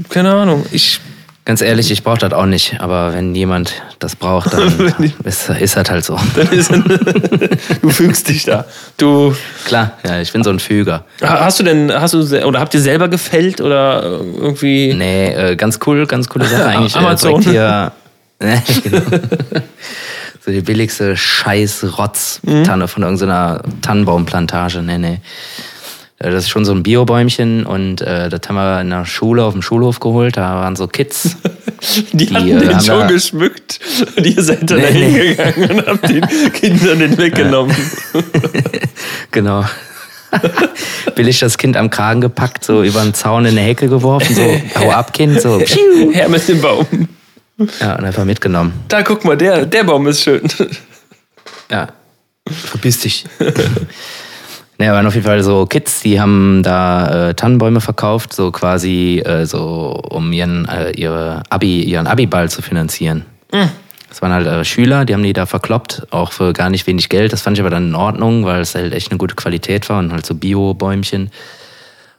keine 0.10 0.34
Ahnung. 0.34 0.66
Ich, 0.72 1.00
Ganz 1.46 1.62
ehrlich, 1.62 1.92
ich 1.92 2.04
brauche 2.04 2.18
das 2.18 2.34
auch 2.34 2.48
nicht. 2.48 2.78
Aber 2.82 3.14
wenn 3.14 3.36
jemand 3.36 3.74
das 4.00 4.16
braucht, 4.16 4.52
dann 4.54 5.14
ist, 5.24 5.48
ist 5.50 5.76
das 5.78 5.90
halt 5.92 6.04
so. 6.04 6.18
du 7.82 7.90
fügst 7.90 8.28
dich 8.30 8.46
da. 8.46 8.66
Du, 8.98 9.36
Klar, 9.66 9.92
ja, 10.04 10.20
ich 10.22 10.34
bin 10.34 10.44
so 10.44 10.50
ein 10.50 10.60
Füger. 10.60 11.06
Ha- 11.22 11.42
hast 11.46 11.60
du 11.60 11.64
denn, 11.64 11.92
hast 11.94 12.16
du, 12.16 12.46
oder 12.48 12.60
habt 12.60 12.74
ihr 12.74 12.82
selber 12.82 13.08
gefällt 13.10 13.62
oder 13.62 14.02
irgendwie? 14.04 14.94
Nee, 14.96 15.28
äh, 15.34 15.56
ganz 15.56 15.80
cool, 15.86 16.08
ganz 16.08 16.28
coole 16.28 16.46
Sache 16.46 16.66
eigentlich. 16.68 16.96
Amazon. 16.96 17.42
Äh, 17.42 17.44
hier, 17.46 17.92
Nee, 18.42 18.62
genau. 18.84 19.02
so 20.44 20.52
die 20.52 20.60
billigste 20.62 21.16
Scheiß-Rotz-Tanne 21.16 22.88
von 22.90 23.04
irgendeiner 23.04 23.62
Tannenbaumplantage. 23.82 24.82
Nee, 24.82 24.98
nee. 24.98 25.22
Äh, 26.26 26.32
Das 26.32 26.44
ist 26.46 26.50
schon 26.50 26.66
so 26.66 26.74
ein 26.74 26.84
Biobäumchen 26.84 27.66
und 27.66 28.02
äh, 28.02 28.30
das 28.30 28.42
haben 28.48 28.56
wir 28.56 28.82
in 28.82 28.90
der 28.90 29.06
Schule 29.06 29.44
auf 29.44 29.54
dem 29.54 29.62
Schulhof 29.62 30.00
geholt. 30.00 30.38
Da 30.38 30.56
waren 30.56 30.76
so 30.76 30.88
Kids. 30.88 31.36
Die, 32.14 32.28
hatten 32.34 32.48
äh, 32.48 32.60
den 32.60 32.74
haben 32.76 32.84
schon 32.86 33.00
da- 33.02 33.08
geschmückt 33.08 33.80
und 34.16 34.26
ihr 34.26 34.42
seid 34.44 34.70
dann 34.70 34.78
Nee, 34.78 34.84
dahin 34.84 35.14
nee. 35.14 35.36
gegangen 35.36 35.72
und 35.80 35.88
habt 35.88 36.10
den 36.10 36.26
Kindern 36.54 37.00
den 37.00 37.18
weggenommen. 37.18 37.76
Genau. 39.32 39.66
Billig 41.16 41.40
das 41.40 41.58
Kind 41.58 41.76
am 41.78 41.90
Kragen 41.90 42.22
gepackt, 42.22 42.64
so 42.64 42.84
über 42.84 43.02
den 43.02 43.14
Zaun 43.14 43.46
in 43.46 43.52
eine 43.58 43.62
Hecke 43.68 43.88
geworfen, 43.90 44.34
so 44.36 44.62
hau 44.80 44.92
ab, 44.92 45.14
Kind, 45.14 45.42
so. 45.42 45.60
pschiu. 45.60 46.12
Her 46.14 46.30
mit 46.30 46.48
dem 46.48 46.62
Baum. 46.62 46.86
Ja, 47.80 47.96
und 47.98 48.06
einfach 48.06 48.26
mitgenommen. 48.26 48.74
Da 48.88 49.02
guck 49.04 49.24
mal, 49.26 49.36
der, 49.38 49.66
der 49.66 49.84
Baum 49.84 50.08
ist 50.08 50.22
schön. 50.24 50.42
Ja. 51.70 51.90
Verpiss 52.50 53.00
dich. 53.02 53.26
Naja, 54.78 54.94
waren 54.94 55.08
auf 55.08 55.16
jeden 55.16 55.26
Fall 55.26 55.42
so 55.42 55.66
Kids, 55.66 56.02
die 56.02 56.20
haben 56.20 56.62
da 56.64 57.30
äh, 57.30 57.34
Tannenbäume 57.34 57.80
verkauft, 57.80 58.34
so 58.34 58.52
quasi 58.52 59.22
äh, 59.26 59.46
so, 59.46 60.02
um 60.10 60.34
ihren, 60.34 60.68
äh, 60.68 60.92
ihre 60.92 61.44
Abi, 61.50 61.84
ihren 61.84 62.08
Abiball 62.08 62.50
zu 62.50 62.62
finanzieren. 62.62 63.26
Das 64.10 64.22
waren 64.22 64.34
halt 64.34 64.48
äh, 64.48 64.66
Schüler, 64.66 65.06
die 65.06 65.14
haben 65.14 65.24
die 65.24 65.34
da 65.34 65.46
verkloppt, 65.46 66.08
auch 66.12 66.32
für 66.32 66.54
gar 66.54 66.70
nicht 66.70 66.88
wenig 66.88 67.10
Geld. 67.10 67.32
Das 67.32 67.42
fand 67.42 67.58
ich 67.58 67.62
aber 67.62 67.70
dann 67.70 67.90
in 67.90 67.96
Ordnung, 67.96 68.46
weil 68.46 68.62
es 68.62 68.76
halt 68.76 68.94
echt 68.94 69.12
eine 69.12 69.18
gute 69.18 69.36
Qualität 69.36 69.88
war 69.90 70.00
und 70.00 70.12
halt 70.12 70.26
so 70.26 70.36
Bio-Bäumchen. 70.36 71.32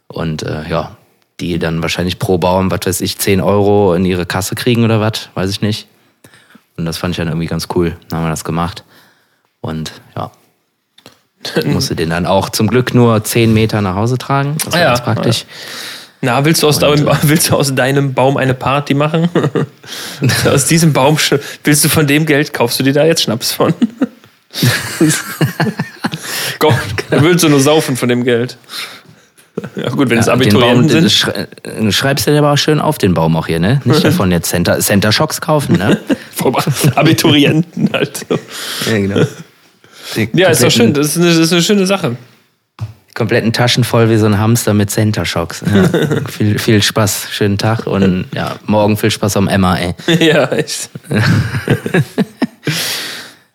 Und 0.08 0.42
äh, 0.42 0.68
ja, 0.68 0.96
die 1.40 1.58
dann 1.58 1.82
wahrscheinlich 1.82 2.18
pro 2.18 2.38
Baum, 2.38 2.70
was 2.70 2.80
weiß 2.84 3.00
ich, 3.02 3.18
10 3.18 3.40
Euro 3.40 3.94
in 3.94 4.04
ihre 4.04 4.26
Kasse 4.26 4.54
kriegen 4.54 4.84
oder 4.84 5.00
was, 5.00 5.30
weiß 5.34 5.50
ich 5.50 5.60
nicht. 5.60 5.88
Und 6.76 6.84
das 6.84 6.98
fand 6.98 7.12
ich 7.12 7.16
dann 7.18 7.28
irgendwie 7.28 7.46
ganz 7.46 7.68
cool. 7.74 7.96
Dann 8.08 8.18
haben 8.18 8.26
wir 8.26 8.30
das 8.30 8.44
gemacht. 8.44 8.84
Und 9.60 9.92
ja, 10.14 10.30
musste 11.66 11.94
den 11.96 12.10
dann 12.10 12.26
auch 12.26 12.48
zum 12.50 12.68
Glück 12.68 12.94
nur 12.94 13.22
10 13.22 13.52
Meter 13.52 13.80
nach 13.80 13.94
Hause 13.96 14.18
tragen. 14.18 14.56
Das 14.64 14.72
war 14.72 14.80
Ah 14.80 14.82
ja, 14.82 14.88
ganz 14.88 15.00
praktisch. 15.02 15.44
Na, 16.22 16.44
willst 16.44 16.62
du 16.62 16.68
aus, 16.68 16.78
deinem, 16.78 17.08
willst 17.22 17.50
du 17.50 17.56
aus 17.56 17.74
deinem 17.74 18.14
Baum 18.14 18.36
eine 18.36 18.54
Party 18.54 18.94
machen? 18.94 19.28
aus 20.52 20.64
diesem 20.66 20.92
Baum, 20.92 21.18
willst 21.64 21.84
du 21.84 21.88
von 21.88 22.06
dem 22.06 22.26
Geld, 22.26 22.52
kaufst 22.52 22.78
du 22.80 22.82
dir 22.82 22.92
da 22.92 23.04
jetzt 23.04 23.22
Schnaps 23.22 23.52
von? 23.52 23.74
Gott, 26.58 26.74
dann 27.10 27.22
willst 27.22 27.44
du 27.44 27.48
nur 27.48 27.60
saufen 27.60 27.96
von 27.96 28.08
dem 28.08 28.24
Geld. 28.24 28.56
Ja 29.74 29.88
gut, 29.88 30.10
wenn 30.10 30.18
es 30.18 30.26
Ja, 30.26 30.34
Baum, 30.34 30.42
Abiturienten 30.42 30.88
den 30.88 31.00
sind. 31.08 31.12
schrei- 31.12 31.46
äh, 31.62 31.92
schreibst 31.92 32.26
du 32.26 32.30
dir 32.30 32.38
aber 32.38 32.52
auch 32.52 32.58
schön 32.58 32.78
auf 32.80 32.98
den 32.98 33.14
Baum 33.14 33.36
auch 33.36 33.46
hier, 33.46 33.58
ne? 33.58 33.80
Nicht 33.84 34.04
davon 34.04 34.30
jetzt 34.30 34.50
Center, 34.50 34.78
Center 34.80 35.12
Shocks 35.12 35.40
kaufen, 35.40 35.78
ne? 35.78 35.98
Vorbei- 36.34 36.62
Abiturienten 36.94 37.90
halt. 37.92 38.26
ja, 38.90 38.98
genau. 38.98 39.24
Ja, 40.32 40.48
ist 40.48 40.62
doch 40.62 40.70
schön. 40.70 40.92
Das 40.92 41.08
ist, 41.08 41.16
eine, 41.16 41.26
das 41.26 41.36
ist 41.38 41.52
eine 41.52 41.62
schöne 41.62 41.86
Sache. 41.86 42.16
Kompletten 43.14 43.52
Taschen 43.52 43.82
voll 43.82 44.10
wie 44.10 44.16
so 44.16 44.26
ein 44.26 44.38
Hamster 44.38 44.74
mit 44.74 44.90
Center 44.90 45.24
Shocks. 45.24 45.62
Ja. 45.74 45.88
viel, 46.28 46.58
viel 46.58 46.82
Spaß, 46.82 47.28
schönen 47.30 47.56
Tag 47.56 47.86
und 47.86 48.26
ja, 48.34 48.56
morgen 48.66 48.96
viel 48.96 49.10
Spaß 49.10 49.38
am 49.38 49.48
Emma, 49.48 49.76
ey. 49.76 49.94
Ja, 50.20 50.46
echt. 50.46 50.90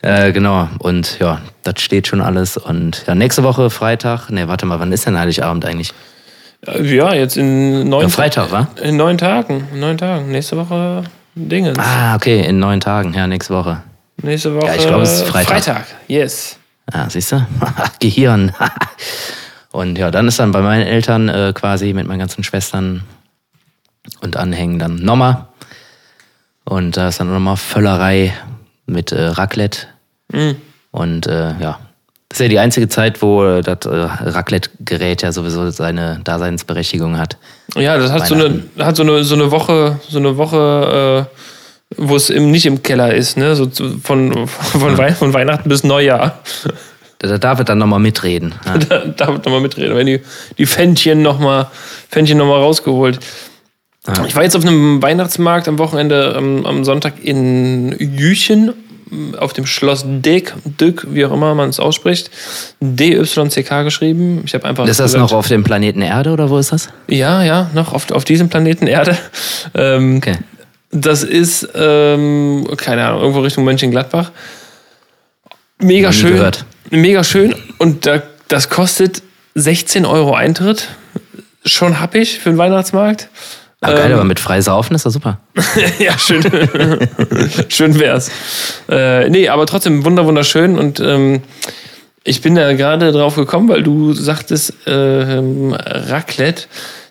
Äh, 0.03 0.31
genau, 0.31 0.67
und 0.79 1.19
ja, 1.19 1.41
das 1.61 1.79
steht 1.79 2.07
schon 2.07 2.21
alles. 2.21 2.57
Und 2.57 3.03
ja, 3.05 3.13
nächste 3.13 3.43
Woche 3.43 3.69
Freitag, 3.69 4.31
ne, 4.31 4.47
warte 4.47 4.65
mal, 4.65 4.79
wann 4.79 4.91
ist 4.91 5.05
denn 5.05 5.15
Heiligabend 5.15 5.63
eigentlich? 5.63 5.93
Ja, 6.81 7.13
jetzt 7.13 7.37
in 7.37 7.87
neun 7.87 8.03
Ja, 8.03 8.09
Freitag, 8.09 8.51
wa? 8.51 8.67
In 8.81 8.97
neun 8.97 9.19
Tagen. 9.19 9.67
In 9.73 9.79
neun 9.79 9.97
Tagen. 9.99 10.31
Nächste 10.31 10.57
Woche 10.57 11.03
Dingens. 11.35 11.77
Ah, 11.79 12.15
okay, 12.15 12.41
in 12.41 12.59
neun 12.59 12.79
Tagen, 12.79 13.13
ja, 13.13 13.25
nächste 13.27 13.53
Woche. 13.53 13.81
Nächste 14.17 14.55
Woche. 14.55 14.67
Ja, 14.67 14.75
ich 14.75 14.87
glaube, 14.87 15.03
es 15.03 15.13
ist 15.13 15.27
Freitag. 15.27 15.63
Freitag, 15.65 15.85
yes. 16.07 16.57
Ah, 16.91 17.09
siehst 17.09 17.31
du? 17.31 17.45
Gehirn. 17.99 18.53
und 19.71 19.97
ja, 19.97 20.11
dann 20.11 20.27
ist 20.27 20.39
dann 20.39 20.51
bei 20.51 20.61
meinen 20.61 20.85
Eltern 20.85 21.29
äh, 21.29 21.53
quasi 21.53 21.93
mit 21.93 22.07
meinen 22.07 22.19
ganzen 22.19 22.43
Schwestern 22.43 23.03
und 24.21 24.37
Anhängen 24.37 24.79
dann 24.79 24.95
nochmal. 24.95 25.47
Und 26.65 26.97
da 26.97 27.07
ist 27.07 27.19
dann 27.19 27.31
nochmal 27.31 27.57
Völlerei 27.57 28.33
mit 28.85 29.11
äh, 29.11 29.23
Raclette. 29.23 29.87
Und 30.91 31.27
äh, 31.27 31.59
ja, 31.59 31.79
das 32.31 32.39
ist 32.39 32.43
ja 32.43 32.47
die 32.47 32.59
einzige 32.59 32.87
Zeit, 32.87 33.21
wo 33.21 33.43
äh, 33.43 33.61
das 33.61 33.85
äh, 33.85 33.89
Raclette-Gerät 33.89 35.21
ja 35.21 35.33
sowieso 35.33 35.69
seine 35.69 36.21
Daseinsberechtigung 36.23 37.17
hat. 37.17 37.35
Ja, 37.75 37.97
das 37.97 38.09
hat 38.09 38.25
so 38.25 38.35
eine, 38.35 38.63
hat 38.79 38.95
so 38.95 39.03
eine, 39.03 39.25
so 39.25 39.35
eine 39.35 39.51
Woche, 39.51 39.99
so 40.07 40.17
eine 40.17 40.37
Woche, 40.37 41.27
äh, 41.29 41.35
wo 41.97 42.15
es 42.15 42.29
im, 42.29 42.51
nicht 42.51 42.65
im 42.65 42.83
Keller 42.83 43.13
ist, 43.13 43.37
ne? 43.37 43.55
So 43.55 43.69
von, 44.03 44.47
von, 44.47 44.97
Wei 44.97 45.13
von 45.13 45.33
Weihnachten 45.33 45.69
bis 45.69 45.83
Neujahr. 45.83 46.39
Da 47.19 47.37
darf 47.37 47.59
er 47.59 47.65
dann 47.65 47.77
nochmal 47.77 47.99
mitreden. 47.99 48.55
Ja. 48.65 48.77
Da, 48.77 48.99
da 49.05 49.27
wird 49.27 49.45
nochmal 49.45 49.61
mitreden. 49.61 49.95
Wenn 49.95 50.07
die, 50.07 50.21
die 50.57 50.65
Fännchen 50.65 51.21
nochmal 51.21 51.67
noch 52.15 52.35
mal 52.45 52.57
rausgeholt. 52.59 53.19
Ich 54.27 54.35
war 54.35 54.41
jetzt 54.43 54.55
auf 54.55 54.65
einem 54.65 55.01
Weihnachtsmarkt 55.03 55.67
am 55.67 55.77
Wochenende 55.77 56.35
am, 56.35 56.65
am 56.65 56.83
Sonntag 56.83 57.23
in 57.23 57.95
Jüchen 57.99 58.73
auf 59.37 59.53
dem 59.53 59.65
Schloss 59.65 60.05
Dek, 60.07 60.53
Dück, 60.79 61.05
wie 61.11 61.25
auch 61.25 61.33
immer 61.33 61.53
man 61.53 61.69
es 61.69 61.79
ausspricht. 61.79 62.31
D-Y-C-K 62.79 63.83
geschrieben. 63.83 64.41
Ich 64.45 64.53
habe 64.53 64.65
einfach. 64.65 64.87
Ist 64.87 64.99
das 64.99 65.11
gesagt- 65.13 65.31
noch 65.31 65.37
auf 65.37 65.47
dem 65.47 65.63
Planeten 65.63 66.01
Erde 66.01 66.31
oder 66.31 66.49
wo 66.49 66.57
ist 66.57 66.71
das? 66.71 66.89
Ja, 67.07 67.43
ja, 67.43 67.69
noch 67.73 67.93
auf, 67.93 68.09
auf 68.11 68.23
diesem 68.23 68.49
Planeten 68.49 68.87
Erde. 68.87 69.17
Ähm, 69.75 70.17
Okay. 70.17 70.37
Das 70.91 71.23
ist, 71.23 71.67
ähm, 71.73 72.67
keine 72.77 73.05
Ahnung, 73.05 73.21
irgendwo 73.21 73.41
Richtung 73.41 73.63
Mönchengladbach. 73.63 74.31
Mega 75.79 76.09
nie 76.09 76.13
schön. 76.13 76.33
gehört. 76.33 76.65
Mega 76.89 77.23
schön. 77.23 77.55
Und 77.77 78.05
da, 78.05 78.21
das 78.47 78.69
kostet 78.69 79.23
16 79.55 80.05
Euro 80.05 80.35
Eintritt. 80.35 80.89
Schon 81.65 81.99
happig 81.99 82.39
für 82.39 82.49
den 82.49 82.57
Weihnachtsmarkt. 82.57 83.29
Ah, 83.81 83.93
geil, 83.93 84.07
Ähm, 84.07 84.13
aber 84.13 84.23
mit 84.25 84.39
frei 84.39 84.61
saufen 84.61 84.95
ist 84.95 85.05
das 85.05 85.13
super. 85.13 85.39
ja, 85.99 86.17
schön. 86.17 86.43
schön 87.69 87.99
wär's. 87.99 88.29
Äh, 88.89 89.29
nee, 89.29 89.47
aber 89.49 89.65
trotzdem 89.65 90.05
wunder 90.05 90.25
wunderschön 90.25 90.77
und 90.77 90.99
ähm, 90.99 91.41
ich 92.23 92.41
bin 92.41 92.53
da 92.53 92.73
gerade 92.73 93.11
drauf 93.11 93.35
gekommen, 93.35 93.69
weil 93.69 93.81
du 93.81 94.13
sagtest 94.13 94.73
ähm, 94.85 95.73
Raclette. 95.73 96.65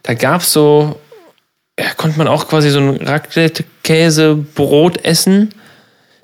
Da 0.05 0.15
gab's 0.15 0.53
so, 0.53 1.01
ja, 1.79 1.87
konnte 1.97 2.19
man 2.19 2.29
auch 2.29 2.49
quasi 2.49 2.71
so 2.71 2.79
ein 2.79 2.97
Raclette-Käse-Brot 2.97 5.05
essen. 5.05 5.55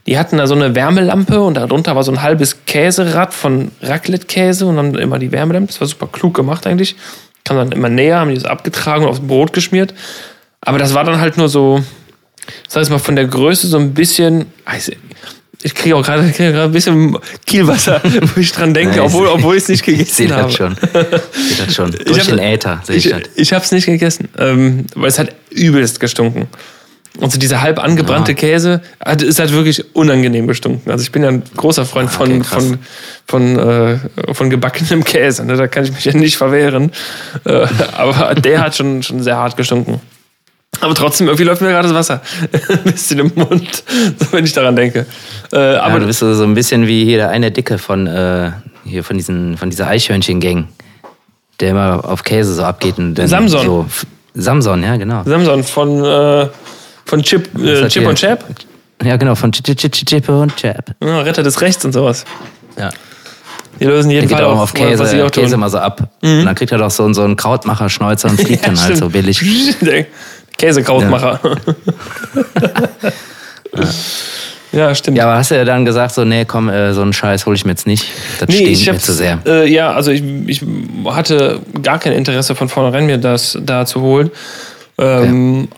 Die 0.06 0.18
hatten 0.18 0.38
da 0.38 0.46
so 0.46 0.54
eine 0.54 0.74
Wärmelampe 0.74 1.40
und 1.40 1.54
darunter 1.54 1.96
war 1.96 2.04
so 2.04 2.12
ein 2.12 2.22
halbes 2.22 2.64
Käserad 2.66 3.34
von 3.34 3.72
Raclette-Käse 3.82 4.66
und 4.66 4.76
dann 4.76 4.94
immer 4.94 5.18
die 5.18 5.32
Wärmelampe. 5.32 5.68
Das 5.68 5.80
war 5.80 5.88
super 5.88 6.06
klug 6.06 6.34
gemacht 6.34 6.66
eigentlich. 6.66 6.96
Kam 7.44 7.56
dann 7.56 7.72
immer 7.72 7.88
näher, 7.88 8.20
haben 8.20 8.28
die 8.28 8.36
das 8.36 8.44
abgetragen 8.44 9.04
und 9.04 9.10
aufs 9.10 9.20
Brot 9.20 9.52
geschmiert. 9.52 9.94
Aber 10.60 10.78
das 10.78 10.94
war 10.94 11.04
dann 11.04 11.20
halt 11.20 11.36
nur 11.36 11.48
so, 11.48 11.82
sag 12.68 12.82
ich 12.82 12.90
mal, 12.90 12.98
von 12.98 13.16
der 13.16 13.26
Größe 13.26 13.66
so 13.66 13.78
ein 13.78 13.94
bisschen. 13.94 14.46
Ich 15.62 15.74
kriege 15.74 15.96
auch 15.96 16.04
gerade 16.04 16.30
krieg 16.30 16.54
ein 16.54 16.70
bisschen 16.72 17.16
Kielwasser, 17.46 18.00
wo 18.34 18.40
ich 18.40 18.52
dran 18.52 18.74
denke, 18.74 18.96
ich 18.96 19.00
obwohl, 19.00 19.26
obwohl 19.28 19.56
ich 19.56 19.62
es 19.64 19.68
nicht 19.68 19.80
Ich 19.88 19.98
gegessen 19.98 20.14
sehe 20.14 20.30
habe. 20.34 20.44
das 20.44 20.54
schon. 20.54 20.76
Ich 21.34 21.56
sehe 21.56 21.66
das 21.66 21.74
schon. 21.74 21.90
Durch 21.92 22.20
hab- 22.20 22.26
den 22.26 22.38
Äther 22.38 22.80
sehe 22.84 22.96
ich, 22.96 23.06
Ich, 23.06 23.12
das. 23.12 23.22
ich 23.34 23.52
habe 23.52 23.64
es 23.64 23.72
nicht 23.72 23.86
gegessen, 23.86 24.28
ähm, 24.38 24.86
weil 24.94 25.08
es 25.08 25.18
hat 25.18 25.34
übelst 25.50 25.98
gestunken. 26.00 26.46
Und 27.18 27.32
so 27.32 27.38
dieser 27.38 27.62
halb 27.62 27.78
angebrannte 27.82 28.32
Ja. 28.32 28.36
Käse 28.36 28.82
hat, 29.02 29.22
ist 29.22 29.38
halt 29.38 29.50
wirklich 29.52 29.82
unangenehm 29.96 30.46
gestunken. 30.46 30.90
Also 30.90 31.02
ich 31.02 31.10
bin 31.12 31.22
ja 31.22 31.30
ein 31.30 31.42
großer 31.56 31.86
Freund 31.86 32.10
von, 32.10 32.30
Ah, 32.30 32.34
okay, 32.34 32.44
krass. 32.46 32.64
von, 33.26 33.56
von, 33.56 33.58
äh, 33.58 33.98
von 34.34 34.50
gebackenem 34.50 35.02
Käse. 35.04 35.46
Ne? 35.46 35.56
Da 35.56 35.66
kann 35.66 35.84
ich 35.84 35.92
mich 35.92 36.04
ja 36.04 36.12
nicht 36.12 36.36
verwehren. 36.36 36.92
Äh, 37.46 37.66
aber 37.96 38.34
der 38.34 38.60
hat 38.60 38.76
schon, 38.76 39.02
schon 39.02 39.22
sehr 39.22 39.36
hart 39.38 39.56
gestunken. 39.56 39.98
Aber 40.80 40.94
trotzdem, 40.94 41.26
irgendwie 41.28 41.44
läuft 41.44 41.62
mir 41.62 41.68
gerade 41.68 41.88
das 41.88 41.94
Wasser 41.96 42.20
ein 42.68 42.92
bisschen 42.92 43.18
im 43.20 43.32
Mund, 43.34 43.82
wenn 44.32 44.44
ich 44.44 44.52
daran 44.52 44.76
denke. 44.76 45.06
Äh, 45.52 45.56
Aber 45.56 45.82
aber 45.84 45.92
ja, 45.94 45.98
du 46.00 46.06
bist 46.06 46.20
so 46.20 46.42
ein 46.42 46.54
bisschen 46.54 46.86
wie 46.86 47.04
hier 47.04 47.18
der 47.18 47.30
eine 47.30 47.50
Dicke 47.50 47.78
von, 47.78 48.06
äh, 48.06 48.50
hier 48.84 49.04
von, 49.04 49.16
diesen, 49.16 49.56
von 49.56 49.70
dieser 49.70 49.88
Eichhörnchen-Gang, 49.88 50.68
der 51.60 51.70
immer 51.70 52.04
auf 52.04 52.22
Käse 52.22 52.54
so 52.54 52.62
abgeht. 52.64 52.98
Und 52.98 53.14
dann 53.14 53.28
Samson. 53.28 53.64
So, 53.64 53.86
Samson, 54.34 54.82
ja, 54.82 54.96
genau. 54.96 55.22
Samson 55.24 55.64
von, 55.64 56.04
äh, 56.04 56.48
von 57.06 57.22
Chip, 57.22 57.48
äh, 57.58 57.88
Chip 57.88 58.06
und 58.06 58.16
Chap, 58.18 58.44
Ja, 59.02 59.16
genau, 59.16 59.34
von 59.34 59.50
Ch- 59.52 59.62
Ch- 59.62 59.74
Ch- 59.90 60.04
Chip 60.06 60.28
und 60.28 60.54
Chap. 60.56 60.94
ja, 61.02 61.20
Retter 61.20 61.42
des 61.42 61.60
Rechts 61.60 61.84
und 61.84 61.92
sowas. 61.92 62.24
Ja. 62.78 62.90
Die 63.78 63.84
lösen 63.84 64.10
jeden 64.10 64.26
Der 64.26 64.38
geht 64.38 64.44
Fall 64.46 64.54
auch 64.54 64.58
auf 64.60 64.72
Käse, 64.72 64.98
was 65.04 65.12
auch. 65.14 65.30
Käse 65.30 65.54
immer 65.54 65.68
so 65.68 65.76
ab. 65.78 66.08
Und 66.22 66.44
dann 66.46 66.54
kriegt 66.54 66.72
er 66.72 66.78
doch 66.78 66.90
so, 66.90 67.12
so 67.12 67.22
einen 67.22 67.36
Krautmacher-Schnäuzer 67.36 68.30
und 68.30 68.40
fliegt 68.40 68.64
dann 68.66 68.74
halt 68.78 68.96
stimmt. 68.96 68.98
so 68.98 69.08
billig. 69.10 69.42
Käsekrautmacher. 70.58 71.40
Ja. 74.72 74.94
stimmt. 74.94 75.16
Ja, 75.16 75.24
aber 75.24 75.36
hast 75.36 75.50
du 75.50 75.54
ja 75.54 75.64
dann 75.64 75.86
gesagt, 75.86 76.12
so, 76.12 76.24
nee, 76.24 76.44
komm, 76.44 76.68
äh, 76.68 76.92
so 76.92 77.00
einen 77.00 77.14
Scheiß 77.14 77.46
hole 77.46 77.56
ich 77.56 77.64
mir 77.64 77.70
jetzt 77.72 77.86
nicht. 77.86 78.04
Das 78.40 78.48
Nee, 78.48 78.66
ich 78.66 78.90
mir 78.90 78.98
zu 78.98 79.14
sehr. 79.14 79.38
Äh, 79.46 79.72
ja, 79.72 79.92
also 79.92 80.10
ich, 80.10 80.22
ich 80.46 80.62
hatte 81.06 81.60
gar 81.82 81.98
kein 81.98 82.12
Interesse 82.12 82.54
von 82.54 82.68
vornherein, 82.68 83.06
mir 83.06 83.16
das 83.16 83.58
da 83.62 83.86
zu 83.86 84.02
holen. 84.02 84.30
Ähm, 84.98 85.68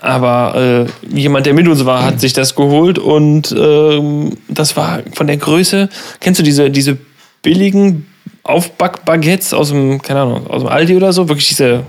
Aber 0.00 0.54
äh, 0.56 1.16
jemand, 1.16 1.46
der 1.46 1.54
mit 1.54 1.66
uns 1.68 1.84
war, 1.84 2.04
hat 2.04 2.20
sich 2.20 2.32
das 2.32 2.54
geholt 2.54 2.98
und 2.98 3.54
ähm, 3.56 4.36
das 4.48 4.76
war 4.76 5.00
von 5.14 5.26
der 5.26 5.36
Größe. 5.36 5.88
Kennst 6.20 6.38
du 6.40 6.44
diese, 6.44 6.70
diese 6.70 6.96
billigen 7.42 8.06
Aufbackbaguettes 8.44 9.52
aus 9.54 9.70
dem, 9.70 10.00
keine 10.00 10.20
Ahnung, 10.22 10.46
aus 10.48 10.62
dem 10.62 10.68
Aldi 10.68 10.96
oder 10.96 11.12
so? 11.12 11.28
Wirklich 11.28 11.48
diese 11.48 11.82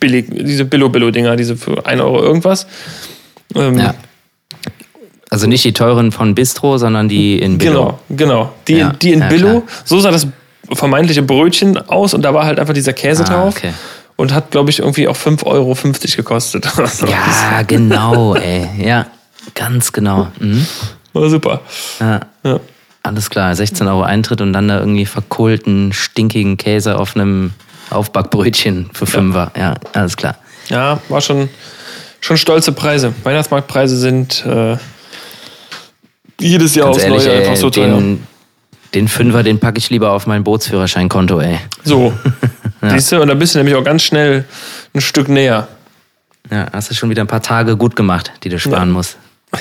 billig, 0.00 0.26
diese 0.30 0.64
Billo-Billo-Dinger, 0.64 1.36
diese 1.36 1.56
für 1.56 1.84
1 1.86 2.00
Euro 2.00 2.22
irgendwas. 2.22 2.66
Ähm, 3.54 3.78
Ja. 3.78 3.94
Also 5.30 5.48
nicht 5.48 5.64
die 5.64 5.72
teuren 5.72 6.12
von 6.12 6.34
Bistro, 6.36 6.78
sondern 6.78 7.08
die 7.08 7.38
in 7.40 7.58
Billo. 7.58 7.98
Genau, 8.08 8.26
genau. 8.42 8.52
Die, 8.68 8.74
Ja, 8.76 8.90
die 8.92 9.12
in 9.12 9.20
ja, 9.20 9.28
Billo, 9.28 9.48
klar. 9.62 9.62
so 9.84 9.98
sah 9.98 10.12
das 10.12 10.28
vermeintliche 10.72 11.22
Brötchen 11.22 11.76
aus 11.88 12.14
und 12.14 12.22
da 12.22 12.32
war 12.32 12.44
halt 12.46 12.60
einfach 12.60 12.74
dieser 12.74 12.92
Käse 12.92 13.24
Ah, 13.24 13.28
drauf. 13.28 13.54
okay. 13.56 13.72
Und 14.16 14.32
hat, 14.32 14.52
glaube 14.52 14.70
ich, 14.70 14.78
irgendwie 14.78 15.08
auch 15.08 15.16
5,50 15.16 15.44
Euro 15.46 15.74
gekostet. 16.16 16.68
Ja, 17.08 17.62
genau, 17.62 18.34
ey. 18.36 18.68
Ja, 18.78 19.06
ganz 19.56 19.92
genau. 19.92 20.28
Mhm. 20.38 20.64
War 21.14 21.28
super. 21.28 21.62
Ja, 21.98 22.20
Ja. 22.44 22.60
alles 23.02 23.28
klar. 23.28 23.56
16 23.56 23.88
Euro 23.88 24.02
Eintritt 24.02 24.40
und 24.40 24.52
dann 24.52 24.68
da 24.68 24.78
irgendwie 24.78 25.06
verkohlten, 25.06 25.92
stinkigen 25.92 26.56
Käse 26.58 26.96
auf 26.96 27.16
einem 27.16 27.50
Aufbackbrötchen 27.94 28.90
für 28.92 29.06
Fünfer. 29.06 29.50
Ja, 29.56 29.74
alles 29.92 30.16
klar. 30.16 30.36
ja, 30.68 31.00
war 31.08 31.20
schon, 31.20 31.48
schon 32.20 32.36
stolze 32.36 32.72
Preise. 32.72 33.12
Weihnachtsmarktpreise 33.22 33.96
sind 33.96 34.44
äh, 34.46 34.76
jedes 36.40 36.74
Jahr 36.74 36.86
Ganz 36.86 36.96
aufs 36.96 37.04
ehrlich, 37.04 37.26
Neue 37.26 37.38
einfach 37.38 37.56
so 37.56 37.70
teuer. 37.70 37.86
den, 37.86 38.26
den 38.94 39.08
Fünfer, 39.08 39.42
den 39.42 39.58
packe 39.60 39.78
ich 39.78 39.90
lieber 39.90 40.10
auf 40.12 40.26
mein 40.26 40.44
Bootsführerscheinkonto, 40.44 41.40
ey. 41.40 41.58
So. 41.84 42.12
Siehst 42.82 43.12
du, 43.12 43.22
und 43.22 43.28
da 43.28 43.34
bist 43.34 43.54
du 43.54 43.58
nämlich 43.58 43.74
auch 43.76 43.84
ganz 43.84 44.02
schnell 44.02 44.44
ein 44.94 45.00
Stück 45.00 45.28
näher. 45.28 45.68
Ja, 46.50 46.66
hast 46.72 46.90
du 46.90 46.94
schon 46.94 47.08
wieder 47.08 47.22
ein 47.22 47.26
paar 47.28 47.40
Tage 47.40 47.76
gut 47.78 47.96
gemacht, 47.96 48.30
die 48.42 48.50
du 48.50 48.58
sparen 48.58 48.88
Ja. 48.90 48.92
musst. 48.94 49.16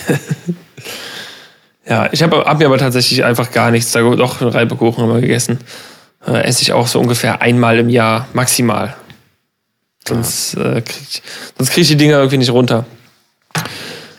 Ja, 1.88 2.08
ich 2.14 2.24
habe 2.24 2.38
hab 2.46 2.60
mir 2.60 2.66
aber 2.66 2.78
tatsächlich 2.78 3.26
einfach 3.26 3.52
gar 3.52 3.70
nichts 3.70 3.92
da 3.92 4.00
Doch, 4.02 4.42
Reibekuchen 4.42 5.04
haben 5.04 5.14
wir 5.14 5.20
gegessen. 5.20 5.60
Äh, 6.26 6.44
esse 6.44 6.62
ich 6.62 6.74
auch 6.74 6.88
so 6.88 7.00
ungefähr 7.00 7.42
einmal 7.42 7.80
im 7.80 7.90
Jahr 7.90 8.28
maximal. 8.34 8.96
Sonst, 10.08 10.56
äh, 10.56 10.82
krieg 10.82 11.04
ich, 11.10 11.24
sonst 11.58 11.72
krieg 11.72 11.84
ich 11.84 11.88
die 11.88 11.98
Dinger 11.98 12.18
irgendwie 12.18 12.38
nicht 12.38 12.52
runter. 12.52 12.86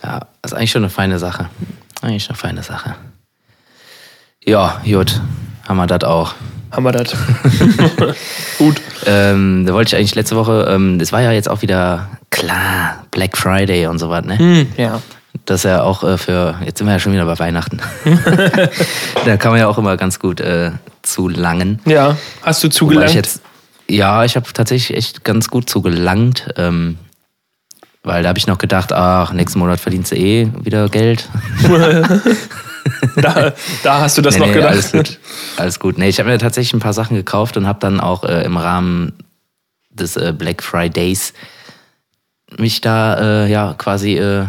Ja, 0.03 0.21
das 0.43 0.53
ist 0.53 0.59
eigentlich 0.59 0.71
schon 0.71 0.83
eine 0.83 0.91
feine 0.91 1.19
Sache. 1.19 1.49
Eigentlich 2.03 2.29
eine 2.29 2.37
feine 2.37 2.63
Sache. 2.63 2.95
Ja, 4.45 4.81
gut. 4.85 5.21
Haben 5.67 5.77
wir 5.77 5.87
das 5.87 6.05
auch. 6.05 6.35
Haben 6.71 6.85
wir 6.85 6.93
das. 6.93 7.15
Gut. 8.59 8.81
Ähm, 9.07 9.65
da 9.65 9.73
wollte 9.73 9.89
ich 9.89 9.97
eigentlich 9.97 10.15
letzte 10.17 10.37
Woche, 10.37 10.67
ähm, 10.69 10.99
das 10.99 11.13
war 11.13 11.23
ja 11.23 11.31
jetzt 11.31 11.49
auch 11.49 11.63
wieder 11.63 12.09
klar, 12.31 13.05
Black 13.13 13.37
Friday 13.37 13.87
und 13.87 13.99
so 13.99 14.11
was, 14.11 14.25
ne? 14.25 14.39
Hm, 14.39 14.73
ja. 14.77 15.01
Das 15.47 15.61
ist 15.61 15.65
ja 15.65 15.83
auch 15.83 16.05
äh, 16.05 16.17
für, 16.17 16.59
jetzt 16.65 16.79
sind 16.79 16.87
wir 16.87 16.93
ja 16.93 16.99
schon 16.99 17.13
wieder 17.13 17.27
bei 17.27 17.39
Weihnachten. 17.39 17.81
da 19.27 19.37
kann 19.37 19.51
man 19.51 19.61
ja 19.61 19.67
auch 19.67 19.79
immer 19.79 19.97
ganz 19.97 20.19
gut 20.19 20.41
äh, 20.41 20.73
zu 21.03 21.29
langen. 21.29 21.81
Ja, 21.85 22.17
hast 22.43 22.65
du 22.65 22.69
zugelangt? 22.69 23.11
Ich 23.11 23.15
jetzt, 23.15 23.43
ja, 23.89 24.25
ich 24.25 24.37
habe 24.37 24.47
tatsächlich 24.53 24.97
echt 24.97 25.25
ganz 25.25 25.49
gut 25.49 25.69
zugelangt, 25.69 26.49
ähm, 26.57 26.99
weil 28.03 28.23
da 28.23 28.31
habe 28.31 28.39
ich 28.39 28.47
noch 28.47 28.59
gedacht, 28.59 28.93
ach, 28.93 29.33
nächsten 29.33 29.59
Monat 29.59 29.81
verdienst 29.81 30.13
du 30.13 30.17
eh 30.17 30.49
wieder 30.63 30.89
Geld. 30.89 31.29
da, 33.17 33.53
da 33.83 34.01
hast 34.01 34.17
du 34.17 34.23
das 34.23 34.35
Nee, 34.35 34.41
noch 34.41 34.47
nee, 34.47 34.55
gedacht. 34.55 34.73
Alles 34.73 34.93
gut. 34.93 35.19
Alles 35.57 35.81
gut. 35.81 35.99
Nee, 35.99 36.09
ich 36.09 36.19
habe 36.19 36.31
mir 36.31 36.39
tatsächlich 36.39 36.75
ein 36.75 36.81
paar 36.81 36.93
Sachen 36.93 37.17
gekauft 37.17 37.57
und 37.57 37.67
habe 37.67 37.81
dann 37.81 38.01
auch 38.01 38.25
äh, 38.25 38.45
im 38.45 38.57
Rahmen 38.57 39.13
des 39.91 40.17
äh, 40.17 40.33
Black 40.37 40.63
Fridays 40.63 41.33
mich 42.59 42.81
da 42.81 43.45
äh, 43.45 43.51
ja 43.51 43.75
quasi 43.77 44.17
äh, 44.17 44.47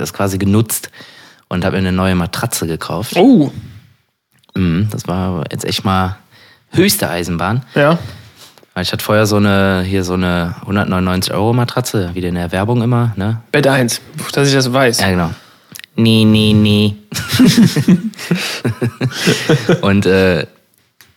das 0.00 0.12
quasi 0.12 0.38
genutzt 0.38 0.90
und 1.48 1.64
habe 1.64 1.76
mir 1.76 1.88
eine 1.88 1.92
neue 1.92 2.14
Matratze 2.14 2.66
gekauft. 2.66 3.14
Oh, 3.16 3.50
Mhm, 4.54 4.88
das 4.90 5.08
war 5.08 5.44
jetzt 5.50 5.64
echt 5.64 5.84
mal 5.84 6.16
höchste 6.72 7.08
Eisenbahn. 7.08 7.64
ja. 7.74 7.98
Weil 8.74 8.84
ich 8.84 8.92
hatte 8.92 9.04
vorher 9.04 9.26
so 9.26 9.36
eine, 9.36 9.82
hier 9.86 10.02
so 10.02 10.14
eine 10.14 10.54
199 10.62 11.34
Euro 11.34 11.52
Matratze, 11.52 12.08
wie 12.14 12.20
in 12.20 12.36
der 12.36 12.52
Werbung 12.52 12.80
immer, 12.80 13.12
ne? 13.16 13.42
Bett 13.52 13.66
1, 13.66 14.00
dass 14.32 14.48
ich 14.48 14.54
das 14.54 14.72
weiß. 14.72 14.98
Ja, 15.00 15.10
genau. 15.10 15.30
Nee, 15.94 16.24
nee, 16.24 16.54
nee. 16.54 16.96
und 19.82 20.06
äh, 20.06 20.46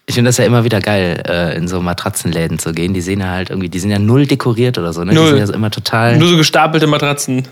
ich 0.05 0.15
finde 0.15 0.29
das 0.29 0.37
ja 0.37 0.45
immer 0.45 0.63
wieder 0.65 0.79
geil, 0.81 1.23
äh, 1.27 1.55
in 1.57 1.67
so 1.67 1.81
Matratzenläden 1.81 2.59
zu 2.59 2.73
gehen. 2.73 2.93
Die 2.93 3.01
sehen 3.01 3.21
ja 3.21 3.29
halt 3.31 3.49
irgendwie, 3.49 3.69
die 3.69 3.79
sind 3.79 3.89
ja 3.89 3.99
null 3.99 4.27
dekoriert 4.27 4.77
oder 4.77 4.93
so, 4.93 5.03
ne? 5.03 5.13
Null. 5.13 5.23
Die 5.23 5.29
sind 5.29 5.39
ja 5.39 5.47
so 5.47 5.53
immer 5.53 5.71
total, 5.71 6.17
Nur 6.17 6.27
so 6.27 6.37
gestapelte 6.37 6.87
Matratzen. 6.87 7.47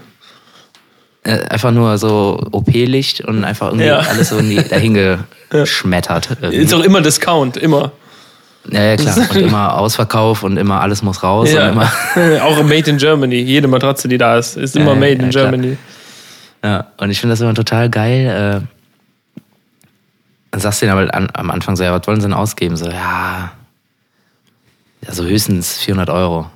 Äh, 1.23 1.39
einfach 1.49 1.71
nur 1.71 1.97
so 1.97 2.41
OP-Licht 2.51 3.21
und 3.21 3.43
einfach 3.43 3.67
irgendwie 3.67 3.85
Ja. 3.87 3.99
alles 3.99 4.29
so 4.29 4.37
in 4.37 4.49
die, 4.49 4.55
dahin 4.67 5.19
geschmettert. 5.49 6.29
irgendwie. 6.41 6.57
Ist 6.57 6.73
auch 6.73 6.83
immer 6.83 7.01
Discount, 7.01 7.57
immer. 7.57 7.91
Ja, 8.69 8.81
ja, 8.81 8.95
klar. 8.95 9.17
Und 9.17 9.35
immer 9.35 9.77
Ausverkauf 9.77 10.43
und 10.43 10.55
immer 10.57 10.79
alles 10.81 11.01
muss 11.01 11.21
raus 11.23 11.49
und 11.49 11.55
Ja. 11.57 11.69
immer. 11.69 11.91
auch 12.43 12.63
Made 12.63 12.89
in 12.89 12.97
Germany. 12.97 13.35
Jede 13.41 13.67
Matratze, 13.67 14.07
die 14.07 14.17
da 14.17 14.37
ist, 14.37 14.55
ist 14.57 14.75
immer 14.75 14.91
Ja, 14.93 14.95
Made 14.99 15.11
in 15.23 15.29
klar. 15.29 15.49
Germany. 15.51 15.77
Ja, 16.63 16.87
und 16.97 17.09
ich 17.09 17.19
finde 17.19 17.33
das 17.33 17.41
immer 17.41 17.53
total 17.53 17.89
geil. 17.89 18.63
Äh, 18.65 19.41
dann 20.51 20.61
sagst 20.61 20.81
du 20.81 20.85
denen 20.85 20.97
aber 20.97 21.13
an, 21.13 21.27
am 21.33 21.51
Anfang 21.51 21.75
so, 21.75 21.83
ja, 21.83 21.91
was 21.97 22.07
wollen 22.07 22.21
sie 22.21 22.27
denn 22.27 22.33
ausgeben? 22.33 22.77
So, 22.77 22.85
ja, 22.89 23.51
ja 25.05 25.11
so 25.13 25.23
höchstens 25.25 25.77
400 25.79 26.09
Euro. 26.09 26.49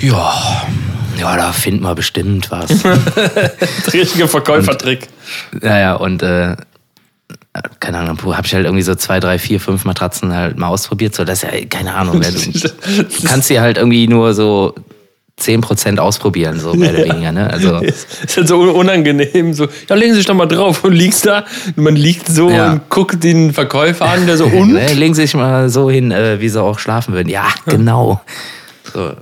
Ja, 0.00 0.62
ja, 1.18 1.36
da 1.36 1.52
finden 1.52 1.82
wir 1.84 1.94
bestimmt 1.94 2.50
was. 2.50 2.70
Richtiger 3.92 4.28
Verkäufertrick. 4.28 5.08
naja, 5.60 5.94
und 5.94 6.22
äh, 6.22 6.56
keine 7.80 7.98
Ahnung, 7.98 8.18
hab 8.36 8.46
ich 8.46 8.54
halt 8.54 8.64
irgendwie 8.64 8.82
so 8.82 8.94
zwei, 8.94 9.20
drei, 9.20 9.38
vier, 9.38 9.60
fünf 9.60 9.84
Matratzen 9.84 10.32
halt 10.34 10.56
mal 10.58 10.68
ausprobiert. 10.68 11.14
So, 11.14 11.24
das 11.24 11.42
ist 11.42 11.52
ja, 11.52 11.64
keine 11.66 11.94
Ahnung, 11.94 12.20
wer- 12.20 12.30
du 13.04 13.28
kannst 13.28 13.48
sie 13.48 13.60
halt 13.60 13.76
irgendwie 13.76 14.08
nur 14.08 14.32
so 14.34 14.74
10% 15.40 15.98
ausprobieren, 15.98 16.60
so 16.60 16.74
mehr 16.74 16.90
oder 16.94 17.04
weniger, 17.14 17.32
ne? 17.32 17.50
Also. 17.50 17.78
ist 17.78 18.36
halt 18.36 18.48
so 18.48 18.60
unangenehm. 18.60 19.54
So, 19.54 19.66
ja, 19.88 19.96
legen 19.96 20.12
Sie 20.12 20.18
sich 20.18 20.26
doch 20.26 20.34
mal 20.34 20.46
drauf 20.46 20.84
und 20.84 20.92
liegst 20.92 21.26
da. 21.26 21.44
Und 21.76 21.78
man 21.84 21.96
liegt 21.96 22.28
so 22.28 22.48
Ja. 22.50 22.72
und 22.72 22.88
guckt 22.90 23.22
den 23.24 23.52
Verkäufer 23.52 24.06
an, 24.06 24.26
der 24.26 24.36
so 24.36 24.46
und. 24.46 24.72
Legen 24.72 25.14
Sie 25.14 25.22
sich 25.22 25.34
mal 25.34 25.68
so 25.68 25.90
hin, 25.90 26.10
äh, 26.12 26.40
wie 26.40 26.48
sie 26.48 26.60
auch 26.62 26.78
schlafen 26.78 27.12
würden. 27.14 27.28
Ja, 27.28 27.48
genau. 27.66 28.20
So, 28.92 29.12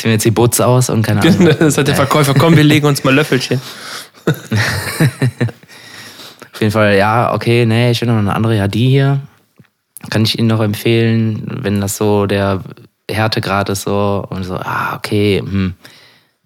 ziehen 0.00 0.08
wir 0.08 0.14
jetzt 0.14 0.24
die 0.24 0.30
Butz 0.30 0.60
aus 0.60 0.90
und 0.90 1.06
keine 1.06 1.20
Ahnung. 1.26 1.50
Das 1.58 1.76
hat 1.76 1.86
der 1.88 1.94
Verkäufer, 1.94 2.34
komm, 2.34 2.56
wir 2.56 2.64
legen 2.64 2.86
uns 2.86 3.04
mal 3.04 3.14
Löffelchen. 3.14 3.60
Auf 6.52 6.60
jeden 6.60 6.72
Fall, 6.72 6.96
ja, 6.96 7.32
okay, 7.32 7.64
nee, 7.66 7.90
ich 7.90 8.00
will 8.00 8.08
noch 8.08 8.18
eine 8.18 8.34
andere, 8.34 8.56
ja, 8.56 8.68
die 8.68 8.88
hier. 8.88 9.20
Kann 10.08 10.22
ich 10.22 10.38
Ihnen 10.38 10.48
noch 10.48 10.60
empfehlen, 10.60 11.42
wenn 11.62 11.80
das 11.80 11.96
so 11.96 12.26
der 12.26 12.62
Härtegrad 13.10 13.68
ist 13.68 13.82
so 13.82 14.26
und 14.28 14.44
so, 14.44 14.56
ah, 14.56 14.96
okay, 14.96 15.40
hm. 15.40 15.74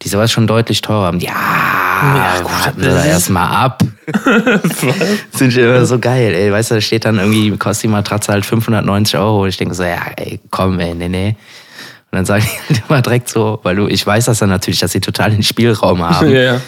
Die 0.03 0.15
aber 0.15 0.29
schon 0.29 0.47
deutlich 0.47 0.81
teurer. 0.83 1.15
Ja, 1.19 1.31
Ja, 2.03 2.41
gut, 2.43 2.51
warten 2.51 2.83
wir 2.83 2.91
das 2.91 3.05
da 3.05 3.09
erstmal 3.09 3.49
ab. 3.49 3.83
Sind 5.33 5.53
schon 5.53 5.63
immer 5.63 5.87
so 5.87 5.99
geil, 5.99 6.35
ey. 6.35 6.53
Weißt 6.53 6.73
du, 6.73 6.75
da 6.75 6.81
steht 6.81 7.05
dann 7.07 7.19
irgendwie, 7.19 7.57
kostet 7.57 7.85
die 7.85 7.89
Matratze 7.89 8.33
halt 8.33 8.45
590 8.45 9.17
Euro. 9.17 9.45
Und 9.45 9.49
ich 9.49 9.57
denke 9.57 9.75
so, 9.75 9.85
ja, 9.85 10.03
ey, 10.17 10.41
komm, 10.51 10.79
ey, 10.81 10.95
nee, 10.95 11.09
nee. 11.09 11.37
Und 12.15 12.19
dann 12.19 12.27
sage 12.27 12.45
ich 12.45 12.61
halt 12.77 12.83
immer 12.89 13.03
direkt 13.03 13.29
so, 13.29 13.59
weil 13.65 13.75
du, 13.75 13.89
ich 13.89 14.07
weiß 14.07 14.27
das 14.27 14.39
dann 14.39 14.49
natürlich, 14.49 14.79
dass 14.79 14.93
sie 14.93 15.01
total 15.01 15.33
den 15.33 15.43
Spielraum 15.43 16.01
haben. 16.09 16.31
Ja, 16.31 16.41
ja. 16.41 16.55
Und 16.55 16.61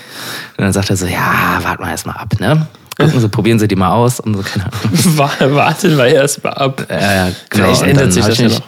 dann 0.59 0.73
sagt 0.73 0.91
er 0.91 0.97
so, 0.97 1.07
ja, 1.07 1.61
warten 1.63 1.85
wir 1.85 1.91
erstmal 1.91 2.17
ab, 2.17 2.35
ne? 2.41 2.67
Gucken 2.99 3.21
Sie, 3.21 3.29
probieren 3.29 3.61
Sie 3.61 3.69
die 3.69 3.77
mal 3.77 3.91
aus 3.93 4.19
und 4.19 4.35
so, 4.35 4.43
keine 4.43 4.65
Ahnung. 4.73 4.91
Wa- 5.19 5.31
Warten 5.55 5.97
wir 5.97 6.07
erst 6.07 6.43
mal 6.43 6.51
ab. 6.55 6.85
Ja, 6.91 6.97
ja, 7.27 7.29
genau. 7.49 7.65
Vielleicht 7.67 7.83
ändert 7.83 8.13
sich 8.13 8.25
das 8.25 8.39
ja 8.39 8.49
noch. 8.49 8.61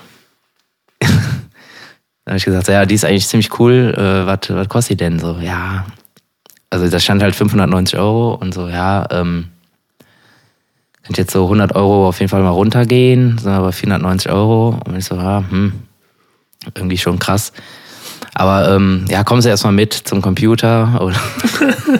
Dann 1.01 2.33
habe 2.33 2.37
ich 2.37 2.45
gesagt, 2.45 2.69
ja, 2.69 2.85
die 2.87 2.95
ist 2.95 3.05
eigentlich 3.05 3.27
ziemlich 3.27 3.59
cool. 3.59 3.95
Äh, 3.97 4.27
was, 4.27 4.39
was 4.51 4.69
kostet 4.69 5.01
die 5.01 5.05
denn? 5.05 5.19
So, 5.19 5.39
ja. 5.41 5.87
Also 6.71 6.87
da 6.89 7.01
stand 7.01 7.23
halt 7.23 7.35
590 7.35 7.99
Euro 7.99 8.35
und 8.35 8.53
so, 8.53 8.69
ja, 8.69 9.07
ähm, 9.11 9.49
könnte 11.05 11.23
jetzt 11.23 11.33
so 11.33 11.45
100 11.45 11.75
Euro 11.75 12.09
auf 12.09 12.21
jeden 12.21 12.29
Fall 12.29 12.43
mal 12.43 12.51
runtergehen, 12.51 13.39
sind 13.39 13.51
aber 13.51 13.73
490 13.73 14.31
Euro. 14.31 14.79
Und 14.87 14.97
ich 14.97 15.07
so, 15.07 15.17
ja, 15.17 15.43
hm, 15.49 15.73
irgendwie 16.75 16.99
schon 16.99 17.19
krass. 17.19 17.53
Aber 18.35 18.73
ähm, 18.75 19.05
ja, 19.09 19.25
kommen 19.25 19.43
Sie 19.43 19.49
erstmal 19.49 19.73
mit 19.73 19.93
zum 19.93 20.23
Computer 20.23 21.01
oder 21.01 21.17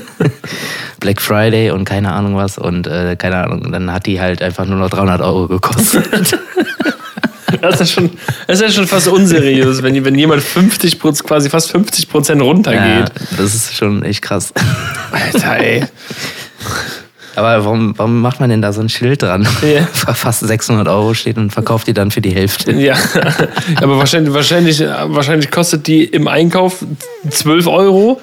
Black 1.01 1.21
Friday 1.21 1.71
und 1.71 1.85
keine 1.85 2.13
Ahnung 2.13 2.37
was 2.37 2.59
und 2.59 2.87
äh, 2.87 3.17
keine 3.17 3.45
Ahnung, 3.45 3.73
dann 3.73 3.93
hat 3.93 4.07
die 4.07 4.21
halt 4.21 4.43
einfach 4.43 4.65
nur 4.65 4.79
noch 4.79 4.91
300 4.91 5.21
Euro 5.21 5.49
gekostet. 5.49 6.39
Das 7.63 7.81
ist, 7.81 7.93
schon, 7.93 8.11
das 8.47 8.61
ist 8.61 8.63
ja 8.63 8.71
schon 8.71 8.87
fast 8.87 9.09
unseriös, 9.09 9.83
wenn, 9.83 10.05
wenn 10.05 10.15
jemand 10.15 10.43
50 10.43 11.01
quasi 11.01 11.49
fast 11.49 11.71
50 11.71 12.09
Prozent 12.09 12.43
runtergeht. 12.43 13.09
Ja, 13.09 13.37
das 13.37 13.55
ist 13.55 13.75
schon 13.75 14.03
echt 14.03 14.23
krass. 14.23 14.53
Alter, 15.11 15.57
ey. 15.57 15.85
Aber 17.39 17.65
warum, 17.65 17.97
warum 17.97 18.21
macht 18.21 18.41
man 18.41 18.51
denn 18.51 18.61
da 18.61 18.73
so 18.73 18.81
ein 18.81 18.89
Schild 18.89 19.23
dran? 19.23 19.47
Ja. 19.63 19.87
Fast 20.15 20.41
600 20.41 20.89
Euro 20.89 21.15
steht 21.15 21.39
und 21.39 21.53
verkauft 21.53 21.87
die 21.87 21.95
dann 21.95 22.11
für 22.11 22.21
die 22.21 22.35
Hälfte. 22.35 22.73
Ja, 22.73 22.97
aber 23.77 23.99
wahrscheinlich, 23.99 24.35
wahrscheinlich, 24.35 24.81
wahrscheinlich 24.81 25.51
kostet 25.51 25.87
die 25.87 26.05
im 26.05 26.27
Einkauf 26.27 26.85
12 27.31 27.67
Euro 27.69 28.21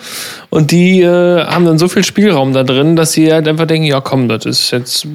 und 0.50 0.72
die 0.72 1.02
äh, 1.02 1.46
haben 1.46 1.66
dann 1.66 1.78
so 1.78 1.88
viel 1.88 2.04
Spielraum 2.04 2.54
da 2.54 2.64
drin, 2.64 2.96
dass 2.96 3.14
sie 3.14 3.32
halt 3.32 3.48
einfach 3.48 3.68
denken, 3.68 3.86
ja 3.88 4.02
komm, 4.02 4.28
das 4.28 4.46
ist 4.46 4.72
jetzt... 4.72 5.08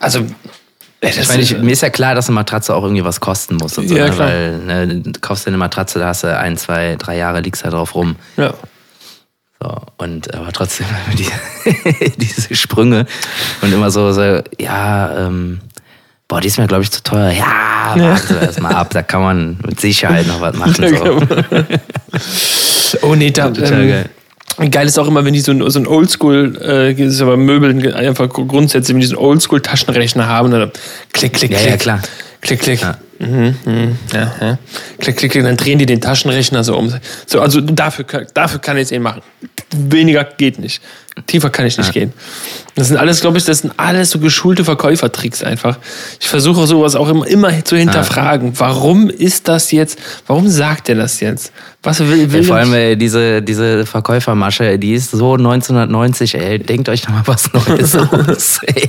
Also... 0.00 0.20
das 1.00 1.16
Ich 1.16 1.28
meine, 1.28 1.42
ich, 1.42 1.56
mir 1.58 1.72
ist 1.72 1.82
ja 1.82 1.90
klar, 1.90 2.14
dass 2.16 2.28
eine 2.28 2.34
Matratze 2.34 2.74
auch 2.74 2.82
irgendwie 2.82 3.04
was 3.04 3.20
kosten 3.20 3.56
muss 3.56 3.78
und 3.78 3.88
so, 3.88 3.96
Ja, 3.96 4.06
ne? 4.06 4.10
klar. 4.10 4.28
weil 4.28 4.58
ne, 4.58 4.86
du 4.88 5.12
kaufst 5.20 5.46
dir 5.46 5.50
eine 5.50 5.58
Matratze, 5.58 5.98
da 6.00 6.08
hast 6.08 6.24
du 6.24 6.36
ein, 6.36 6.56
zwei, 6.56 6.96
drei 6.98 7.16
Jahre 7.16 7.40
liegst 7.40 7.64
da 7.64 7.70
drauf 7.70 7.94
rum. 7.94 8.16
ja. 8.36 8.54
So, 9.60 9.76
und 9.96 10.32
aber 10.34 10.52
trotzdem 10.52 10.86
die, 11.18 11.26
diese 12.16 12.54
Sprünge 12.54 13.06
und 13.60 13.72
immer 13.72 13.90
so, 13.90 14.12
so 14.12 14.40
ja, 14.58 15.26
ähm, 15.26 15.60
boah, 16.28 16.40
die 16.40 16.46
ist 16.46 16.58
mir, 16.58 16.68
glaube 16.68 16.84
ich, 16.84 16.90
zu 16.92 17.02
teuer. 17.02 17.32
Ja, 17.32 17.94
warte 17.96 18.38
erst 18.40 18.60
mal 18.60 18.72
ab, 18.74 18.90
da 18.90 19.02
kann 19.02 19.22
man 19.22 19.58
mit 19.66 19.80
Sicherheit 19.80 20.26
noch 20.28 20.40
was 20.40 20.54
machen. 20.56 20.96
So. 20.96 21.20
Oh 23.02 23.14
nee, 23.14 23.30
da, 23.30 23.48
Total 23.50 23.82
ähm, 23.82 23.88
geil. 23.88 24.10
Geil 24.70 24.86
ist 24.88 24.98
auch 24.98 25.06
immer, 25.06 25.24
wenn 25.24 25.34
die 25.34 25.40
so 25.40 25.52
ein, 25.52 25.70
so 25.70 25.78
ein 25.78 25.86
Oldschool, 25.86 26.58
äh, 26.60 26.92
ist 26.92 27.20
aber 27.20 27.36
Möbeln 27.36 27.94
einfach 27.94 28.28
grundsätzlich, 28.28 28.92
wenn 28.94 29.00
die 29.00 29.06
so 29.06 29.16
einen 29.16 29.24
Oldschool-Taschenrechner 29.24 30.26
haben, 30.26 30.50
dann 30.50 30.72
klick, 31.12 31.34
klick, 31.34 31.52
Ja, 31.52 31.58
klick. 31.58 31.70
ja, 31.70 31.76
klar. 31.76 32.00
Klick, 32.48 32.60
klick. 32.60 32.80
Ja. 32.80 32.96
Mhm, 33.20 33.54
mhm, 33.66 33.98
ja, 34.14 34.32
ja. 34.40 34.58
Klick, 34.98 35.16
klick, 35.16 35.32
klick, 35.32 35.42
dann 35.44 35.56
drehen 35.56 35.78
die 35.78 35.86
den 35.86 36.00
Taschenrechner 36.00 36.64
so 36.64 36.76
um. 36.78 36.92
So, 37.26 37.40
also 37.40 37.60
dafür, 37.60 38.04
kann- 38.06 38.26
dafür 38.32 38.58
kann 38.60 38.76
ich 38.78 38.84
es 38.84 38.92
eh 38.92 38.98
machen. 38.98 39.20
Weniger 39.76 40.24
geht 40.24 40.58
nicht. 40.58 40.80
Tiefer 41.26 41.50
kann 41.50 41.66
ich 41.66 41.76
nicht 41.76 41.92
gehen. 41.92 42.12
Das 42.76 42.88
sind 42.88 42.96
alles, 42.96 43.20
glaube 43.20 43.36
ich, 43.38 43.44
das 43.44 43.58
sind 43.58 43.74
alles 43.76 44.10
so 44.10 44.18
geschulte 44.20 44.64
Verkäufertricks 44.64 45.42
einfach. 45.42 45.76
Ich 46.20 46.28
versuche 46.28 46.66
sowas 46.66 46.94
auch 46.94 47.08
immer, 47.08 47.26
immer 47.26 47.64
zu 47.64 47.76
hinterfragen. 47.76 48.52
Warum 48.58 49.10
ist 49.10 49.46
das 49.48 49.72
jetzt? 49.72 49.98
Warum 50.26 50.48
sagt 50.48 50.88
er 50.88 50.94
das 50.94 51.18
jetzt? 51.20 51.52
Was 51.82 51.98
will, 52.00 52.32
will 52.32 52.40
Ja, 52.42 52.46
vor 52.46 52.56
allem 52.56 52.72
ey, 52.72 52.96
diese, 52.96 53.42
diese 53.42 53.84
Verkäufermasche, 53.84 54.78
die 54.78 54.94
ist 54.94 55.10
so 55.10 55.34
1990, 55.34 56.34
ey, 56.36 56.60
denkt 56.60 56.88
euch 56.88 57.02
doch 57.02 57.10
mal 57.10 57.22
was 57.26 57.52
Neues 57.52 57.94
aus, 57.96 58.60
ey. 58.64 58.88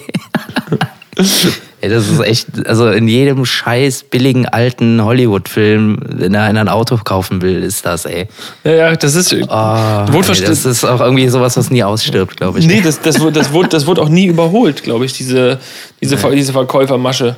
Ey, 1.82 1.90
das 1.90 2.10
ist 2.10 2.20
echt, 2.20 2.48
also 2.68 2.90
in 2.90 3.08
jedem 3.08 3.46
scheiß 3.46 4.04
billigen 4.04 4.46
alten 4.46 5.02
Hollywood-Film, 5.04 5.98
wenn 6.08 6.34
er 6.34 6.44
einer 6.44 6.60
ein 6.62 6.68
Auto 6.68 6.98
kaufen 6.98 7.42
will, 7.42 7.64
ist 7.64 7.86
das, 7.86 8.06
ey. 8.06 8.28
Ja, 8.66 8.72
ja, 8.72 8.96
das 8.96 9.16
ist. 9.16 9.34
Oh, 9.34 9.38
ey, 9.38 10.42
das 10.50 10.66
ist 10.66 10.84
auch 10.84 11.00
irgendwie 11.00 11.28
sowas, 11.30 11.56
was 11.56 11.70
nie 11.72 11.84
ausstirbt, 11.84 12.36
glaube 12.38 12.60
ich. 12.60 12.68
Nee, 12.68 12.82
das, 12.82 13.00
das, 13.02 13.20
wurde, 13.22 13.40
das, 13.40 13.54
wurde, 13.54 13.70
das 13.70 13.88
wurde 13.88 14.02
auch 14.02 14.10
nie 14.10 14.26
überholt, 14.26 14.84
glaube 14.84 15.06
ich, 15.06 15.14
diese, 15.14 15.58
diese, 16.02 16.18
Ver- 16.18 16.32
diese 16.32 16.52
Verkäufermasche. 16.52 17.38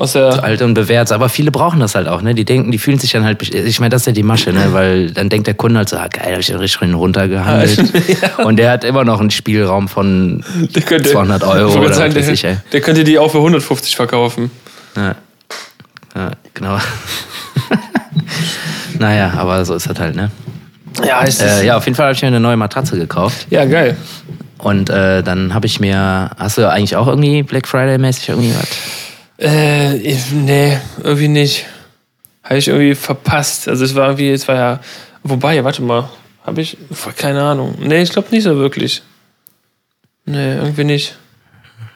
Aus 0.00 0.12
der. 0.12 0.44
alt 0.44 0.62
und 0.62 0.74
bewährt. 0.74 1.10
Aber 1.10 1.28
viele 1.28 1.50
brauchen 1.50 1.80
das 1.80 1.96
halt 1.96 2.06
auch, 2.06 2.22
ne? 2.22 2.32
Die 2.32 2.44
denken, 2.44 2.70
die 2.70 2.78
fühlen 2.78 3.00
sich 3.00 3.10
dann 3.10 3.24
halt, 3.24 3.42
ich 3.52 3.80
meine, 3.80 3.90
das 3.90 4.02
ist 4.02 4.06
ja 4.06 4.12
die 4.12 4.22
Masche, 4.22 4.52
ne? 4.52 4.72
Weil 4.72 5.10
dann 5.10 5.28
denkt 5.28 5.48
der 5.48 5.54
Kunde 5.54 5.78
halt 5.78 5.88
so, 5.88 5.96
ah, 5.96 6.06
geil, 6.06 6.34
hab 6.34 6.38
ich 6.38 6.46
den 6.46 6.56
richtig 6.58 6.94
runtergehandelt. 6.94 7.82
Und 8.44 8.58
der 8.58 8.70
hat 8.70 8.84
immer 8.84 9.02
noch 9.02 9.20
einen 9.20 9.32
Spielraum 9.32 9.88
von 9.88 10.44
könnte, 10.86 11.10
200 11.10 11.42
Euro 11.42 11.80
oder 11.80 11.92
sagen, 11.92 12.14
der, 12.14 12.28
ich, 12.28 12.44
ey. 12.44 12.58
der 12.72 12.80
könnte 12.80 13.02
die 13.02 13.18
auch 13.18 13.32
für 13.32 13.38
150 13.38 13.96
verkaufen. 13.96 14.52
Ja, 14.94 15.16
ja 16.14 16.30
genau. 16.54 16.78
naja, 19.00 19.32
aber 19.36 19.64
so 19.64 19.74
ist 19.74 19.90
das 19.90 19.98
halt, 19.98 20.14
ne? 20.14 20.30
Ja, 21.04 21.22
ist 21.22 21.42
Äh, 21.42 21.66
ja, 21.66 21.76
auf 21.76 21.84
jeden 21.86 21.96
Fall 21.96 22.06
habe 22.06 22.14
ich 22.14 22.22
mir 22.22 22.28
eine 22.28 22.38
neue 22.38 22.56
Matratze 22.56 22.96
gekauft. 22.96 23.48
ja, 23.50 23.64
geil. 23.64 23.96
Und 24.58 24.90
äh, 24.90 25.24
dann 25.24 25.54
habe 25.54 25.66
ich 25.66 25.80
mir, 25.80 26.30
hast 26.38 26.58
du 26.58 26.70
eigentlich 26.70 26.94
auch 26.94 27.08
irgendwie 27.08 27.42
Black 27.42 27.66
Friday-mäßig 27.66 28.28
irgendwie 28.28 28.54
was? 28.54 29.07
Äh, 29.40 29.96
ich- 29.98 30.32
nee, 30.32 30.78
irgendwie 31.02 31.28
nicht. 31.28 31.66
Habe 32.42 32.58
ich 32.58 32.68
irgendwie 32.68 32.94
verpasst. 32.94 33.68
Also 33.68 33.84
es 33.84 33.94
war 33.94 34.06
irgendwie, 34.08 34.30
es 34.30 34.48
war 34.48 34.54
ja. 34.56 34.80
Wobei, 35.22 35.62
warte 35.64 35.82
mal. 35.82 36.08
Habe 36.44 36.62
ich. 36.62 36.76
Keine 37.16 37.42
Ahnung. 37.42 37.76
Nee, 37.80 38.02
ich 38.02 38.10
glaube 38.10 38.28
nicht 38.30 38.44
so 38.44 38.56
wirklich. 38.56 39.02
Nee, 40.24 40.54
irgendwie 40.56 40.84
nicht. 40.84 41.16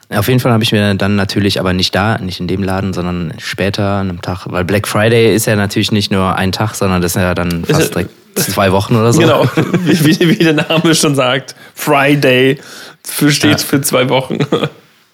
Auf 0.09 0.27
jeden 0.27 0.39
Fall 0.39 0.51
habe 0.51 0.63
ich 0.63 0.71
mir 0.71 0.93
dann 0.93 1.15
natürlich, 1.15 1.59
aber 1.59 1.73
nicht 1.73 1.95
da, 1.95 2.19
nicht 2.19 2.39
in 2.39 2.47
dem 2.47 2.61
Laden, 2.61 2.93
sondern 2.93 3.33
später 3.39 3.83
an 3.99 4.09
einem 4.09 4.21
Tag, 4.21 4.45
weil 4.45 4.63
Black 4.63 4.87
Friday 4.87 5.33
ist 5.33 5.47
ja 5.47 5.55
natürlich 5.55 5.91
nicht 5.91 6.11
nur 6.11 6.35
ein 6.35 6.51
Tag, 6.51 6.75
sondern 6.75 7.01
das 7.01 7.15
ist 7.15 7.21
ja 7.21 7.33
dann 7.33 7.65
fast 7.65 7.95
direkt 7.95 8.11
zwei 8.35 8.71
Wochen 8.71 8.95
oder 8.95 9.11
so. 9.11 9.19
Genau, 9.21 9.49
wie, 9.55 10.05
wie, 10.19 10.29
wie 10.39 10.43
der 10.43 10.53
Name 10.53 10.93
schon 10.93 11.15
sagt. 11.15 11.55
Friday 11.73 12.59
steht 13.29 13.43
Ja. 13.43 13.57
für 13.57 13.81
zwei 13.81 14.07
Wochen. 14.09 14.37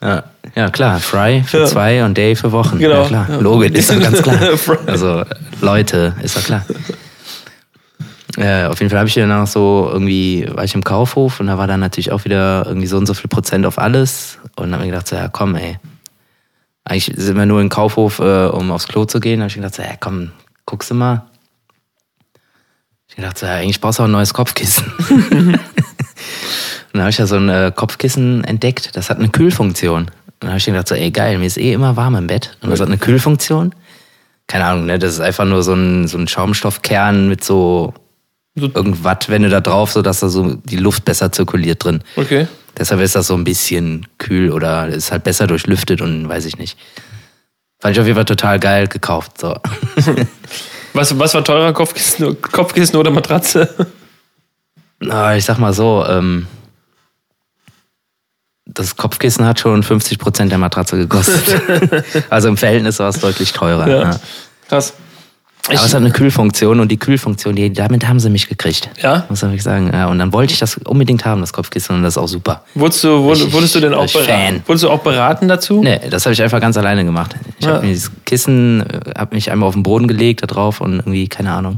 Ja, 0.02 0.24
ja 0.56 0.70
klar, 0.70 1.00
Fry 1.00 1.43
für 1.45 1.60
Ja. 1.60 1.66
zwei 1.66 2.04
und 2.06 2.18
Day 2.18 2.36
für 2.36 2.52
Wochen. 2.52 2.80
Genau. 2.80 3.02
Ja, 3.02 3.08
klar. 3.08 3.28
Ja. 3.30 3.38
Logisch, 3.38 3.72
ist 3.72 3.89
doch 3.91 4.00
ganz 4.00 4.22
klar. 4.22 4.39
Also, 4.88 5.24
Leute, 5.62 6.16
ist 6.22 6.38
doch 6.38 6.43
klar. 6.43 6.66
Äh, 8.38 8.66
auf 8.68 8.80
jeden 8.80 8.89
Fall 8.89 9.00
habe 9.00 9.10
ich 9.10 9.16
dann 9.16 9.32
auch 9.32 9.47
so 9.47 9.89
irgendwie, 9.91 10.47
war 10.54 10.64
ich 10.64 10.74
im 10.74 10.84
Kaufhof 10.84 11.39
und 11.41 11.47
da 11.47 11.58
war 11.58 11.68
dann 11.68 11.82
natürlich 11.82 12.12
auch 12.12 12.24
wieder 12.24 12.64
irgendwie 12.66 12.88
so 12.88 12.97
und 12.97 13.06
so 13.08 13.14
viel 13.14 13.28
Prozent 13.28 13.66
auf 13.66 13.78
alles. 13.78 14.38
Und 14.56 14.72
dann 14.72 14.76
habe 14.76 14.86
ich 14.86 14.91
gedacht, 14.91 15.08
so, 15.08 15.16
ja 15.18 15.28
komm, 15.28 15.56
ey. 15.56 15.78
Eigentlich 16.86 17.12
sind 17.18 17.36
wir 17.38 17.45
nur 17.45 17.60
im 17.60 17.70
Kaufhof, 17.70 18.20
äh, 18.20 18.45
um 18.47 18.72
aufs 18.72 18.88
Klo 18.88 19.06
zu 19.06 19.20
gehen. 19.20 19.39
Da 19.39 19.43
habe 19.43 19.50
ich 19.50 19.56
gedacht, 19.56 19.76
so, 19.76 19.82
ja 19.84 19.95
komm, 20.00 20.32
guckst 20.66 20.89
du 20.91 20.95
mal. 20.95 21.24
Ich 23.10 23.16
gedacht, 23.16 23.38
so, 23.38 23.45
ja, 23.45 23.56
eigentlich 23.56 23.82
brauchst 23.82 24.00
du 24.00 24.04
auch 24.04 24.08
ein 24.08 24.12
neues 24.12 24.34
Kopfkissen. 24.34 24.86
Dann 26.94 27.02
habe 27.02 27.10
ich 27.12 27.18
ja 27.18 27.28
so 27.28 27.36
ein 27.36 27.50
äh, 27.50 27.72
Kopfkissen 27.76 28.44
entdeckt, 28.44 28.96
das 28.96 29.10
hat 29.10 29.20
eine 29.20 29.30
Kühlfunktion. 29.30 30.04
Und 30.04 30.12
dann 30.40 30.50
habe 30.52 30.58
ich 30.60 30.66
gedacht, 30.66 30.88
so, 30.88 30.96
ey 30.96 31.12
geil, 31.12 31.38
mir 31.38 31.46
ist 31.46 31.58
eh 31.58 31.74
immer 31.74 31.96
warm 31.96 32.16
im 32.16 32.28
Bett. 32.28 32.58
Und 32.62 32.70
das 32.72 32.80
hat 32.80 32.88
eine 32.88 32.98
Kühlfunktion. 32.98 33.74
Keine 34.48 34.66
Ahnung, 34.66 34.86
ne? 34.88 34.98
Das 34.98 35.14
ist 35.14 35.20
einfach 35.20 35.46
nur 35.46 35.62
so 35.64 35.74
ein, 35.74 36.08
so 36.08 36.18
ein 36.18 36.28
Schaumstoffkern 36.28 37.28
mit 37.30 37.44
so 37.44 37.94
So- 38.56 38.72
irgendwas, 38.74 39.28
wenn 39.28 39.44
du 39.44 39.50
da 39.50 39.62
drauf, 39.62 39.92
so 39.92 40.02
dass 40.02 40.22
da 40.22 40.30
so 40.30 40.56
die 40.56 40.78
Luft 40.78 41.06
besser 41.06 41.32
zirkuliert 41.32 41.84
drin. 41.84 42.04
Okay. 42.16 42.48
Deshalb 42.78 43.02
ist 43.02 43.16
das 43.16 43.28
so 43.28 43.36
ein 43.36 43.44
bisschen 43.44 44.08
kühl 44.18 44.52
oder 44.52 44.88
ist 44.88 45.12
halt 45.12 45.24
besser 45.24 45.46
durchlüftet 45.48 46.02
und 46.02 46.28
weiß 46.30 46.46
ich 46.46 46.58
nicht. 46.58 46.78
Fand 47.80 47.96
ich 47.96 48.00
auf 48.00 48.06
jeden 48.08 48.16
Fall 48.16 48.26
total 48.26 48.60
geil 48.60 48.88
gekauft. 48.88 49.40
So. 49.40 49.56
Was, 50.94 51.18
was 51.20 51.36
war 51.36 51.44
teurer, 51.44 51.72
Kopfkissen, 51.72 52.42
Kopfkissen 52.42 52.96
oder 52.98 53.12
Matratze? 53.12 53.70
Na, 55.00 55.36
ich 55.38 55.46
sag 55.46 55.60
mal 55.60 55.72
so, 55.72 56.04
ähm, 56.10 56.48
das 58.74 58.96
Kopfkissen 58.96 59.46
hat 59.46 59.60
schon 59.60 59.84
50% 59.84 60.48
der 60.50 60.58
Matratze 60.58 60.98
gekostet. 60.98 61.44
also 62.30 62.48
im 62.48 62.58
Verhältnis 62.58 63.00
war 63.00 63.10
es 63.10 63.20
deutlich 63.20 63.52
teurer. 63.54 63.88
Ja. 63.88 64.02
Ja. 64.12 64.20
Krass. 64.68 64.94
Aber 65.68 65.76
es 65.76 65.94
hat 65.94 66.02
eine 66.02 66.12
Kühlfunktion 66.12 66.80
und 66.80 66.90
die 66.90 66.98
Kühlfunktion, 66.98 67.56
die, 67.56 67.72
damit 67.72 68.08
haben 68.08 68.20
sie 68.20 68.30
mich 68.30 68.48
gekriegt. 68.48 68.90
Ja? 69.04 69.26
Muss 69.30 69.44
ich 69.44 69.62
sagen. 69.62 69.92
Ja, 69.94 70.08
und 70.08 70.18
dann 70.18 70.34
wollte 70.34 70.54
ich 70.54 70.60
das 70.60 70.78
unbedingt 70.78 71.26
haben, 71.26 71.42
das 71.42 71.54
Kopfkissen, 71.54 71.96
und 71.98 72.04
das 72.04 72.14
ist 72.14 72.18
auch 72.18 72.28
super. 72.28 72.64
Wurdest 72.74 73.04
du, 73.04 73.22
wurd, 73.24 73.52
wurdest 73.54 73.76
du 73.76 73.80
denn 73.80 73.94
auch 73.94 74.12
beraten? 74.12 74.26
Fan. 74.26 74.64
Wurdest 74.66 74.86
du 74.86 74.90
auch 74.90 75.02
beraten 75.02 75.48
dazu? 75.48 75.84
Nee, 75.84 76.00
das 76.10 76.26
habe 76.26 76.34
ich 76.34 76.42
einfach 76.42 76.60
ganz 76.62 76.76
alleine 76.78 77.06
gemacht. 77.06 77.36
Ich 77.60 77.66
Ja. 77.66 77.74
habe 77.74 77.86
mir 77.86 77.94
dieses 77.94 78.12
Kissen, 78.26 78.84
habe 79.16 79.36
mich 79.36 79.52
einmal 79.52 79.68
auf 79.68 79.76
den 79.76 79.84
Boden 79.84 80.08
gelegt 80.08 80.42
da 80.42 80.48
drauf 80.48 80.82
und 80.82 80.94
irgendwie, 80.94 81.28
keine 81.28 81.52
Ahnung. 81.52 81.78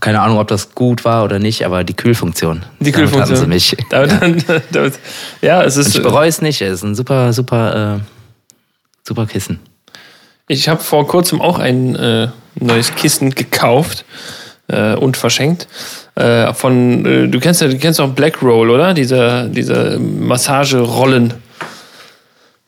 Keine 0.00 0.20
Ahnung, 0.20 0.38
ob 0.38 0.48
das 0.48 0.74
gut 0.74 1.04
war 1.04 1.24
oder 1.24 1.38
nicht, 1.38 1.66
aber 1.66 1.84
die 1.84 1.94
Kühlfunktion. 1.94 2.64
Die 2.78 2.92
damit 2.92 3.10
hatten 3.10 3.10
Kühlfunktion. 3.10 3.38
sie 3.38 3.46
mich. 3.46 3.76
Damit, 3.90 4.44
damit, 4.72 4.98
ja, 5.42 5.62
es 5.62 5.76
ist. 5.76 5.96
Ich 5.96 6.02
bereue 6.02 6.28
es 6.28 6.40
nicht, 6.40 6.60
es 6.62 6.74
ist 6.74 6.82
ein 6.84 6.94
super, 6.94 7.32
super, 7.32 7.96
äh, 7.96 8.00
super 9.06 9.26
Kissen. 9.26 9.58
Ich 10.46 10.68
habe 10.68 10.82
vor 10.82 11.06
kurzem 11.06 11.40
auch 11.40 11.58
ein 11.58 11.96
äh, 11.96 12.28
neues 12.56 12.94
Kissen 12.94 13.30
gekauft 13.30 14.04
äh, 14.68 14.94
und 14.94 15.16
verschenkt. 15.16 15.68
Äh, 16.14 16.52
von, 16.54 17.06
äh, 17.06 17.28
du 17.28 17.40
kennst 17.40 17.60
ja, 17.60 17.68
du 17.68 17.78
kennst 17.78 18.00
auch 18.00 18.10
Black 18.10 18.42
Roll, 18.42 18.70
oder? 18.70 18.94
Diese, 18.94 19.48
diese 19.48 19.98
Massagerollen. 19.98 21.34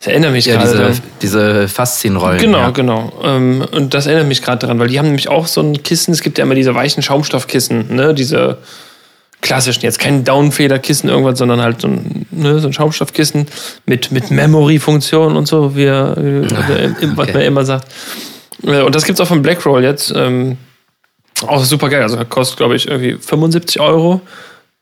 Ich 0.03 0.09
erinnere 0.09 0.31
mich 0.31 0.45
Ja, 0.47 0.61
gerade. 0.61 0.89
diese, 0.89 1.01
diese 1.21 1.67
Faszienrollen. 1.69 2.37
Genau, 2.37 2.57
ja. 2.57 2.69
genau. 2.71 3.13
Ähm, 3.23 3.63
und 3.71 3.93
das 3.93 4.05
erinnert 4.05 4.27
mich 4.27 4.41
gerade 4.41 4.59
daran, 4.59 4.77
weil 4.77 4.89
die 4.89 4.99
haben 4.99 5.05
nämlich 5.05 5.29
auch 5.29 5.47
so 5.47 5.61
ein 5.61 5.81
Kissen, 5.81 6.13
es 6.13 6.19
gibt 6.21 6.37
ja 6.37 6.43
immer 6.43 6.55
diese 6.55 6.75
weichen 6.75 7.01
Schaumstoffkissen, 7.01 7.95
ne? 7.95 8.13
Diese 8.13 8.57
klassischen, 9.39 9.83
jetzt 9.83 9.99
kein 9.99 10.25
Downfederkissen 10.25 11.09
irgendwas, 11.09 11.39
sondern 11.39 11.61
halt 11.61 11.79
so 11.79 11.87
ein, 11.87 12.25
ne, 12.31 12.59
so 12.59 12.67
ein 12.67 12.73
Schaumstoffkissen 12.73 13.47
mit, 13.85 14.11
mit 14.11 14.29
Memory-Funktion 14.29 15.37
und 15.37 15.47
so, 15.47 15.73
wie 15.73 15.85
er, 15.85 16.17
was 16.17 17.27
okay. 17.29 17.33
man 17.33 17.41
immer 17.41 17.63
sagt. 17.63 17.87
Äh, 18.65 18.81
Und 18.81 18.95
das 18.95 19.05
gibt's 19.05 19.21
auch 19.21 19.27
von 19.27 19.41
Blackroll 19.41 19.85
jetzt. 19.85 20.11
Ähm, 20.13 20.57
auch 21.47 21.63
super 21.63 21.87
geil. 21.87 22.03
Also 22.03 22.17
kostet, 22.25 22.57
glaube 22.57 22.75
ich, 22.75 22.89
irgendwie 22.89 23.15
75 23.17 23.79
Euro. 23.79 24.19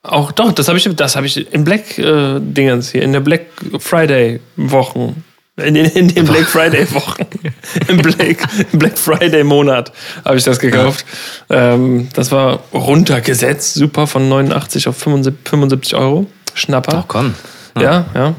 Auch 0.04 0.32
doch, 0.32 0.52
das 0.52 0.68
habe 0.68 0.78
ich, 0.78 0.90
das 0.96 1.16
habe 1.16 1.28
ich 1.28 1.54
in 1.54 1.64
Black 1.64 1.98
äh, 2.00 2.40
Dingens 2.40 2.92
hier, 2.92 3.04
in 3.04 3.14
der 3.14 3.20
Black 3.20 3.46
Friday 3.80 4.40
Wochen 4.56 5.24
In 5.58 5.76
den, 5.76 5.86
in 5.86 6.08
den 6.08 6.26
Black 6.26 6.46
Friday 6.46 6.92
Wochen. 6.94 7.26
Im 7.88 7.98
Black, 7.98 8.38
Black 8.72 8.98
Friday 8.98 9.44
Monat 9.44 9.92
habe 10.26 10.38
ich 10.38 10.44
das 10.44 10.60
gekauft. 10.60 11.06
Ähm, 11.50 12.10
das 12.14 12.32
war 12.32 12.62
runtergesetzt, 12.74 13.76
super, 13.76 14.08
von 14.08 14.28
89 14.28 14.88
auf 14.88 14.98
75, 14.98 15.50
75 15.50 15.96
Euro. 15.96 16.28
Schnapper. 16.54 17.04
Ach 17.04 17.08
komm. 17.08 17.36
Ja, 17.80 18.06
ja. 18.14 18.36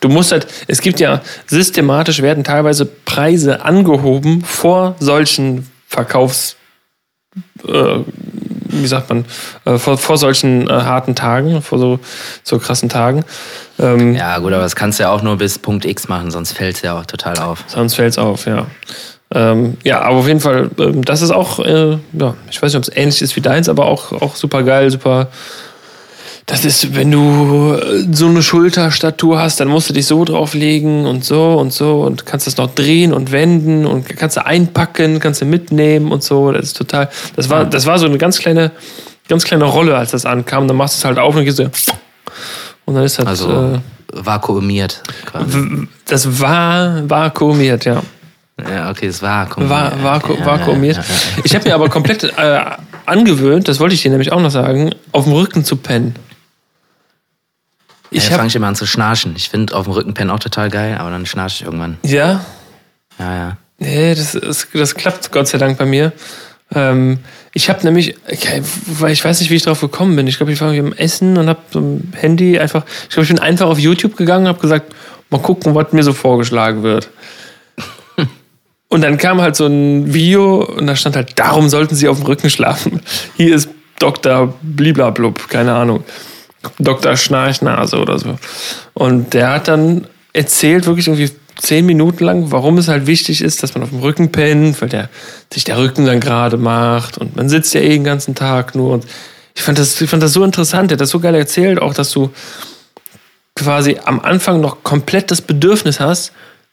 Du 0.00 0.08
musst 0.08 0.32
halt, 0.32 0.46
es 0.66 0.80
gibt 0.80 1.00
ja 1.00 1.22
systematisch 1.46 2.22
werden 2.22 2.44
teilweise 2.44 2.86
Preise 2.86 3.64
angehoben 3.64 4.42
vor 4.42 4.96
solchen 4.98 5.68
Verkaufs, 5.86 6.56
äh, 7.66 7.98
wie 8.82 8.86
sagt 8.86 9.08
man, 9.08 9.24
äh, 9.64 9.78
vor, 9.78 9.98
vor 9.98 10.18
solchen 10.18 10.68
äh, 10.68 10.72
harten 10.72 11.14
Tagen, 11.14 11.62
vor 11.62 11.78
so, 11.78 12.00
so 12.42 12.58
krassen 12.58 12.88
Tagen. 12.88 13.24
Ähm, 13.78 14.14
Ja, 14.14 14.38
gut, 14.38 14.52
aber 14.52 14.62
das 14.62 14.76
kannst 14.76 14.98
du 14.98 15.04
ja 15.04 15.10
auch 15.10 15.22
nur 15.22 15.36
bis 15.36 15.58
Punkt 15.58 15.84
X 15.84 16.08
machen, 16.08 16.30
sonst 16.30 16.52
fällt 16.52 16.76
es 16.76 16.82
ja 16.82 16.98
auch 16.98 17.06
total 17.06 17.38
auf. 17.38 17.64
Sonst 17.66 17.94
fällt's 17.94 18.18
auf, 18.18 18.46
ja. 18.46 18.66
Ähm, 19.34 19.76
ja, 19.82 20.00
aber 20.02 20.16
auf 20.16 20.28
jeden 20.28 20.40
Fall, 20.40 20.70
ähm, 20.78 21.04
das 21.04 21.22
ist 21.22 21.30
auch, 21.30 21.58
äh, 21.58 21.98
ja, 22.12 22.34
ich 22.50 22.62
weiß 22.62 22.72
nicht, 22.72 22.76
ob 22.76 22.82
es 22.82 22.96
ähnlich 22.96 23.20
ist 23.20 23.34
wie 23.36 23.40
deins, 23.40 23.68
aber 23.68 23.86
auch, 23.86 24.12
auch 24.12 24.36
super 24.36 24.62
geil, 24.62 24.90
super. 24.90 25.28
Das 26.46 26.66
ist, 26.66 26.94
wenn 26.94 27.10
du 27.10 27.74
äh, 27.74 28.06
so 28.12 28.26
eine 28.26 28.42
Schulterstatur 28.42 29.38
hast, 29.38 29.60
dann 29.60 29.68
musst 29.68 29.88
du 29.88 29.94
dich 29.94 30.06
so 30.06 30.24
drauflegen 30.24 31.06
und 31.06 31.24
so 31.24 31.54
und 31.54 31.72
so 31.72 32.02
und 32.02 32.26
kannst 32.26 32.46
das 32.46 32.58
noch 32.58 32.74
drehen 32.74 33.14
und 33.14 33.32
wenden 33.32 33.86
und 33.86 34.06
kannst 34.16 34.36
du 34.36 34.44
einpacken, 34.44 35.20
kannst 35.20 35.40
du 35.40 35.46
mitnehmen 35.46 36.12
und 36.12 36.22
so. 36.22 36.52
Das 36.52 36.64
ist 36.66 36.76
total, 36.76 37.08
das 37.36 37.48
war, 37.48 37.64
das 37.64 37.86
war 37.86 37.98
so 37.98 38.04
eine 38.06 38.18
ganz 38.18 38.38
kleine, 38.38 38.72
ganz 39.28 39.44
kleine 39.44 39.64
Rolle, 39.64 39.96
als 39.96 40.10
das 40.10 40.26
ankam. 40.26 40.68
Dann 40.68 40.76
machst 40.76 40.96
du 40.96 40.98
es 40.98 41.04
halt 41.06 41.18
auf 41.18 41.34
und 41.34 41.44
gehst 41.44 41.56
so, 41.56 41.70
und 42.84 42.94
dann 42.94 43.04
ist 43.04 43.18
das, 43.18 43.26
Also 43.26 43.50
äh, 43.50 43.78
vakuumiert. 44.12 45.02
Quasi. 45.24 45.88
das 46.06 46.40
war 46.40 47.08
vakuumiert, 47.08 47.86
ja. 47.86 48.02
Ja, 48.70 48.90
okay, 48.90 49.06
es 49.06 49.22
war 49.22 49.46
vakuumiert. 49.46 49.70
War, 49.70 50.02
vaku 50.02 50.34
ja, 50.34 50.46
vakuumiert. 50.46 50.96
Ja, 50.96 51.02
ja, 51.02 51.08
ja. 51.08 51.42
Ich 51.44 51.54
habe 51.54 51.68
mir 51.68 51.74
aber 51.74 51.88
komplett 51.88 52.24
äh, 52.24 52.60
angewöhnt, 53.06 53.66
das 53.66 53.80
wollte 53.80 53.94
ich 53.94 54.02
dir 54.02 54.10
nämlich 54.10 54.30
auch 54.30 54.40
noch 54.40 54.50
sagen, 54.50 54.94
auf 55.12 55.24
dem 55.24 55.32
Rücken 55.32 55.64
zu 55.64 55.76
pennen. 55.76 56.14
Ich 58.14 58.28
ja, 58.28 58.36
fange 58.36 58.46
ich 58.46 58.54
immer 58.54 58.68
an 58.68 58.76
zu 58.76 58.86
schnarchen. 58.86 59.34
Ich 59.36 59.48
finde 59.48 59.74
auf 59.74 59.86
dem 59.86 59.92
Rücken 59.92 60.14
pennen 60.14 60.30
auch 60.30 60.38
total 60.38 60.70
geil, 60.70 60.96
aber 60.98 61.10
dann 61.10 61.26
schnarche 61.26 61.56
ich 61.60 61.64
irgendwann. 61.64 61.98
ja, 62.04 62.44
Ja, 63.18 63.36
ja. 63.36 63.56
nee, 63.78 64.14
das, 64.14 64.32
das, 64.32 64.68
das 64.72 64.94
klappt 64.94 65.32
Gott 65.32 65.48
sei 65.48 65.58
Dank 65.58 65.78
bei 65.78 65.84
mir. 65.84 66.12
Ähm, 66.72 67.18
ich 67.52 67.68
habe 67.68 67.82
nämlich, 67.84 68.14
weil 68.86 69.12
ich 69.12 69.24
weiß 69.24 69.40
nicht, 69.40 69.50
wie 69.50 69.56
ich 69.56 69.64
drauf 69.64 69.80
gekommen 69.80 70.14
bin. 70.14 70.28
Ich 70.28 70.36
glaube, 70.36 70.52
ich 70.52 70.60
war 70.60 70.70
am 70.70 70.92
Essen 70.92 71.36
und 71.36 71.48
habe 71.48 71.60
so 71.72 71.80
ein 71.80 72.12
Handy 72.14 72.56
einfach. 72.58 72.84
Ich 73.02 73.10
glaube, 73.10 73.24
ich 73.24 73.30
bin 73.30 73.40
einfach 73.40 73.66
auf 73.66 73.80
YouTube 73.80 74.16
gegangen 74.16 74.44
und 74.44 74.48
habe 74.48 74.60
gesagt, 74.60 74.94
mal 75.30 75.40
gucken, 75.40 75.74
was 75.74 75.92
mir 75.92 76.04
so 76.04 76.12
vorgeschlagen 76.12 76.84
wird. 76.84 77.10
Und 78.88 79.00
dann 79.00 79.18
kam 79.18 79.40
halt 79.40 79.56
so 79.56 79.66
ein 79.66 80.14
Video 80.14 80.62
und 80.62 80.86
da 80.86 80.94
stand 80.94 81.16
halt, 81.16 81.36
darum 81.36 81.68
sollten 81.68 81.96
Sie 81.96 82.06
auf 82.06 82.18
dem 82.18 82.26
Rücken 82.26 82.48
schlafen. 82.48 83.00
Hier 83.36 83.56
ist 83.56 83.68
Dr. 83.98 84.54
Bliblablub, 84.62 85.48
keine 85.48 85.74
Ahnung. 85.74 86.04
Dr. 86.78 87.16
Schnarchnase 87.16 87.98
oder 87.98 88.18
so. 88.18 88.38
Und 88.94 89.34
der 89.34 89.50
hat 89.50 89.68
dann 89.68 90.06
erzählt, 90.32 90.86
wirklich 90.86 91.06
irgendwie 91.06 91.30
zehn 91.56 91.86
Minuten 91.86 92.24
lang, 92.24 92.50
warum 92.50 92.78
es 92.78 92.88
halt 92.88 93.06
wichtig 93.06 93.40
ist, 93.40 93.62
dass 93.62 93.74
man 93.74 93.84
auf 93.84 93.90
dem 93.90 94.00
Rücken 94.00 94.32
pennt, 94.32 94.80
weil 94.80 94.88
der, 94.88 95.08
sich 95.52 95.64
der 95.64 95.78
Rücken 95.78 96.04
dann 96.04 96.20
gerade 96.20 96.56
macht 96.56 97.18
und 97.18 97.36
man 97.36 97.48
sitzt 97.48 97.74
ja 97.74 97.80
eh 97.80 97.90
den 97.90 98.04
ganzen 98.04 98.34
Tag 98.34 98.74
nur. 98.74 98.92
Und 98.92 99.06
ich 99.54 99.62
fand 99.62 99.78
das, 99.78 100.00
ich 100.00 100.10
fand 100.10 100.22
das 100.22 100.32
so 100.32 100.42
interessant, 100.42 100.90
der 100.90 100.96
hat 100.96 101.00
das 101.00 101.10
so 101.10 101.20
geil 101.20 101.34
erzählt, 101.34 101.80
auch 101.80 101.94
dass 101.94 102.10
du 102.10 102.30
quasi 103.54 103.98
am 104.04 104.20
Anfang 104.20 104.60
noch 104.60 104.82
komplett 104.82 105.30
das 105.30 105.40
Bedürfnis 105.40 106.00
hast 106.00 106.32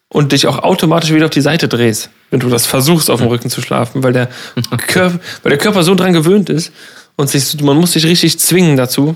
und 0.09 0.31
dich 0.31 0.47
auch 0.47 0.59
automatisch 0.59 1.13
wieder 1.13 1.25
auf 1.25 1.31
die 1.31 1.41
Seite 1.41 1.67
drehst, 1.67 2.09
wenn 2.31 2.39
du 2.39 2.49
das 2.49 2.65
versuchst, 2.65 3.09
auf 3.09 3.19
dem 3.21 3.29
Rücken 3.29 3.49
zu 3.49 3.61
schlafen, 3.61 4.03
weil 4.03 4.13
der, 4.13 4.29
Körper, 4.87 5.19
weil 5.43 5.51
der 5.51 5.59
Körper 5.59 5.83
so 5.83 5.93
dran 5.95 6.13
gewöhnt 6.13 6.49
ist 6.49 6.71
und 7.15 7.29
sich, 7.29 7.61
man 7.61 7.77
muss 7.77 7.93
sich 7.93 8.05
richtig 8.05 8.39
zwingen 8.39 8.77
dazu. 8.77 9.15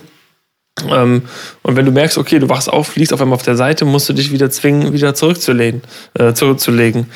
Ähm, 0.90 1.24
und 1.64 1.76
wenn 1.76 1.86
du 1.86 1.92
merkst, 1.92 2.18
okay, 2.18 2.40
du 2.40 2.50
wachst 2.50 2.70
auf, 2.70 2.96
liegst 2.96 3.14
auf 3.14 3.22
einmal 3.22 3.36
auf 3.36 3.44
der 3.44 3.56
Seite, 3.56 3.86
musst 3.86 4.10
du 4.10 4.14
dich 4.14 4.32
wieder 4.32 4.50
zwingen, 4.50 4.94
wieder 4.94 5.16
zurückzulehnen, 5.16 5.82
äh, 6.16 6.34
zurückzulegen. 6.34 7.08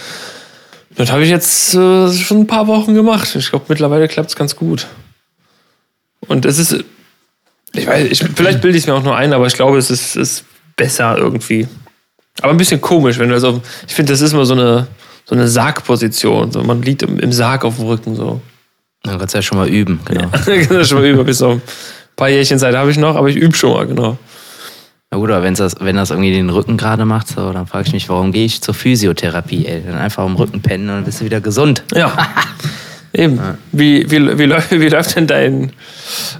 Das 0.95 1.11
habe 1.11 1.23
ich 1.23 1.29
jetzt 1.29 1.73
äh, 1.75 2.11
schon 2.11 2.41
ein 2.41 2.47
paar 2.47 2.67
Wochen 2.67 2.93
gemacht. 2.93 3.35
Ich 3.35 3.49
glaube, 3.49 3.65
mittlerweile 3.67 4.07
klappt 4.07 4.29
es 4.29 4.35
ganz 4.35 4.55
gut. 4.55 4.87
Und 6.27 6.45
es 6.45 6.57
ist, 6.57 6.83
ich 7.73 7.87
weiß, 7.87 8.07
ich, 8.09 8.23
vielleicht 8.35 8.61
bilde 8.61 8.77
ich 8.77 8.83
es 8.83 8.87
mir 8.87 8.95
auch 8.95 9.03
nur 9.03 9.15
ein, 9.15 9.33
aber 9.33 9.47
ich 9.47 9.53
glaube, 9.53 9.77
es 9.77 9.91
ist, 9.91 10.15
ist 10.15 10.45
besser 10.75 11.17
irgendwie. 11.17 11.67
Aber 12.41 12.51
ein 12.51 12.57
bisschen 12.57 12.81
komisch, 12.81 13.19
wenn 13.19 13.29
du 13.29 13.35
das 13.35 13.43
auf, 13.43 13.59
ich 13.87 13.93
finde, 13.93 14.13
das 14.13 14.21
ist 14.21 14.33
immer 14.33 14.45
so 14.45 14.53
eine, 14.53 14.87
so 15.25 15.35
eine 15.35 15.47
Sargposition. 15.47 16.51
So, 16.51 16.63
man 16.63 16.81
liegt 16.81 17.03
im, 17.03 17.19
im 17.19 17.31
Sarg 17.31 17.65
auf 17.65 17.75
dem 17.75 17.85
Rücken 17.85 18.15
so. 18.15 18.41
Dann 19.03 19.17
kannst 19.17 19.33
du 19.33 19.37
ja 19.37 19.41
schon 19.41 19.57
mal 19.57 19.69
üben, 19.69 19.99
genau. 20.05 20.27
das 20.31 20.47
ist 20.47 20.89
schon 20.89 20.99
mal 20.99 21.07
über 21.07 21.23
bis 21.23 21.41
ein 21.41 21.61
paar 22.19 22.29
Jährchen 22.29 22.59
Zeit 22.59 22.75
habe 22.75 22.91
ich 22.91 22.97
noch, 22.97 23.15
aber 23.15 23.29
ich 23.29 23.35
übe 23.37 23.55
schon 23.55 23.73
mal, 23.73 23.87
genau. 23.87 24.17
Na 25.11 25.17
gut, 25.17 25.31
aber 25.31 25.41
wenn's 25.43 25.57
das, 25.57 25.75
wenn 25.79 25.95
das 25.95 26.11
irgendwie 26.11 26.31
den 26.31 26.49
Rücken 26.51 26.77
gerade 26.77 27.05
macht, 27.05 27.29
so, 27.29 27.51
dann 27.51 27.65
frage 27.65 27.87
ich 27.87 27.93
mich, 27.93 28.09
warum 28.09 28.31
gehe 28.31 28.45
ich 28.45 28.61
zur 28.61 28.75
Physiotherapie, 28.75 29.65
ey? 29.65 29.81
Dann 29.83 29.97
einfach 29.97 30.23
am 30.23 30.35
Rücken 30.35 30.61
pennen 30.61 30.89
und 30.89 30.95
dann 30.97 31.03
bist 31.05 31.21
du 31.21 31.25
wieder 31.25 31.41
gesund. 31.41 31.83
Ja. 31.95 32.15
Eben. 33.13 33.39
Wie, 33.71 34.09
wie, 34.11 34.37
wie, 34.37 34.45
läuft, 34.45 34.69
wie 34.79 34.87
läuft 34.89 35.15
denn 35.15 35.25
dein 35.25 35.71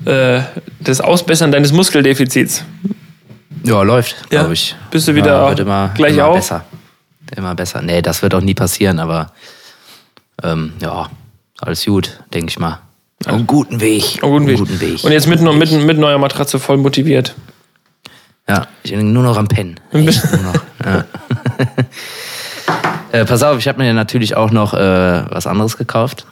äh, 0.05 0.41
das 0.81 1.01
Ausbessern 1.01 1.51
deines 1.51 1.71
Muskeldefizits? 1.71 2.63
Ja, 3.63 3.81
läuft, 3.81 4.17
Ja? 4.31 4.41
glaube 4.41 4.53
ich. 4.53 4.75
Bist 4.91 5.07
du 5.07 5.15
wieder 5.15 5.49
wird 5.49 5.61
immer, 5.61 5.91
gleich 5.95 6.13
immer 6.13 6.27
auf? 6.27 6.35
besser. 6.35 6.63
Immer 7.35 7.55
besser. 7.55 7.81
Nee, 7.81 8.01
das 8.03 8.21
wird 8.21 8.35
auch 8.35 8.41
nie 8.41 8.53
passieren, 8.53 8.99
aber 8.99 9.31
ähm, 10.43 10.73
ja, 10.79 11.09
alles 11.59 11.85
gut, 11.85 12.19
denke 12.33 12.49
ich 12.51 12.59
mal. 12.59 12.79
Auf 13.25 13.33
einem 13.33 13.47
guten 13.47 13.81
Weg. 13.81 14.21
Guten 14.21 14.21
Weg. 14.21 14.23
Auf 14.23 14.35
einem 14.35 14.55
guten 14.57 14.81
Weg. 14.81 15.03
Und 15.03 15.11
jetzt 15.11 15.27
mit, 15.27 15.41
mit, 15.41 15.71
mit 15.71 15.97
neuer 15.97 16.17
Matratze 16.17 16.57
voll 16.59 16.77
motiviert. 16.77 17.35
Ja, 18.47 18.67
ich 18.83 18.91
bin 18.91 19.13
nur 19.13 19.23
noch 19.23 19.37
am 19.37 19.47
Pennen. 19.47 19.79
Noch. 19.91 20.03
Ja. 20.83 21.05
äh, 23.11 23.25
pass 23.25 23.43
auf, 23.43 23.59
ich 23.59 23.67
habe 23.67 23.77
mir 23.77 23.93
natürlich 23.93 24.35
auch 24.35 24.49
noch 24.49 24.73
äh, 24.73 24.77
was 25.29 25.45
anderes 25.45 25.77
gekauft. 25.77 26.25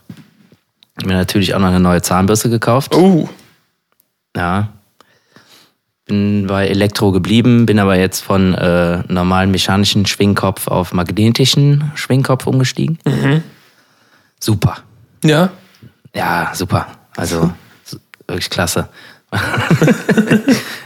Ich 0.97 1.03
habe 1.03 1.13
mir 1.13 1.19
natürlich 1.19 1.53
auch 1.53 1.59
noch 1.59 1.67
eine 1.67 1.79
neue 1.79 2.01
Zahnbürste 2.01 2.49
gekauft. 2.49 2.95
Oh. 2.95 3.29
Ja. 4.35 4.69
Bin 6.05 6.47
bei 6.47 6.67
Elektro 6.67 7.11
geblieben, 7.11 7.67
bin 7.67 7.77
aber 7.77 7.97
jetzt 7.97 8.21
von 8.21 8.55
äh, 8.55 9.03
normalen 9.09 9.51
mechanischen 9.51 10.05
Schwingkopf 10.07 10.67
auf 10.69 10.93
magnetischen 10.93 11.91
Schwingkopf 11.95 12.47
umgestiegen. 12.47 12.97
Super. 14.39 14.77
Ja. 15.23 15.51
Ja, 16.13 16.51
super. 16.53 16.87
Also 17.15 17.51
wirklich 18.27 18.49
klasse. 18.49 18.89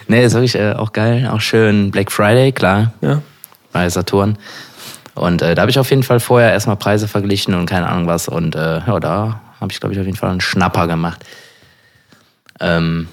nee, 0.07 0.23
ist 0.25 0.33
wirklich 0.33 0.55
äh, 0.55 0.73
auch 0.73 0.93
geil. 0.93 1.29
Auch 1.31 1.41
schön 1.41 1.91
Black 1.91 2.11
Friday, 2.11 2.51
klar, 2.51 2.93
Ja. 3.01 3.21
bei 3.71 3.89
Saturn. 3.89 4.37
Und 5.13 5.41
äh, 5.41 5.55
da 5.55 5.61
habe 5.61 5.71
ich 5.71 5.77
auf 5.79 5.89
jeden 5.89 6.03
Fall 6.03 6.19
vorher 6.19 6.51
erstmal 6.51 6.77
Preise 6.77 7.07
verglichen 7.07 7.53
und 7.53 7.65
keine 7.65 7.87
Ahnung 7.89 8.07
was. 8.07 8.27
Und 8.27 8.55
äh, 8.55 8.79
ja, 8.79 8.99
da 8.99 9.41
habe 9.59 9.71
ich, 9.71 9.79
glaube 9.79 9.93
ich, 9.93 9.99
auf 9.99 10.05
jeden 10.05 10.17
Fall 10.17 10.31
einen 10.31 10.41
Schnapper 10.41 10.87
gemacht. 10.87 11.23
Ähm, 12.59 13.07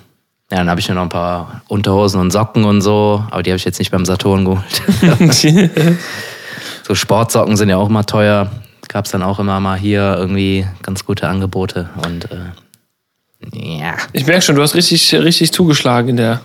ja, 0.50 0.58
dann 0.58 0.70
habe 0.70 0.80
ich 0.80 0.88
mir 0.88 0.94
noch 0.94 1.02
ein 1.02 1.08
paar 1.10 1.62
Unterhosen 1.68 2.20
und 2.20 2.30
Socken 2.30 2.64
und 2.64 2.80
so, 2.80 3.24
aber 3.30 3.42
die 3.42 3.50
habe 3.50 3.56
ich 3.58 3.64
jetzt 3.64 3.78
nicht 3.78 3.90
beim 3.90 4.06
Saturn 4.06 4.44
geholt. 4.46 4.82
so 6.84 6.94
Sportsocken 6.94 7.56
sind 7.56 7.68
ja 7.68 7.76
auch 7.76 7.88
immer 7.88 8.06
teuer. 8.06 8.50
Gab 8.88 9.04
es 9.04 9.10
dann 9.12 9.22
auch 9.22 9.38
immer 9.38 9.60
mal 9.60 9.78
hier 9.78 10.16
irgendwie 10.18 10.66
ganz 10.82 11.04
gute 11.04 11.28
Angebote. 11.28 11.90
Und 12.06 12.28
äh, 12.30 13.78
ja. 13.78 13.96
ich 14.12 14.26
merke 14.26 14.42
schon, 14.42 14.56
du 14.56 14.62
hast 14.62 14.74
richtig, 14.74 15.14
richtig 15.14 15.52
zugeschlagen 15.52 16.10
in 16.10 16.16
der 16.16 16.40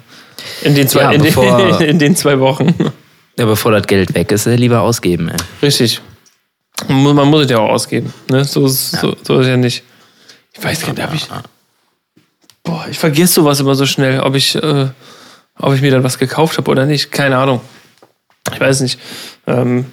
in 0.61 0.75
den 0.75 0.87
zwei, 0.87 1.01
Ja, 1.03 1.11
in, 1.11 1.21
bevor- 1.21 1.57
den, 1.77 1.81
in 1.89 1.99
den 1.99 2.15
zwei 2.15 2.39
Wochen. 2.39 2.75
ja, 3.37 3.45
bevor 3.45 3.71
das 3.71 3.87
Geld 3.87 4.13
weg 4.13 4.31
ist, 4.31 4.45
äh, 4.45 4.55
lieber 4.55 4.81
ausgeben. 4.81 5.29
Ey. 5.29 5.37
Richtig. 5.61 6.01
Man 6.87 7.15
muss, 7.27 7.45
es 7.45 7.51
ja 7.51 7.59
auch 7.59 7.69
ausgeben. 7.69 8.13
Ne? 8.29 8.43
So, 8.43 8.65
ist, 8.65 8.91
so, 8.91 9.15
so 9.23 9.39
ist 9.39 9.47
ja 9.47 9.57
nicht. 9.57 9.83
Ich 10.53 10.63
weiß 10.63 10.81
gar 10.81 10.93
nicht, 10.93 11.01
hab 11.03 11.13
ich. 11.13 11.27
Boah, 12.63 12.85
ich 12.89 12.97
vergesse 12.97 13.33
sowas 13.33 13.59
immer 13.59 13.75
so 13.75 13.85
schnell, 13.85 14.19
ob 14.21 14.35
ich, 14.35 14.55
äh, 14.55 14.87
ob 15.59 15.73
ich 15.73 15.81
mir 15.81 15.91
dann 15.91 16.03
was 16.03 16.17
gekauft 16.17 16.57
habe 16.57 16.69
oder 16.71 16.85
nicht. 16.85 17.11
Keine 17.11 17.37
Ahnung. 17.37 17.61
Ich 18.51 18.59
weiß 18.59 18.81
nicht. 18.81 18.99
Ähm, 19.47 19.85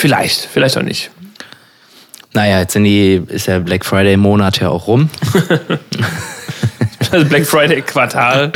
vielleicht, 0.00 0.40
vielleicht 0.46 0.76
auch 0.76 0.82
nicht. 0.82 1.10
Naja, 2.32 2.60
jetzt 2.60 2.72
sind 2.74 2.84
die, 2.84 3.22
ist 3.28 3.46
der 3.48 3.60
Black 3.60 3.84
Friday 3.84 4.16
Monat 4.16 4.60
ja 4.60 4.68
auch 4.68 4.86
rum. 4.86 5.10
Das 7.10 7.28
Black 7.28 7.44
Friday 7.46 7.82
Quartal. 7.82 8.52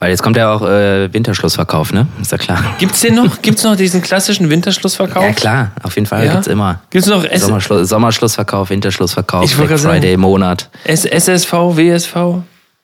Weil 0.00 0.10
jetzt 0.10 0.22
kommt 0.22 0.36
ja 0.36 0.52
auch 0.52 0.62
äh, 0.62 1.12
Winterschlussverkauf, 1.14 1.92
ne? 1.92 2.08
Ist 2.20 2.32
ja 2.32 2.38
klar. 2.38 2.58
Gibt's 2.80 3.00
den 3.02 3.14
noch? 3.14 3.40
Gibt's 3.40 3.62
noch 3.62 3.76
diesen 3.76 4.02
klassischen 4.02 4.50
Winterschlussverkauf? 4.50 5.22
Ja, 5.22 5.32
klar, 5.32 5.70
auf 5.84 5.94
jeden 5.94 6.06
Fall 6.06 6.26
Ja? 6.26 6.32
gibt's 6.32 6.48
immer. 6.48 6.80
Gibt's 6.90 7.06
noch 7.06 7.24
S 7.24 7.42
Sommerschlu 7.42 7.84
Sommerschlussverkauf, 7.84 8.70
Winterschlussverkauf, 8.70 9.44
Ich 9.44 9.56
Black 9.56 9.78
Friday 9.78 10.16
Monat. 10.16 10.68
S 10.84 11.04
SSV, 11.04 11.52
WSV? 11.52 12.16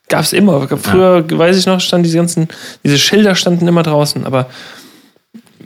Gab's 0.08 0.32
immer. 0.32 0.68
Früher, 0.68 1.24
weiß 1.28 1.56
ich 1.56 1.66
noch, 1.66 1.80
standen 1.80 2.04
diese 2.04 2.18
ganzen, 2.18 2.46
diese 2.84 2.98
Schilder 2.98 3.34
standen 3.34 3.66
immer 3.66 3.82
draußen, 3.82 4.24
aber 4.24 4.46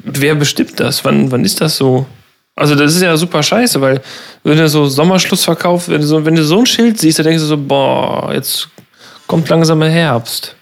wer 0.05 0.35
bestimmt 0.35 0.79
das? 0.81 1.05
Wann, 1.05 1.31
wann 1.31 1.45
ist 1.45 1.61
das 1.61 1.77
so? 1.77 2.07
Also 2.55 2.75
das 2.75 2.95
ist 2.95 3.03
ja 3.03 3.17
super 3.17 3.43
scheiße, 3.43 3.81
weil 3.81 4.03
wenn 4.45 4.59
du 4.59 4.69
so 4.69 4.87
Sommerschlussverkauf, 4.87 5.89
wenn 5.89 6.03
du 6.03 6.07
so, 6.07 6.25
wenn 6.25 6.35
du 6.35 6.45
so 6.45 6.59
ein 6.59 6.67
Schild 6.67 6.99
siehst, 6.99 7.19
dann 7.19 7.27
denkst 7.27 7.43
du 7.43 7.47
so, 7.47 7.57
boah, 7.57 8.31
jetzt 8.33 8.69
kommt 9.27 9.49
langsam 9.49 9.81
der 9.81 9.91
Herbst. 9.91 10.55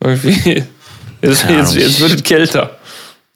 Irgendwie. 0.00 0.64
Jetzt, 1.22 1.42
Keine 1.42 1.58
jetzt, 1.60 1.74
jetzt 1.74 1.98
wird 1.98 2.12
es 2.12 2.22
kälter. 2.22 2.76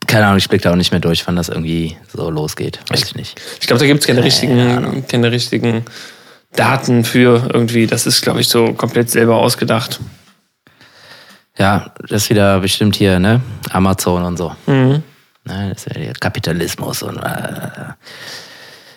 Keine 0.07 0.27
Ahnung, 0.27 0.37
ich 0.37 0.49
blick 0.49 0.61
da 0.61 0.71
auch 0.71 0.77
nicht 0.77 0.93
mehr 0.93 1.01
durch, 1.01 1.27
wann 1.27 1.35
das 1.35 1.49
irgendwie 1.49 1.97
so 2.13 2.29
losgeht. 2.29 2.79
Weiß 2.89 3.03
ich 3.03 3.15
nicht. 3.15 3.41
Ich 3.59 3.67
glaube, 3.67 3.81
da 3.81 3.87
gibt 3.87 4.01
es 4.01 4.07
keine 4.07 4.23
richtigen, 4.23 5.05
keine 5.09 5.33
richtigen 5.33 5.87
Daten 6.55 7.05
für 7.05 7.49
irgendwie. 7.53 7.87
Das 7.87 8.07
ist, 8.07 8.21
glaube 8.21 8.43
ich, 8.43 8.49
so 8.49 8.75
komplett 8.75 9.11
selber 9.11 9.37
ausgedacht. 9.37 9.99
Ja, 11.59 11.93
das 12.09 12.25
ist 12.25 12.31
wieder 12.31 12.61
bestimmt 12.61 12.97
hier, 12.97 13.19
ne? 13.19 13.41
Amazon 13.71 14.25
und 14.25 14.37
so. 14.37 14.55
Mhm. 14.67 15.03
Ne, 15.45 15.71
das 15.73 15.87
ist 15.87 15.97
ja 15.97 16.03
der 16.03 16.13
Kapitalismus 16.15 17.03
und. 17.03 17.17
Äh, 17.17 17.95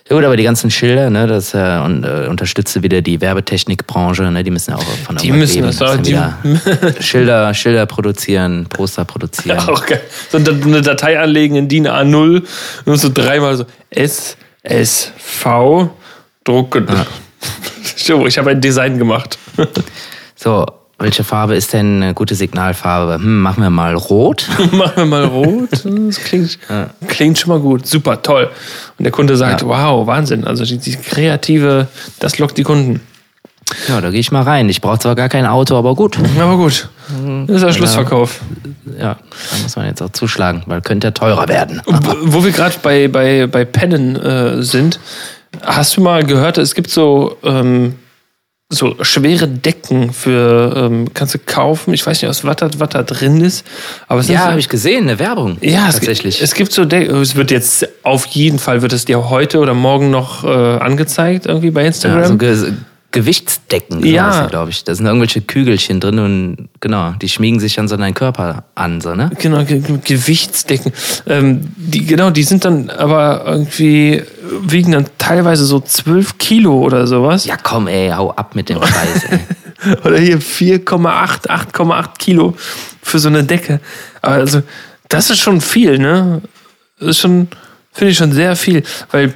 ja 0.09 0.17
gut, 0.17 0.25
aber 0.25 0.35
die 0.35 0.43
ganzen 0.43 0.69
Schilder, 0.69 1.09
ne, 1.09 1.27
das 1.27 1.53
äh, 1.53 1.79
und, 1.83 2.03
äh, 2.03 2.27
unterstütze 2.27 2.83
wieder 2.83 3.01
die 3.01 3.21
Werbetechnikbranche, 3.21 4.23
ne, 4.23 4.43
die 4.43 4.51
müssen 4.51 4.71
ja 4.71 4.77
auch 4.77 4.83
von 4.83 5.15
Die 5.15 5.27
irgendwas 5.27 5.55
müssen 5.55 5.63
leben. 5.63 5.77
das 5.77 5.81
auch, 5.81 6.05
ja 6.05 6.37
wieder 6.43 6.93
Schilder, 7.01 7.53
Schilder 7.53 7.85
produzieren, 7.85 8.65
Poster 8.67 9.05
produzieren. 9.05 9.59
Auch 9.67 9.85
geil. 9.85 10.01
So 10.29 10.39
eine 10.39 10.81
Datei 10.81 11.17
anlegen 11.17 11.55
in 11.55 11.69
DIN 11.69 11.87
A0 11.87 12.43
und 12.83 12.97
so 12.97 13.09
dreimal 13.13 13.55
so 13.55 13.65
S, 13.91 14.35
S, 14.61 15.13
V, 15.17 15.89
drucken. 16.43 16.85
So, 17.95 18.27
ich 18.27 18.37
habe 18.37 18.51
ein 18.51 18.59
Design 18.59 18.97
gemacht. 18.97 19.37
So, 20.35 20.65
welche 21.03 21.23
Farbe 21.23 21.55
ist 21.55 21.73
denn 21.73 22.01
eine 22.01 22.13
gute 22.13 22.33
Signalfarbe? 22.33 23.15
Hm, 23.15 23.41
machen 23.41 23.61
wir 23.61 23.69
mal 23.69 23.93
rot. 23.93 24.47
Machen 24.71 24.93
wir 24.95 25.05
mal 25.05 25.25
rot. 25.25 25.69
Das 25.83 26.17
klingt, 26.23 26.57
klingt 27.07 27.37
schon 27.37 27.49
mal 27.49 27.59
gut. 27.59 27.85
Super, 27.85 28.21
toll. 28.21 28.49
Und 28.97 29.03
der 29.03 29.11
Kunde 29.11 29.35
sagt, 29.37 29.61
Ja. 29.61 29.67
wow, 29.67 30.07
Wahnsinn. 30.07 30.45
Also 30.45 30.63
die, 30.65 30.77
die 30.77 30.95
kreative, 30.95 31.87
das 32.19 32.39
lockt 32.39 32.57
die 32.57 32.63
Kunden. 32.63 33.01
Ja, 33.87 34.01
da 34.01 34.09
gehe 34.11 34.19
ich 34.19 34.31
mal 34.31 34.43
rein. 34.43 34.69
Ich 34.69 34.81
brauche 34.81 34.99
zwar 34.99 35.15
gar 35.15 35.29
kein 35.29 35.45
Auto, 35.45 35.75
aber 35.77 35.95
gut. 35.95 36.17
Aber 36.39 36.57
gut. 36.57 36.89
Das 37.47 37.57
ist 37.57 37.65
der 37.65 37.73
Schlussverkauf. 37.73 38.41
Ja, 38.97 39.15
da 39.51 39.57
muss 39.61 39.75
man 39.75 39.85
jetzt 39.87 40.01
auch 40.01 40.11
zuschlagen, 40.11 40.63
weil 40.67 40.81
könnte 40.81 41.07
ja 41.07 41.11
teurer 41.11 41.47
werden. 41.47 41.81
Wo 41.85 42.43
wir 42.43 42.51
gerade 42.51 42.75
bei, 42.81 43.07
bei, 43.07 43.47
bei 43.47 43.65
Pennen 43.65 44.15
äh, 44.15 44.61
sind, 44.63 44.99
hast 45.61 45.97
du 45.97 46.01
mal 46.01 46.23
gehört, 46.23 46.57
es 46.57 46.75
gibt 46.75 46.89
so, 46.91 47.37
ähm, 47.43 47.95
so 48.73 48.95
schwere 49.01 49.47
Decken 49.47 50.11
für, 50.13 50.73
ähm, 50.75 51.07
kannst 51.13 51.33
du 51.35 51.39
kaufen. 51.39 51.93
Ich 51.93 52.05
weiß 52.05 52.21
nicht, 52.21 52.29
aus 52.29 52.43
was 52.43 52.55
da, 52.57 52.69
was 52.77 52.89
da 52.89 53.03
drin 53.03 53.39
ist. 53.41 53.65
Aber 54.07 54.19
es 54.21 54.27
Ja, 54.27 54.39
habe 54.39 54.53
so, 54.53 54.59
ich 54.59 54.69
gesehen, 54.69 55.03
eine 55.03 55.19
Werbung. 55.19 55.57
ja, 55.61 55.87
es, 55.87 55.95
tatsächlich. 55.95 56.41
Es 56.41 56.53
gibt 56.53 56.71
so 56.73 56.85
Decken. 56.85 57.15
Es 57.21 57.35
wird 57.35 57.51
jetzt 57.51 57.87
auf 58.03 58.25
jeden 58.27 58.59
Fall 58.59 58.81
wird 58.81 58.93
es 58.93 59.05
dir 59.05 59.29
heute 59.29 59.59
oder 59.59 59.73
morgen 59.73 60.09
noch 60.11 60.43
äh, 60.43 60.47
angezeigt, 60.47 61.45
irgendwie 61.45 61.71
bei 61.71 61.81
ja, 61.81 61.87
Instagram. 61.87 62.25
so 62.27 62.37
Ge 62.37 62.73
Gewichtsdecken, 63.11 64.03
Ja. 64.05 64.41
ja. 64.41 64.47
glaube 64.47 64.71
ich. 64.71 64.83
Da 64.83 64.95
sind 64.95 65.05
irgendwelche 65.05 65.39
Kügelchen 65.41 65.99
drin 65.99 66.17
und 66.17 66.69
genau, 66.79 67.11
die 67.21 67.29
schmiegen 67.29 67.59
sich 67.59 67.79
an 67.79 67.87
so 67.87 67.95
deinen 67.95 68.15
Körper 68.15 68.63
an, 68.73 69.01
so, 69.01 69.13
ne? 69.13 69.29
Genau, 69.37 69.63
Ge 69.63 69.79
Ge- 69.79 69.99
Gewichtsdecken. 70.03 70.91
Ähm, 71.27 71.61
die, 71.77 72.05
genau, 72.07 72.31
die 72.31 72.41
sind 72.41 72.65
dann 72.65 72.89
aber 72.89 73.43
irgendwie, 73.45 74.23
wiegen 74.61 74.91
dann 74.91 75.05
teilweise 75.17 75.65
so 75.65 75.79
12 75.79 76.37
Kilo 76.37 76.79
oder 76.79 77.07
sowas. 77.07 77.45
Ja, 77.45 77.57
komm, 77.61 77.87
ey, 77.87 78.09
hau 78.09 78.31
ab 78.31 78.55
mit 78.55 78.69
dem 78.69 78.79
Scheiß, 78.81 79.23
ey. 79.29 79.39
Oder 80.05 80.17
hier 80.17 80.39
4,8, 80.39 81.47
8,8 81.49 82.17
Kilo 82.17 82.55
für 83.01 83.19
so 83.19 83.27
eine 83.27 83.43
Decke. 83.43 83.81
Aber 84.21 84.35
also, 84.35 84.61
das 85.09 85.29
ist 85.29 85.39
schon 85.39 85.59
viel, 85.59 85.97
ne? 85.99 86.41
Das 86.99 87.09
ist 87.09 87.19
schon, 87.19 87.49
finde 87.91 88.11
ich 88.11 88.17
schon 88.17 88.31
sehr 88.31 88.55
viel. 88.55 88.83
Weil 89.11 89.33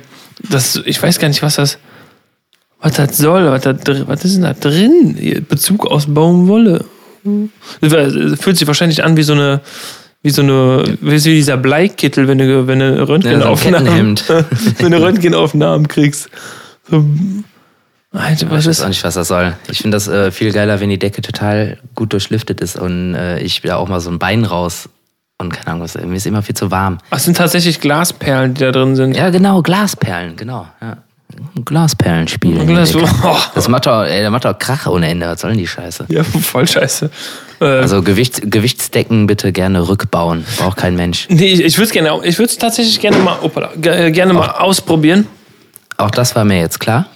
das, 0.49 0.81
ich 0.85 1.03
weiß 1.03 1.19
gar 1.19 1.27
nicht, 1.27 1.41
was 1.43 1.55
das, 1.55 1.77
was 2.79 2.93
das 2.93 3.17
soll, 3.17 3.45
was, 3.51 3.61
da, 3.63 3.73
dr- 3.73 4.07
was 4.07 4.23
ist 4.23 4.35
denn 4.35 4.43
da 4.43 4.53
drin? 4.53 5.45
Bezug 5.49 5.85
aus 5.85 6.05
Baumwolle. 6.07 6.85
Das 7.81 8.39
Fühlt 8.39 8.57
sich 8.57 8.67
wahrscheinlich 8.67 9.03
an 9.03 9.17
wie 9.17 9.23
so 9.23 9.33
eine, 9.33 9.59
wie 10.27 10.31
so 10.31 10.41
eine, 10.41 10.97
wie 10.99 11.17
dieser 11.17 11.55
Bleikittel, 11.55 12.27
wenn 12.27 12.37
du, 12.37 12.67
wenn 12.67 12.79
du 12.79 13.07
Röntgenaufnahmen, 13.07 14.15
Kettenhemd. 14.15 14.25
wenn 14.79 14.91
du 14.91 15.01
Röntgenaufnahmen 15.01 15.87
kriegst. 15.87 16.29
So, 16.89 17.05
Alter, 18.11 18.51
was 18.51 18.65
Ich 18.65 18.67
weiß 18.67 18.81
auch 18.81 18.87
nicht, 18.89 19.03
was 19.05 19.13
das 19.13 19.29
soll. 19.29 19.55
Ich 19.71 19.77
finde 19.77 19.95
das 19.95 20.09
äh, 20.09 20.31
viel 20.31 20.51
geiler, 20.51 20.81
wenn 20.81 20.89
die 20.89 20.99
Decke 20.99 21.21
total 21.21 21.77
gut 21.95 22.11
durchlüftet 22.11 22.59
ist 22.59 22.77
und 22.77 23.15
äh, 23.15 23.39
ich 23.39 23.61
da 23.61 23.77
auch 23.77 23.87
mal 23.87 24.01
so 24.01 24.09
ein 24.09 24.19
Bein 24.19 24.43
raus 24.43 24.89
und 25.37 25.53
keine 25.53 25.67
Ahnung, 25.67 25.83
was, 25.83 25.95
mir 25.95 26.15
ist 26.15 26.27
immer 26.27 26.41
viel 26.41 26.55
zu 26.55 26.71
warm. 26.71 26.97
Ach, 27.09 27.17
es 27.17 27.23
sind 27.23 27.37
tatsächlich 27.37 27.79
Glasperlen, 27.79 28.53
die 28.53 28.61
da 28.61 28.73
drin 28.73 28.97
sind. 28.97 29.15
Ja, 29.15 29.29
genau, 29.29 29.61
Glasperlen, 29.61 30.35
genau. 30.35 30.67
Ja. 30.81 30.97
Glasperlenspiel. 31.65 32.55
der 32.55 32.65
Glas-. 32.65 32.95
Oh. 32.95 33.35
Das 33.55 33.67
macht 33.67 33.85
doch, 33.85 34.03
ey, 34.03 34.21
das 34.21 34.31
macht 34.31 34.45
doch 34.45 34.57
Krach 34.57 34.87
ohne 34.87 35.07
Ende. 35.09 35.27
Was 35.27 35.41
soll 35.41 35.51
denn 35.51 35.59
die 35.59 35.67
Scheiße? 35.67 36.05
Ja, 36.09 36.23
voll 36.23 36.67
scheiße. 36.67 37.09
Äh, 37.59 37.65
Also 37.65 38.01
Gewichts, 38.01 38.41
Gewichtsdecken 38.43 39.27
bitte 39.27 39.51
gerne 39.51 39.87
rückbauen. 39.87 40.45
Braucht 40.57 40.77
kein 40.77 40.95
Mensch. 40.95 41.27
nee, 41.29 41.47
ich, 41.47 41.61
ich 41.63 41.77
würde 41.77 41.85
es 41.87 41.91
gerne, 41.91 42.19
ich 42.23 42.39
würde 42.39 42.55
tatsächlich 42.57 42.99
gerne 42.99 43.17
mal, 43.17 43.37
opala, 43.41 43.71
äh, 43.81 44.11
gerne 44.11 44.33
mal 44.33 44.49
ausprobieren. 44.51 45.27
Auch 45.97 46.11
das 46.11 46.35
war 46.35 46.45
mir 46.45 46.59
jetzt 46.59 46.79
klar. 46.79 47.07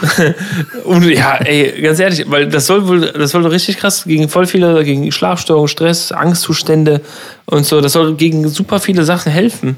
Und 0.84 1.04
ja, 1.10 1.36
ey, 1.38 1.80
ganz 1.82 1.98
ehrlich, 1.98 2.24
weil 2.30 2.48
das 2.48 2.66
soll 2.66 2.86
wohl, 2.86 3.00
das 3.12 3.32
soll 3.32 3.44
richtig 3.46 3.78
krass 3.78 4.04
gegen 4.04 4.28
voll 4.28 4.46
viele, 4.46 4.84
gegen 4.84 5.10
Schlafstörungen, 5.10 5.66
Stress, 5.68 6.12
Angstzustände 6.12 7.00
und 7.46 7.66
so, 7.66 7.80
das 7.80 7.92
soll 7.94 8.14
gegen 8.14 8.48
super 8.48 8.78
viele 8.78 9.04
Sachen 9.04 9.32
helfen. 9.32 9.76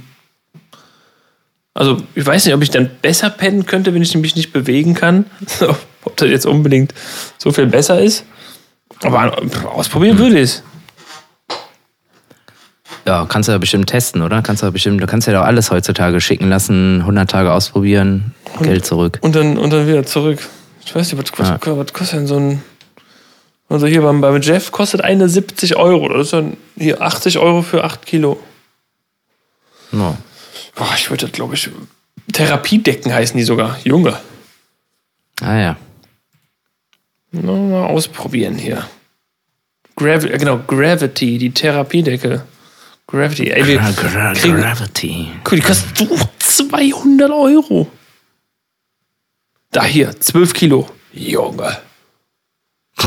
Also, 1.75 2.03
ich 2.14 2.27
weiß 2.27 2.45
nicht, 2.45 2.55
ob 2.55 2.62
ich 2.62 2.71
dann 2.71 2.91
besser 3.01 3.31
pennen 3.31 3.64
könnte, 3.64 3.95
wenn 3.95 4.03
ich 4.03 4.14
mich 4.16 4.37
nicht 4.37 4.53
bewegen 4.53 4.95
kann. 4.95 5.27
ob 6.05 6.16
das 6.16 6.29
jetzt 6.29 6.47
unbedingt 6.47 6.95
so 7.39 7.53
viel 7.53 7.66
besser 7.66 8.01
ist. 8.01 8.25
Aber 9.03 9.37
ausprobieren 9.73 10.18
würde 10.18 10.37
ich 10.39 10.43
es. 10.43 10.62
Ja, 13.07 13.25
kannst 13.27 13.49
du 13.49 13.53
ja 13.53 13.59
bestimmt 13.59 13.89
testen, 13.89 14.23
oder? 14.23 14.43
Kannst 14.43 14.62
du 14.62 14.66
ja 14.66 14.71
bestimmt, 14.71 15.03
du 15.03 15.07
kannst 15.07 15.27
ja 15.27 15.33
doch 15.33 15.45
alles 15.45 15.71
heutzutage 15.71 16.21
schicken 16.21 16.49
lassen, 16.49 17.01
100 17.01 17.31
Tage 17.31 17.53
ausprobieren, 17.53 18.35
Geld 18.61 18.85
zurück. 18.85 19.18
Und 19.23 19.35
dann, 19.35 19.57
und 19.57 19.73
dann 19.73 19.87
wieder 19.87 20.05
zurück. 20.05 20.39
Ich 20.85 20.95
weiß 20.95 21.11
nicht, 21.11 21.23
was 21.23 21.33
kostet, 21.33 21.66
was 21.66 21.93
kostet 21.93 22.18
denn 22.21 22.27
so 22.27 22.37
ein. 22.37 22.62
Also 23.68 23.87
hier 23.87 24.03
beim, 24.03 24.21
beim 24.21 24.41
Jeff 24.43 24.73
kostet 24.73 25.01
eine 25.03 25.29
70 25.29 25.77
Euro. 25.77 26.09
Das 26.09 26.27
ist 26.27 26.33
dann 26.33 26.57
hier 26.77 27.01
80 27.01 27.39
Euro 27.39 27.62
für 27.62 27.85
8 27.85 28.05
Kilo. 28.05 28.41
No. 29.93 30.16
Boah, 30.75 30.95
ich 30.97 31.11
würde 31.11 31.27
das, 31.27 31.33
glaube 31.33 31.55
ich. 31.55 31.71
Therapiedecken 32.33 33.12
heißen 33.12 33.37
die 33.37 33.45
sogar. 33.45 33.79
Junge. 33.85 34.18
Ah 35.41 35.57
ja. 35.57 35.77
Na, 37.33 37.53
mal 37.53 37.87
ausprobieren 37.87 38.57
hier. 38.57 38.89
Gravi 39.97 40.29
äh, 40.29 40.39
genau, 40.39 40.59
Gravity, 40.59 41.39
die 41.39 41.51
Therapiedecke. 41.51 42.45
Gravity. 43.07 43.51
Ey, 43.51 43.66
wir 43.66 43.79
Gra 43.79 43.91
gra 43.91 44.33
kriegen, 44.33 44.61
Gravity. 44.61 45.29
Guck, 45.45 45.57
die 45.57 45.62
kostet 45.62 46.09
oh, 46.11 46.18
200 46.39 47.31
Euro. 47.31 47.91
Da 49.73 49.85
hier, 49.85 50.18
12 50.18 50.53
Kilo. 50.53 50.89
Junge. 51.12 51.79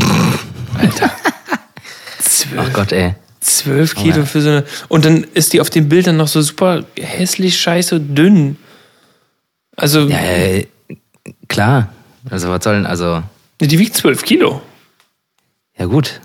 Alter. 0.77 1.11
12, 2.19 2.57
Ach 2.57 2.73
Gott, 2.73 2.91
ey. 2.91 3.15
12 3.43 3.95
Kilo 3.95 4.17
ja. 4.17 4.25
für 4.25 4.41
so 4.41 4.49
eine. 4.49 4.65
Und 4.87 5.05
dann 5.05 5.25
ist 5.33 5.53
die 5.53 5.61
auf 5.61 5.69
den 5.69 5.89
Bildern 5.89 6.17
noch 6.17 6.27
so 6.27 6.41
super 6.41 6.83
hässlich, 6.97 7.59
scheiße, 7.59 7.99
dünn. 7.99 8.57
Also, 9.75 10.01
Ja, 10.01 10.19
äh, 10.19 10.67
klar. 11.47 11.93
Also 12.29 12.49
was 12.49 12.63
sollen, 12.63 12.85
also, 12.85 13.21
die 13.59 13.79
wiegt 13.79 13.95
12 13.95 14.23
Kilo. 14.23 14.61
ja 15.77 15.85
gut. 15.85 16.21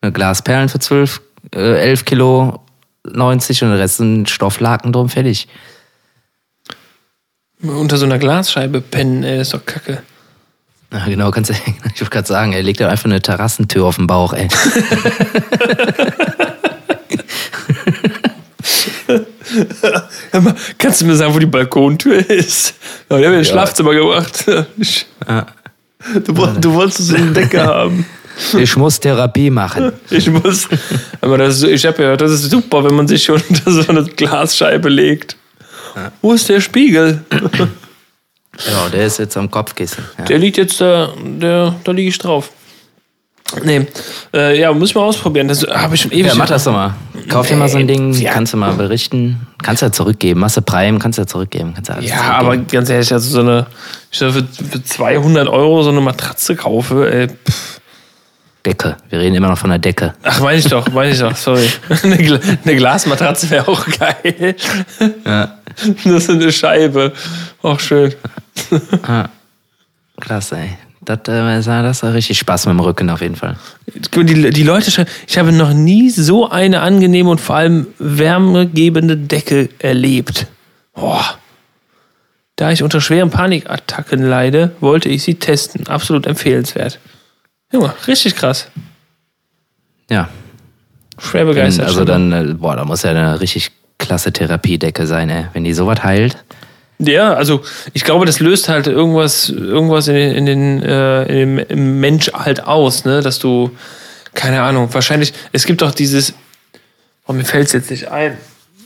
Eine 0.00 0.12
Glasperlen 0.12 0.68
für 0.68 0.78
12, 0.78 1.20
äh, 1.54 1.78
11 1.80 2.04
Kilo 2.04 2.60
90 3.04 3.62
und 3.62 3.70
der 3.70 3.78
Rest 3.78 3.98
sind 3.98 4.28
Stofflaken 4.28 4.92
drum, 4.92 5.08
fertig. 5.08 5.48
Unter 7.62 7.96
so 7.96 8.04
einer 8.04 8.18
Glasscheibe 8.18 8.80
pennen, 8.80 9.24
ey, 9.24 9.40
ist 9.40 9.54
doch 9.54 9.64
kacke. 9.64 10.02
Ja, 10.92 11.04
genau, 11.06 11.30
kannst 11.30 11.50
du, 11.50 11.54
ich 11.66 12.00
wollte 12.00 12.04
gerade 12.10 12.26
sagen, 12.28 12.52
er 12.52 12.62
legt 12.62 12.80
da 12.80 12.88
einfach 12.88 13.04
eine 13.06 13.20
Terrassentür 13.20 13.84
auf 13.84 13.96
den 13.96 14.06
Bauch, 14.06 14.32
ey. 14.32 14.48
Kannst 20.78 21.00
du 21.00 21.06
mir 21.06 21.16
sagen, 21.16 21.34
wo 21.34 21.38
die 21.38 21.46
Balkontür 21.46 22.28
ist? 22.28 22.74
Ja, 23.10 23.18
die 23.18 23.24
haben 23.24 23.32
wir 23.32 23.38
ins 23.38 23.48
Schlafzimmer 23.48 23.94
gemacht. 23.94 24.44
Du, 24.46 26.36
woll- 26.36 26.56
du 26.60 26.72
wolltest 26.74 27.08
so 27.08 27.16
eine 27.16 27.32
Decke 27.32 27.62
haben. 27.64 28.04
Ich 28.56 28.76
muss 28.76 29.00
Therapie 29.00 29.50
machen. 29.50 29.92
Ich 30.10 30.30
muss. 30.30 30.68
Aber 31.20 31.38
das, 31.38 31.62
ich 31.64 31.84
habe 31.86 31.96
gehört, 31.96 32.20
das 32.20 32.30
ist 32.30 32.50
super, 32.50 32.84
wenn 32.84 32.94
man 32.94 33.08
sich 33.08 33.28
unter 33.30 33.44
so 33.70 33.88
eine 33.88 34.04
Glasscheibe 34.04 34.88
legt. 34.88 35.36
Wo 36.22 36.32
ist 36.32 36.48
der 36.48 36.60
Spiegel? 36.60 37.24
Ja, 38.66 38.88
der 38.92 39.06
ist 39.06 39.18
jetzt 39.18 39.36
am 39.36 39.50
Kopfkissen. 39.50 40.04
Ja. 40.18 40.24
Der 40.24 40.38
liegt 40.38 40.56
jetzt 40.56 40.80
da, 40.80 41.10
der, 41.22 41.74
da 41.84 41.92
liege 41.92 42.08
ich 42.08 42.18
drauf. 42.18 42.50
Nee, 43.64 43.86
äh, 44.34 44.60
ja, 44.60 44.70
muss 44.74 44.90
ich 44.90 44.94
mal 44.94 45.02
ausprobieren. 45.04 45.48
Das 45.48 45.62
habe 45.66 45.94
ich 45.94 46.02
schon 46.02 46.10
ewig. 46.12 46.26
Ja, 46.26 46.34
mach 46.34 46.48
das 46.48 46.64
doch 46.64 46.72
mal. 46.72 46.94
Kauf 47.30 47.46
dir 47.48 47.56
mal 47.56 47.68
so 47.68 47.78
ein 47.78 47.86
Ding, 47.88 48.12
Ja. 48.12 48.32
kannst 48.32 48.52
du 48.52 48.58
mal 48.58 48.74
berichten. 48.74 49.46
Kannst 49.62 49.80
ja 49.80 49.90
zurückgeben. 49.90 50.40
Machst 50.40 50.58
du 50.58 50.62
Prime, 50.62 50.98
kannst 50.98 51.16
du 51.18 51.22
ja 51.22 51.26
zurückgeben. 51.26 51.72
Kannst 51.74 51.88
ja, 51.88 51.96
alles 51.96 52.10
Ja, 52.10 52.20
aber 52.34 52.42
zurückgeben. 52.52 52.68
ganz 52.72 52.90
ehrlich, 52.90 53.10
also 53.12 53.30
so 53.30 53.40
eine, 53.40 53.66
ich 54.10 54.18
für, 54.18 54.32
für 54.32 54.84
200 54.84 55.48
Euro 55.48 55.82
so 55.82 55.88
eine 55.88 56.00
Matratze 56.02 56.56
kaufe, 56.56 57.10
ey, 57.10 57.28
pff. 57.28 57.80
Decke. 58.68 58.96
Wir 59.08 59.18
reden 59.20 59.34
immer 59.34 59.48
noch 59.48 59.56
von 59.56 59.70
der 59.70 59.78
Decke. 59.78 60.14
ach, 60.22 60.40
meine 60.40 60.58
ich 60.58 60.66
doch, 60.66 60.90
meine 60.92 61.10
ich 61.10 61.18
doch, 61.18 61.34
sorry. 61.34 61.70
eine, 62.02 62.40
eine 62.64 62.76
Glasmatratze 62.76 63.48
wäre 63.48 63.66
auch 63.66 63.86
geil. 63.86 64.56
Ja. 65.24 65.58
Nur 66.04 66.20
so 66.20 66.32
eine 66.32 66.52
Scheibe, 66.52 67.14
auch 67.62 67.80
schön. 67.80 68.14
Klasse, 70.20 70.56
ey. 70.58 70.78
Das, 71.00 71.20
äh, 71.28 71.62
das 71.62 72.02
hat 72.02 72.12
richtig 72.12 72.38
Spaß 72.38 72.66
mit 72.66 72.74
dem 72.74 72.80
Rücken 72.80 73.08
auf 73.08 73.22
jeden 73.22 73.36
Fall. 73.36 73.56
Die, 73.86 74.50
die 74.50 74.62
Leute 74.62 74.90
schreiben, 74.90 75.08
ich 75.26 75.38
habe 75.38 75.52
noch 75.52 75.72
nie 75.72 76.10
so 76.10 76.50
eine 76.50 76.82
angenehme 76.82 77.30
und 77.30 77.40
vor 77.40 77.56
allem 77.56 77.86
wärmegebende 77.98 79.16
Decke 79.16 79.70
erlebt. 79.78 80.46
Boah. 80.94 81.38
Da 82.56 82.72
ich 82.72 82.82
unter 82.82 83.00
schweren 83.00 83.30
Panikattacken 83.30 84.22
leide, 84.22 84.72
wollte 84.80 85.08
ich 85.08 85.22
sie 85.22 85.36
testen. 85.36 85.86
Absolut 85.86 86.26
empfehlenswert. 86.26 86.98
Junge, 87.72 87.92
richtig 88.06 88.34
krass. 88.34 88.68
Ja. 90.10 90.28
Schwer 91.18 91.44
begeistert. 91.44 91.86
also 91.86 92.04
dann, 92.04 92.32
äh, 92.32 92.54
boah, 92.54 92.76
da 92.76 92.84
muss 92.84 93.02
ja 93.02 93.10
eine 93.10 93.40
richtig 93.40 93.72
klasse 93.98 94.32
Therapiedecke 94.32 95.06
sein, 95.06 95.28
ey. 95.28 95.46
Wenn 95.52 95.64
die 95.64 95.74
sowas 95.74 96.02
heilt. 96.02 96.36
Ja, 96.98 97.34
also 97.34 97.62
ich 97.92 98.04
glaube, 98.04 98.26
das 98.26 98.40
löst 98.40 98.68
halt 98.68 98.86
irgendwas, 98.86 99.50
irgendwas 99.50 100.08
in 100.08 100.14
den, 100.14 100.34
in 100.34 100.46
den, 100.46 100.82
äh, 100.82 101.22
in 101.24 101.56
dem, 101.56 101.58
im 101.58 102.00
Mensch 102.00 102.32
halt 102.32 102.64
aus, 102.64 103.04
ne? 103.04 103.20
Dass 103.20 103.38
du, 103.38 103.70
keine 104.34 104.62
Ahnung, 104.62 104.92
wahrscheinlich, 104.92 105.32
es 105.52 105.66
gibt 105.66 105.82
doch 105.82 105.92
dieses, 105.92 106.34
oh, 107.26 107.32
mir 107.32 107.44
fällt 107.44 107.66
es 107.66 107.72
jetzt 107.72 107.90
nicht 107.90 108.10
ein. 108.10 108.36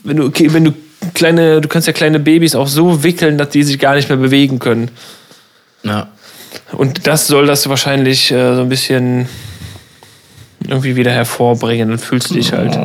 Wenn 0.03 0.17
du, 0.17 0.25
okay, 0.25 0.53
wenn 0.53 0.65
du 0.65 0.73
kleine, 1.13 1.61
du 1.61 1.67
kannst 1.67 1.87
ja 1.87 1.93
kleine 1.93 2.19
Babys 2.19 2.55
auch 2.55 2.67
so 2.67 3.03
wickeln, 3.03 3.37
dass 3.37 3.49
die 3.49 3.63
sich 3.63 3.79
gar 3.79 3.95
nicht 3.95 4.09
mehr 4.09 4.17
bewegen 4.17 4.59
können. 4.59 4.91
Ja. 5.83 6.09
Und 6.75 7.07
das 7.07 7.27
soll 7.27 7.45
das 7.45 7.69
wahrscheinlich 7.69 8.31
äh, 8.31 8.55
so 8.55 8.61
ein 8.61 8.69
bisschen 8.69 9.29
irgendwie 10.67 10.95
wieder 10.95 11.11
hervorbringen. 11.11 11.89
Dann 11.89 11.99
fühlst 11.99 12.31
du 12.31 12.35
dich 12.35 12.53
halt. 12.53 12.73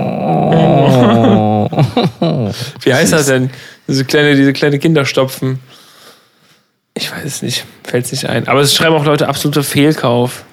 Wie 2.80 2.94
heißt 2.94 3.12
das 3.12 3.26
denn? 3.26 3.50
Diese 3.86 4.04
kleine, 4.04 4.34
diese 4.34 4.52
kleine 4.52 4.78
Kinderstopfen. 4.78 5.60
Ich 6.94 7.12
weiß 7.12 7.24
es 7.24 7.42
nicht. 7.42 7.64
Fällt 7.84 8.06
es 8.06 8.12
nicht 8.12 8.28
ein. 8.28 8.48
Aber 8.48 8.60
es 8.60 8.74
schreiben 8.74 8.96
auch 8.96 9.04
Leute 9.04 9.28
absoluter 9.28 9.62
Fehlkauf. 9.62 10.44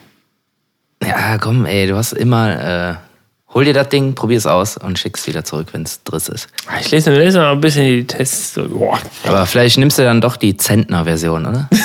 Ja, 1.04 1.38
komm, 1.38 1.66
ey, 1.66 1.88
du 1.88 1.96
hast 1.96 2.14
immer, 2.14 2.92
äh, 2.92 2.96
hol 3.54 3.66
dir 3.66 3.74
das 3.74 3.90
Ding, 3.90 4.16
probier 4.16 4.38
es 4.38 4.48
aus 4.48 4.78
und 4.78 4.98
schick's 4.98 5.28
wieder 5.28 5.44
zurück, 5.44 5.68
wenn 5.74 5.84
es 5.84 6.04
driss 6.04 6.30
ist. 6.30 6.48
Ich 6.80 6.92
lese, 6.92 7.12
lese 7.12 7.40
mal 7.40 7.52
ein 7.52 7.62
bisschen 7.62 7.86
die 7.86 8.08
Tests. 8.08 8.54
Boah. 8.56 9.00
Aber 9.26 9.46
vielleicht 9.46 9.78
nimmst 9.78 10.00
du 10.00 10.04
dann 10.04 10.22
doch 10.22 10.38
die 10.38 10.56
Zentner-Version, 10.56 11.46
oder? 11.46 11.70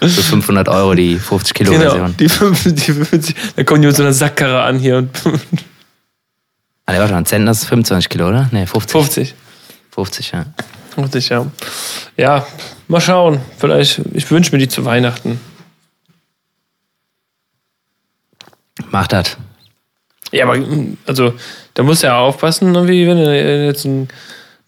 Für 0.00 0.08
500 0.08 0.68
Euro 0.68 0.94
die 0.94 1.18
50 1.18 1.54
Kilo 1.54 1.70
Genau, 1.72 1.82
Version. 1.90 2.16
die 2.16 2.28
50, 2.28 2.74
die 2.74 2.92
50. 2.92 3.36
Da 3.56 3.64
kommen 3.64 3.82
die 3.82 3.88
mit 3.88 3.96
so 3.96 4.02
einer 4.02 4.12
Sackkarre 4.12 4.62
an 4.62 4.78
hier 4.78 4.98
und 4.98 5.10
Ah, 6.86 6.94
warte 6.98 7.12
mal, 7.12 7.18
ein 7.18 7.26
Zentner 7.26 7.52
ist 7.52 7.64
25 7.66 8.08
Kilo, 8.08 8.28
oder? 8.28 8.48
Nee, 8.52 8.66
50. 8.66 8.90
50. 8.92 9.34
50, 9.92 10.32
ja. 10.32 10.46
50, 10.94 11.28
ja. 11.28 11.46
Ja, 12.16 12.46
mal 12.88 13.00
schauen. 13.00 13.40
Vielleicht, 13.58 14.00
ich 14.14 14.30
wünsche 14.30 14.52
mir 14.52 14.58
die 14.58 14.68
zu 14.68 14.84
Weihnachten. 14.84 15.40
Mach 18.90 19.06
das. 19.06 19.36
Ja, 20.32 20.44
aber 20.48 20.58
also, 21.06 21.34
da 21.74 21.82
musst 21.82 22.02
du 22.02 22.06
ja 22.08 22.18
aufpassen, 22.18 22.74
irgendwie, 22.74 23.06
wenn 23.06 23.18
du 23.18 23.64
jetzt 23.66 23.84
ein, 23.84 24.08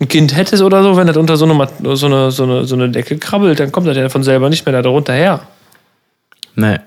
ein 0.00 0.08
Kind 0.08 0.36
hättest 0.36 0.62
oder 0.62 0.82
so, 0.82 0.96
wenn 0.96 1.06
das 1.06 1.16
unter 1.16 1.36
so 1.36 1.44
eine, 1.44 1.68
so, 1.96 2.06
eine, 2.06 2.30
so, 2.30 2.42
eine, 2.44 2.64
so 2.64 2.74
eine 2.74 2.90
Decke 2.90 3.18
krabbelt, 3.18 3.60
dann 3.60 3.72
kommt 3.72 3.86
das 3.86 3.96
ja 3.96 4.08
von 4.08 4.22
selber 4.22 4.50
nicht 4.50 4.66
mehr 4.66 4.72
da 4.72 4.82
drunter 4.82 5.12
her. 5.12 5.46
Nee. 6.56 6.78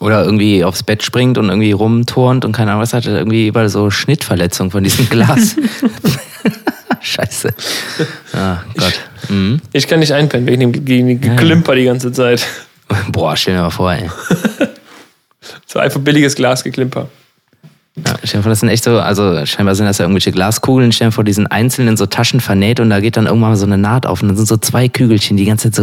Oder 0.00 0.24
irgendwie 0.24 0.64
aufs 0.64 0.82
Bett 0.82 1.02
springt 1.02 1.38
und 1.38 1.48
irgendwie 1.48 1.72
rumturnt 1.72 2.44
und 2.44 2.52
keine 2.52 2.70
Ahnung 2.70 2.82
was 2.82 2.92
hat, 2.92 3.06
irgendwie 3.06 3.48
überall 3.48 3.68
so 3.68 3.90
Schnittverletzung 3.90 4.70
von 4.70 4.84
diesem 4.84 5.08
Glas. 5.08 5.56
Scheiße. 7.00 7.50
Ah, 8.32 8.58
Gott. 8.76 8.94
Mhm. 9.28 9.60
Ich 9.72 9.88
kann 9.88 10.00
nicht 10.00 10.12
einpennen 10.12 10.46
wegen 10.46 10.60
dem 10.60 10.84
gegen 10.84 11.20
Geklimper 11.20 11.74
die 11.74 11.84
ganze 11.84 12.12
Zeit. 12.12 12.46
Boah, 13.10 13.36
stell 13.36 13.54
dir 13.54 13.62
mal 13.62 13.70
vor, 13.70 13.92
ey. 13.92 14.08
So 15.66 15.78
einfach 15.78 16.00
billiges 16.00 16.34
Glasgeklimper. 16.34 17.08
Ja, 17.94 18.14
stell 18.24 18.38
dir 18.38 18.42
vor, 18.44 18.50
das 18.50 18.60
sind 18.60 18.70
echt 18.70 18.84
so, 18.84 18.98
also 18.98 19.44
scheinbar 19.44 19.74
sind 19.74 19.84
das 19.84 19.98
ja 19.98 20.04
irgendwelche 20.06 20.32
Glaskugeln, 20.32 20.92
stell 20.92 21.08
dir 21.08 21.12
vor, 21.12 21.24
die 21.24 21.32
sind 21.34 21.46
einzeln 21.48 21.88
in 21.88 21.98
so 21.98 22.06
Taschen 22.06 22.40
vernäht 22.40 22.80
und 22.80 22.88
da 22.88 23.00
geht 23.00 23.18
dann 23.18 23.26
irgendwann 23.26 23.50
mal 23.50 23.56
so 23.56 23.66
eine 23.66 23.76
Naht 23.76 24.06
auf 24.06 24.22
und 24.22 24.28
dann 24.28 24.36
sind 24.38 24.48
so 24.48 24.56
zwei 24.56 24.88
Kügelchen, 24.88 25.36
die 25.36 25.44
ganze 25.44 25.70
Zeit 25.70 25.74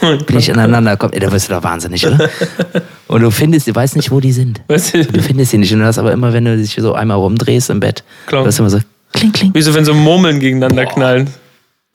so 0.00 0.16
billig 0.26 0.52
aneinander 0.52 0.96
kommen. 0.96 1.12
Ey, 1.12 1.18
da 1.18 1.32
wirst 1.32 1.48
du 1.48 1.54
doch 1.54 1.64
wahnsinnig, 1.64 2.06
oder? 2.06 2.30
Und 3.08 3.22
du 3.22 3.30
findest, 3.30 3.68
du 3.68 3.74
weißt 3.74 3.94
nicht, 3.94 4.10
wo 4.10 4.18
die 4.18 4.32
sind. 4.32 4.60
Weißt 4.66 4.94
du, 4.94 5.04
Du 5.04 5.22
findest 5.22 5.52
sie 5.52 5.58
nicht 5.58 5.72
und 5.72 5.78
du 5.78 5.86
hast 5.86 5.96
aber 5.98 6.10
immer, 6.10 6.32
wenn 6.32 6.44
du 6.44 6.56
dich 6.56 6.74
so 6.76 6.92
einmal 6.94 7.16
rumdrehst 7.18 7.70
im 7.70 7.78
Bett, 7.78 8.02
Klar. 8.26 8.42
du 8.42 8.48
hast 8.48 8.58
immer 8.58 8.68
so 8.68 8.80
kling, 9.12 9.30
kling. 9.30 9.54
wie 9.54 9.62
so 9.62 9.72
wenn 9.74 9.84
so 9.84 9.94
Murmeln 9.94 10.40
gegeneinander 10.40 10.86
knallen. 10.86 11.30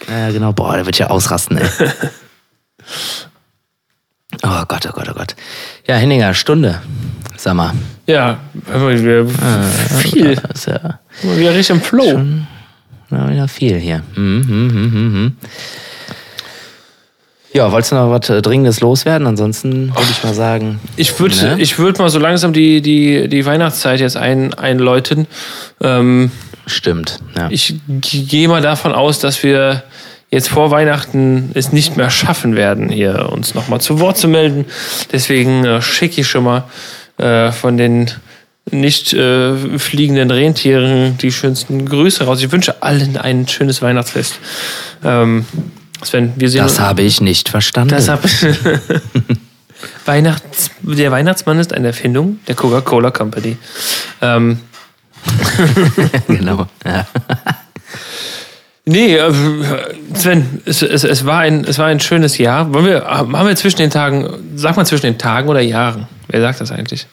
Ja, 0.10 0.32
genau. 0.32 0.54
Boah, 0.54 0.76
der 0.78 0.86
wird 0.86 0.98
ja 1.00 1.08
ausrasten, 1.10 1.58
ey. 1.58 1.68
Oh 4.44 4.64
Gott, 4.68 4.86
oh 4.88 4.92
Gott, 4.94 5.08
oh 5.10 5.14
Gott. 5.14 5.36
Ja, 5.88 5.96
Henninger, 5.96 6.34
Stunde. 6.34 6.82
Sag 7.38 7.54
mal. 7.56 7.74
Ja, 8.08 8.40
wir- 8.66 9.28
viel. 10.00 10.36
Das 10.36 10.60
ist 10.62 10.66
ja 10.68 11.00
Immer 11.24 11.38
wieder 11.38 11.52
richtig 11.56 11.76
im 11.76 11.82
Flow. 11.82 12.20
na, 13.10 13.30
wieder 13.32 13.48
viel 13.48 13.78
hier. 13.78 14.04
Mhm, 14.16 14.46
mhm, 14.48 15.14
mhm. 15.14 15.38
Ja, 17.54 17.70
wolltest 17.72 17.92
du 17.92 17.96
noch 17.98 18.10
was 18.10 18.30
äh, 18.30 18.42
Dringendes 18.42 18.80
loswerden? 18.80 19.28
Ansonsten 19.28 19.90
würde 19.90 20.08
ich 20.10 20.24
mal 20.24 20.34
sagen, 20.34 20.80
Ich 20.96 21.20
würde 21.20 21.36
Ne? 21.36 21.56
ich 21.60 21.78
würd 21.78 22.00
mal 22.00 22.10
so 22.10 22.18
langsam 22.18 22.54
die, 22.54 22.82
die, 22.82 23.28
die 23.28 23.46
Weihnachtszeit 23.46 24.00
jetzt 24.00 24.16
ein, 24.16 24.54
einläuten. 24.54 25.28
Ähm, 25.82 26.32
stimmt. 26.66 27.20
Ja. 27.38 27.50
ich 27.52 27.76
gehe 27.88 28.48
mal 28.48 28.62
davon 28.62 28.94
aus, 28.94 29.20
dass 29.20 29.44
wir 29.44 29.84
jetzt 30.32 30.50
vor 30.50 30.72
Weihnachten 30.72 31.52
es 31.54 31.72
nicht 31.74 31.98
mehr 31.98 32.10
schaffen 32.10 32.56
werden, 32.56 32.90
hier 32.90 33.30
uns 33.32 33.54
nochmal 33.54 33.82
zu 33.82 34.00
Wort 34.00 34.18
zu 34.18 34.28
melden. 34.28 34.66
Deswegen 35.12 35.66
äh, 35.66 35.82
schicke 35.82 36.22
ich 36.22 36.28
schon 36.28 36.46
mal 36.46 36.64
äh, 37.18 37.52
von 37.52 37.78
den 37.78 38.10
nicht 38.70 39.14
äh, 39.14 39.78
fliegenden 39.78 40.32
Rentieren 40.32 41.18
die 41.18 41.32
schönsten 41.32 41.86
Grüße 41.86 42.24
raus. 42.24 42.42
Ich 42.42 42.52
wünsche 42.52 42.82
allen 42.82 43.18
ein 43.18 43.48
schönes 43.48 43.82
Weihnachtsfest. 43.82 44.40
Ähm, 45.04 45.46
Sven, 46.04 46.34
wir 46.36 46.50
sehen 46.50 46.64
das 46.64 46.80
habe 46.80 47.02
ich 47.02 47.22
nicht 47.22 47.50
verstanden. 47.50 47.90
das 47.90 48.08
hab 48.08 48.24
Weihnachts 50.06 50.72
der 50.82 51.12
Weihnachtsmann 51.12 51.60
ist 51.60 51.74
eine 51.74 51.88
Erfindung 51.88 52.40
der 52.48 52.56
Coca-Cola 52.56 53.12
Company. 53.12 53.58
Ähm, 54.22 54.60
genau. 56.28 56.68
Ja. 56.86 57.06
Nee, 58.86 59.16
äh, 59.16 59.34
Sven, 60.14 60.62
es, 60.66 60.82
es, 60.82 61.04
es, 61.04 61.26
war 61.26 61.40
ein, 61.40 61.64
es 61.66 61.78
war 61.78 61.88
ein 61.88 62.00
schönes 62.00 62.38
Jahr. 62.38 62.74
Wollen 62.74 62.86
wir, 62.86 63.06
haben 63.06 63.48
wir 63.48 63.56
zwischen 63.56 63.78
den 63.78 63.90
Tagen, 63.90 64.28
sag 64.56 64.76
mal 64.78 64.86
zwischen 64.86 65.06
den 65.06 65.18
Tagen 65.18 65.50
oder 65.50 65.62
Jahren? 65.62 66.08
Wer 66.28 66.42
sagt 66.42 66.62
das 66.62 66.72
eigentlich? 66.72 67.08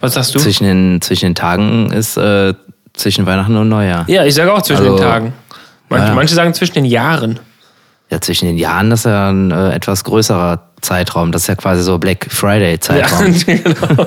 Was 0.00 0.14
sagst 0.14 0.34
du? 0.34 0.38
Zwischen, 0.38 0.64
den, 0.64 1.00
zwischen 1.00 1.26
den 1.26 1.34
Tagen 1.34 1.90
ist 1.92 2.16
äh, 2.16 2.54
zwischen 2.94 3.26
Weihnachten 3.26 3.56
und 3.56 3.68
Neujahr. 3.68 4.04
ja, 4.08 4.24
ich 4.24 4.34
sage 4.34 4.52
auch 4.52 4.62
zwischen 4.62 4.84
Also, 4.84 4.96
den 4.96 5.04
Tagen. 5.04 5.32
Manche, 5.88 6.06
ja. 6.08 6.14
manche 6.14 6.34
sagen 6.34 6.54
zwischen 6.54 6.74
den 6.74 6.84
Jahren. 6.84 7.40
Ja, 8.10 8.20
zwischen 8.20 8.46
den 8.46 8.56
Jahren, 8.56 8.90
das 8.90 9.00
ist 9.00 9.06
ja 9.06 9.30
ein 9.30 9.50
äh, 9.50 9.72
etwas 9.72 10.04
größerer 10.04 10.70
Zeitraum. 10.80 11.32
Das 11.32 11.42
ist 11.42 11.48
ja 11.48 11.56
quasi 11.56 11.82
so 11.82 11.98
Black 11.98 12.26
Friday-Zeitraum. 12.30 13.34
genau. 13.46 14.06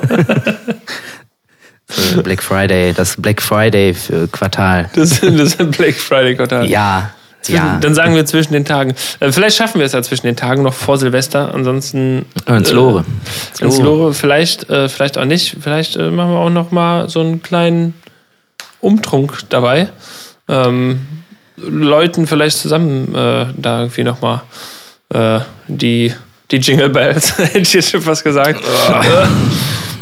Black 2.22 2.42
Friday, 2.42 2.92
das 2.92 3.16
Black 3.16 3.42
Friday 3.42 3.94
Quartal. 4.32 4.90
Das, 4.94 5.20
das 5.20 5.30
ist 5.30 5.60
ein 5.60 5.70
Black 5.70 5.94
Friday 5.94 6.34
Quartal. 6.34 6.66
Ja, 6.68 7.10
ja. 7.48 7.78
Dann 7.80 7.94
sagen 7.94 8.14
wir 8.14 8.24
zwischen 8.26 8.52
den 8.52 8.64
Tagen. 8.64 8.94
Äh, 9.20 9.32
Vielleicht 9.32 9.56
schaffen 9.56 9.78
wir 9.78 9.86
es 9.86 9.92
ja 9.92 10.02
zwischen 10.02 10.26
den 10.26 10.36
Tagen 10.36 10.62
noch 10.62 10.74
vor 10.74 10.98
Silvester. 10.98 11.54
Ansonsten. 11.54 12.26
ins 12.46 12.70
Lore. 12.70 13.04
Äh, 13.60 13.64
ins 13.64 13.78
Lore. 13.78 14.14
Vielleicht, 14.14 14.70
äh, 14.70 14.88
vielleicht 14.88 15.18
auch 15.18 15.24
nicht. 15.24 15.56
Vielleicht 15.60 15.96
äh, 15.96 16.10
machen 16.10 16.32
wir 16.32 16.38
auch 16.38 16.50
noch 16.50 16.70
mal 16.70 17.08
so 17.08 17.20
einen 17.20 17.42
kleinen 17.42 17.94
Umtrunk 18.80 19.38
dabei. 19.48 19.88
Ähm, 20.48 21.00
Leuten 21.56 22.26
vielleicht 22.26 22.58
zusammen 22.58 23.14
äh, 23.14 23.46
da 23.56 23.80
irgendwie 23.80 24.04
noch 24.04 24.20
mal 24.20 24.42
äh, 25.10 25.40
die, 25.68 26.12
die 26.50 26.56
Jingle 26.56 26.88
Bells, 26.88 27.38
hätte 27.38 27.58
ich 27.58 27.72
jetzt 27.72 27.90
schon 27.90 28.02
fast 28.02 28.24
gesagt. 28.24 28.60
Äh, 28.60 29.26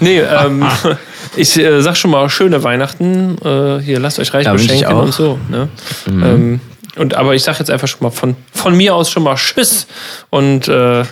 nee, 0.01 0.21
ähm, 0.21 0.67
ich 1.37 1.59
äh, 1.59 1.81
sag 1.83 1.97
schon 1.97 2.11
mal 2.11 2.29
schöne 2.29 2.63
Weihnachten. 2.63 3.37
Äh, 3.45 3.81
hier, 3.81 4.01
lasst 4.01 4.19
euch 4.19 4.33
reich 4.35 4.47
Ja, 4.47 4.53
beschenken 4.53 4.93
und 4.95 5.13
so. 5.13 5.39
Ne? 5.49 5.69
Ähm, 6.07 6.61
und, 6.97 7.15
aber 7.15 7.35
ich 7.35 7.43
sag 7.43 7.59
jetzt 7.59 7.71
einfach 7.71 7.89
schon 7.89 8.03
mal 8.03 8.11
von, 8.11 8.37
von 8.53 8.77
mir 8.77 8.95
aus 8.95 9.11
schon 9.11 9.23
mal 9.23 9.37
Tschüss 9.37 9.87
und 10.31 10.69
äh, 10.69 11.05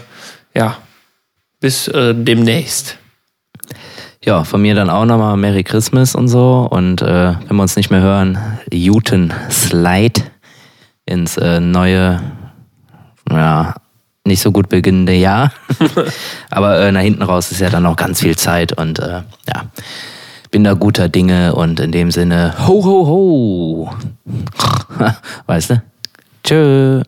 ja, 0.54 0.76
bis 1.60 1.88
äh, 1.88 2.14
demnächst. 2.14 2.98
Ja, 4.24 4.44
von 4.44 4.60
mir 4.60 4.74
dann 4.74 4.90
auch 4.90 5.04
nochmal 5.04 5.36
Merry 5.36 5.62
Christmas 5.62 6.14
und 6.14 6.28
so. 6.28 6.68
Und 6.70 7.00
äh, 7.02 7.34
wenn 7.46 7.56
wir 7.56 7.62
uns 7.62 7.76
nicht 7.76 7.90
mehr 7.90 8.00
hören, 8.00 8.38
Juten 8.72 9.32
Slide 9.50 10.20
ins 11.06 11.36
äh, 11.36 11.60
neue, 11.60 12.20
ja, 13.30 13.74
nicht 14.28 14.40
so 14.40 14.52
gut 14.52 14.68
beginnende 14.68 15.14
Jahr. 15.14 15.52
Aber 16.50 16.80
äh, 16.80 16.92
nach 16.92 17.00
hinten 17.00 17.22
raus 17.22 17.50
ist 17.50 17.60
ja 17.60 17.70
dann 17.70 17.82
noch 17.82 17.96
ganz 17.96 18.20
viel 18.20 18.36
Zeit 18.36 18.72
und 18.72 19.00
äh, 19.00 19.22
ja, 19.48 19.64
bin 20.50 20.64
da 20.64 20.74
guter 20.74 21.08
Dinge 21.08 21.54
und 21.54 21.80
in 21.80 21.92
dem 21.92 22.10
Sinne, 22.10 22.54
ho, 22.66 22.84
ho, 22.84 23.06
ho. 23.06 23.90
weißt 25.46 25.70
du? 25.70 25.82
Tschö. 26.44 27.02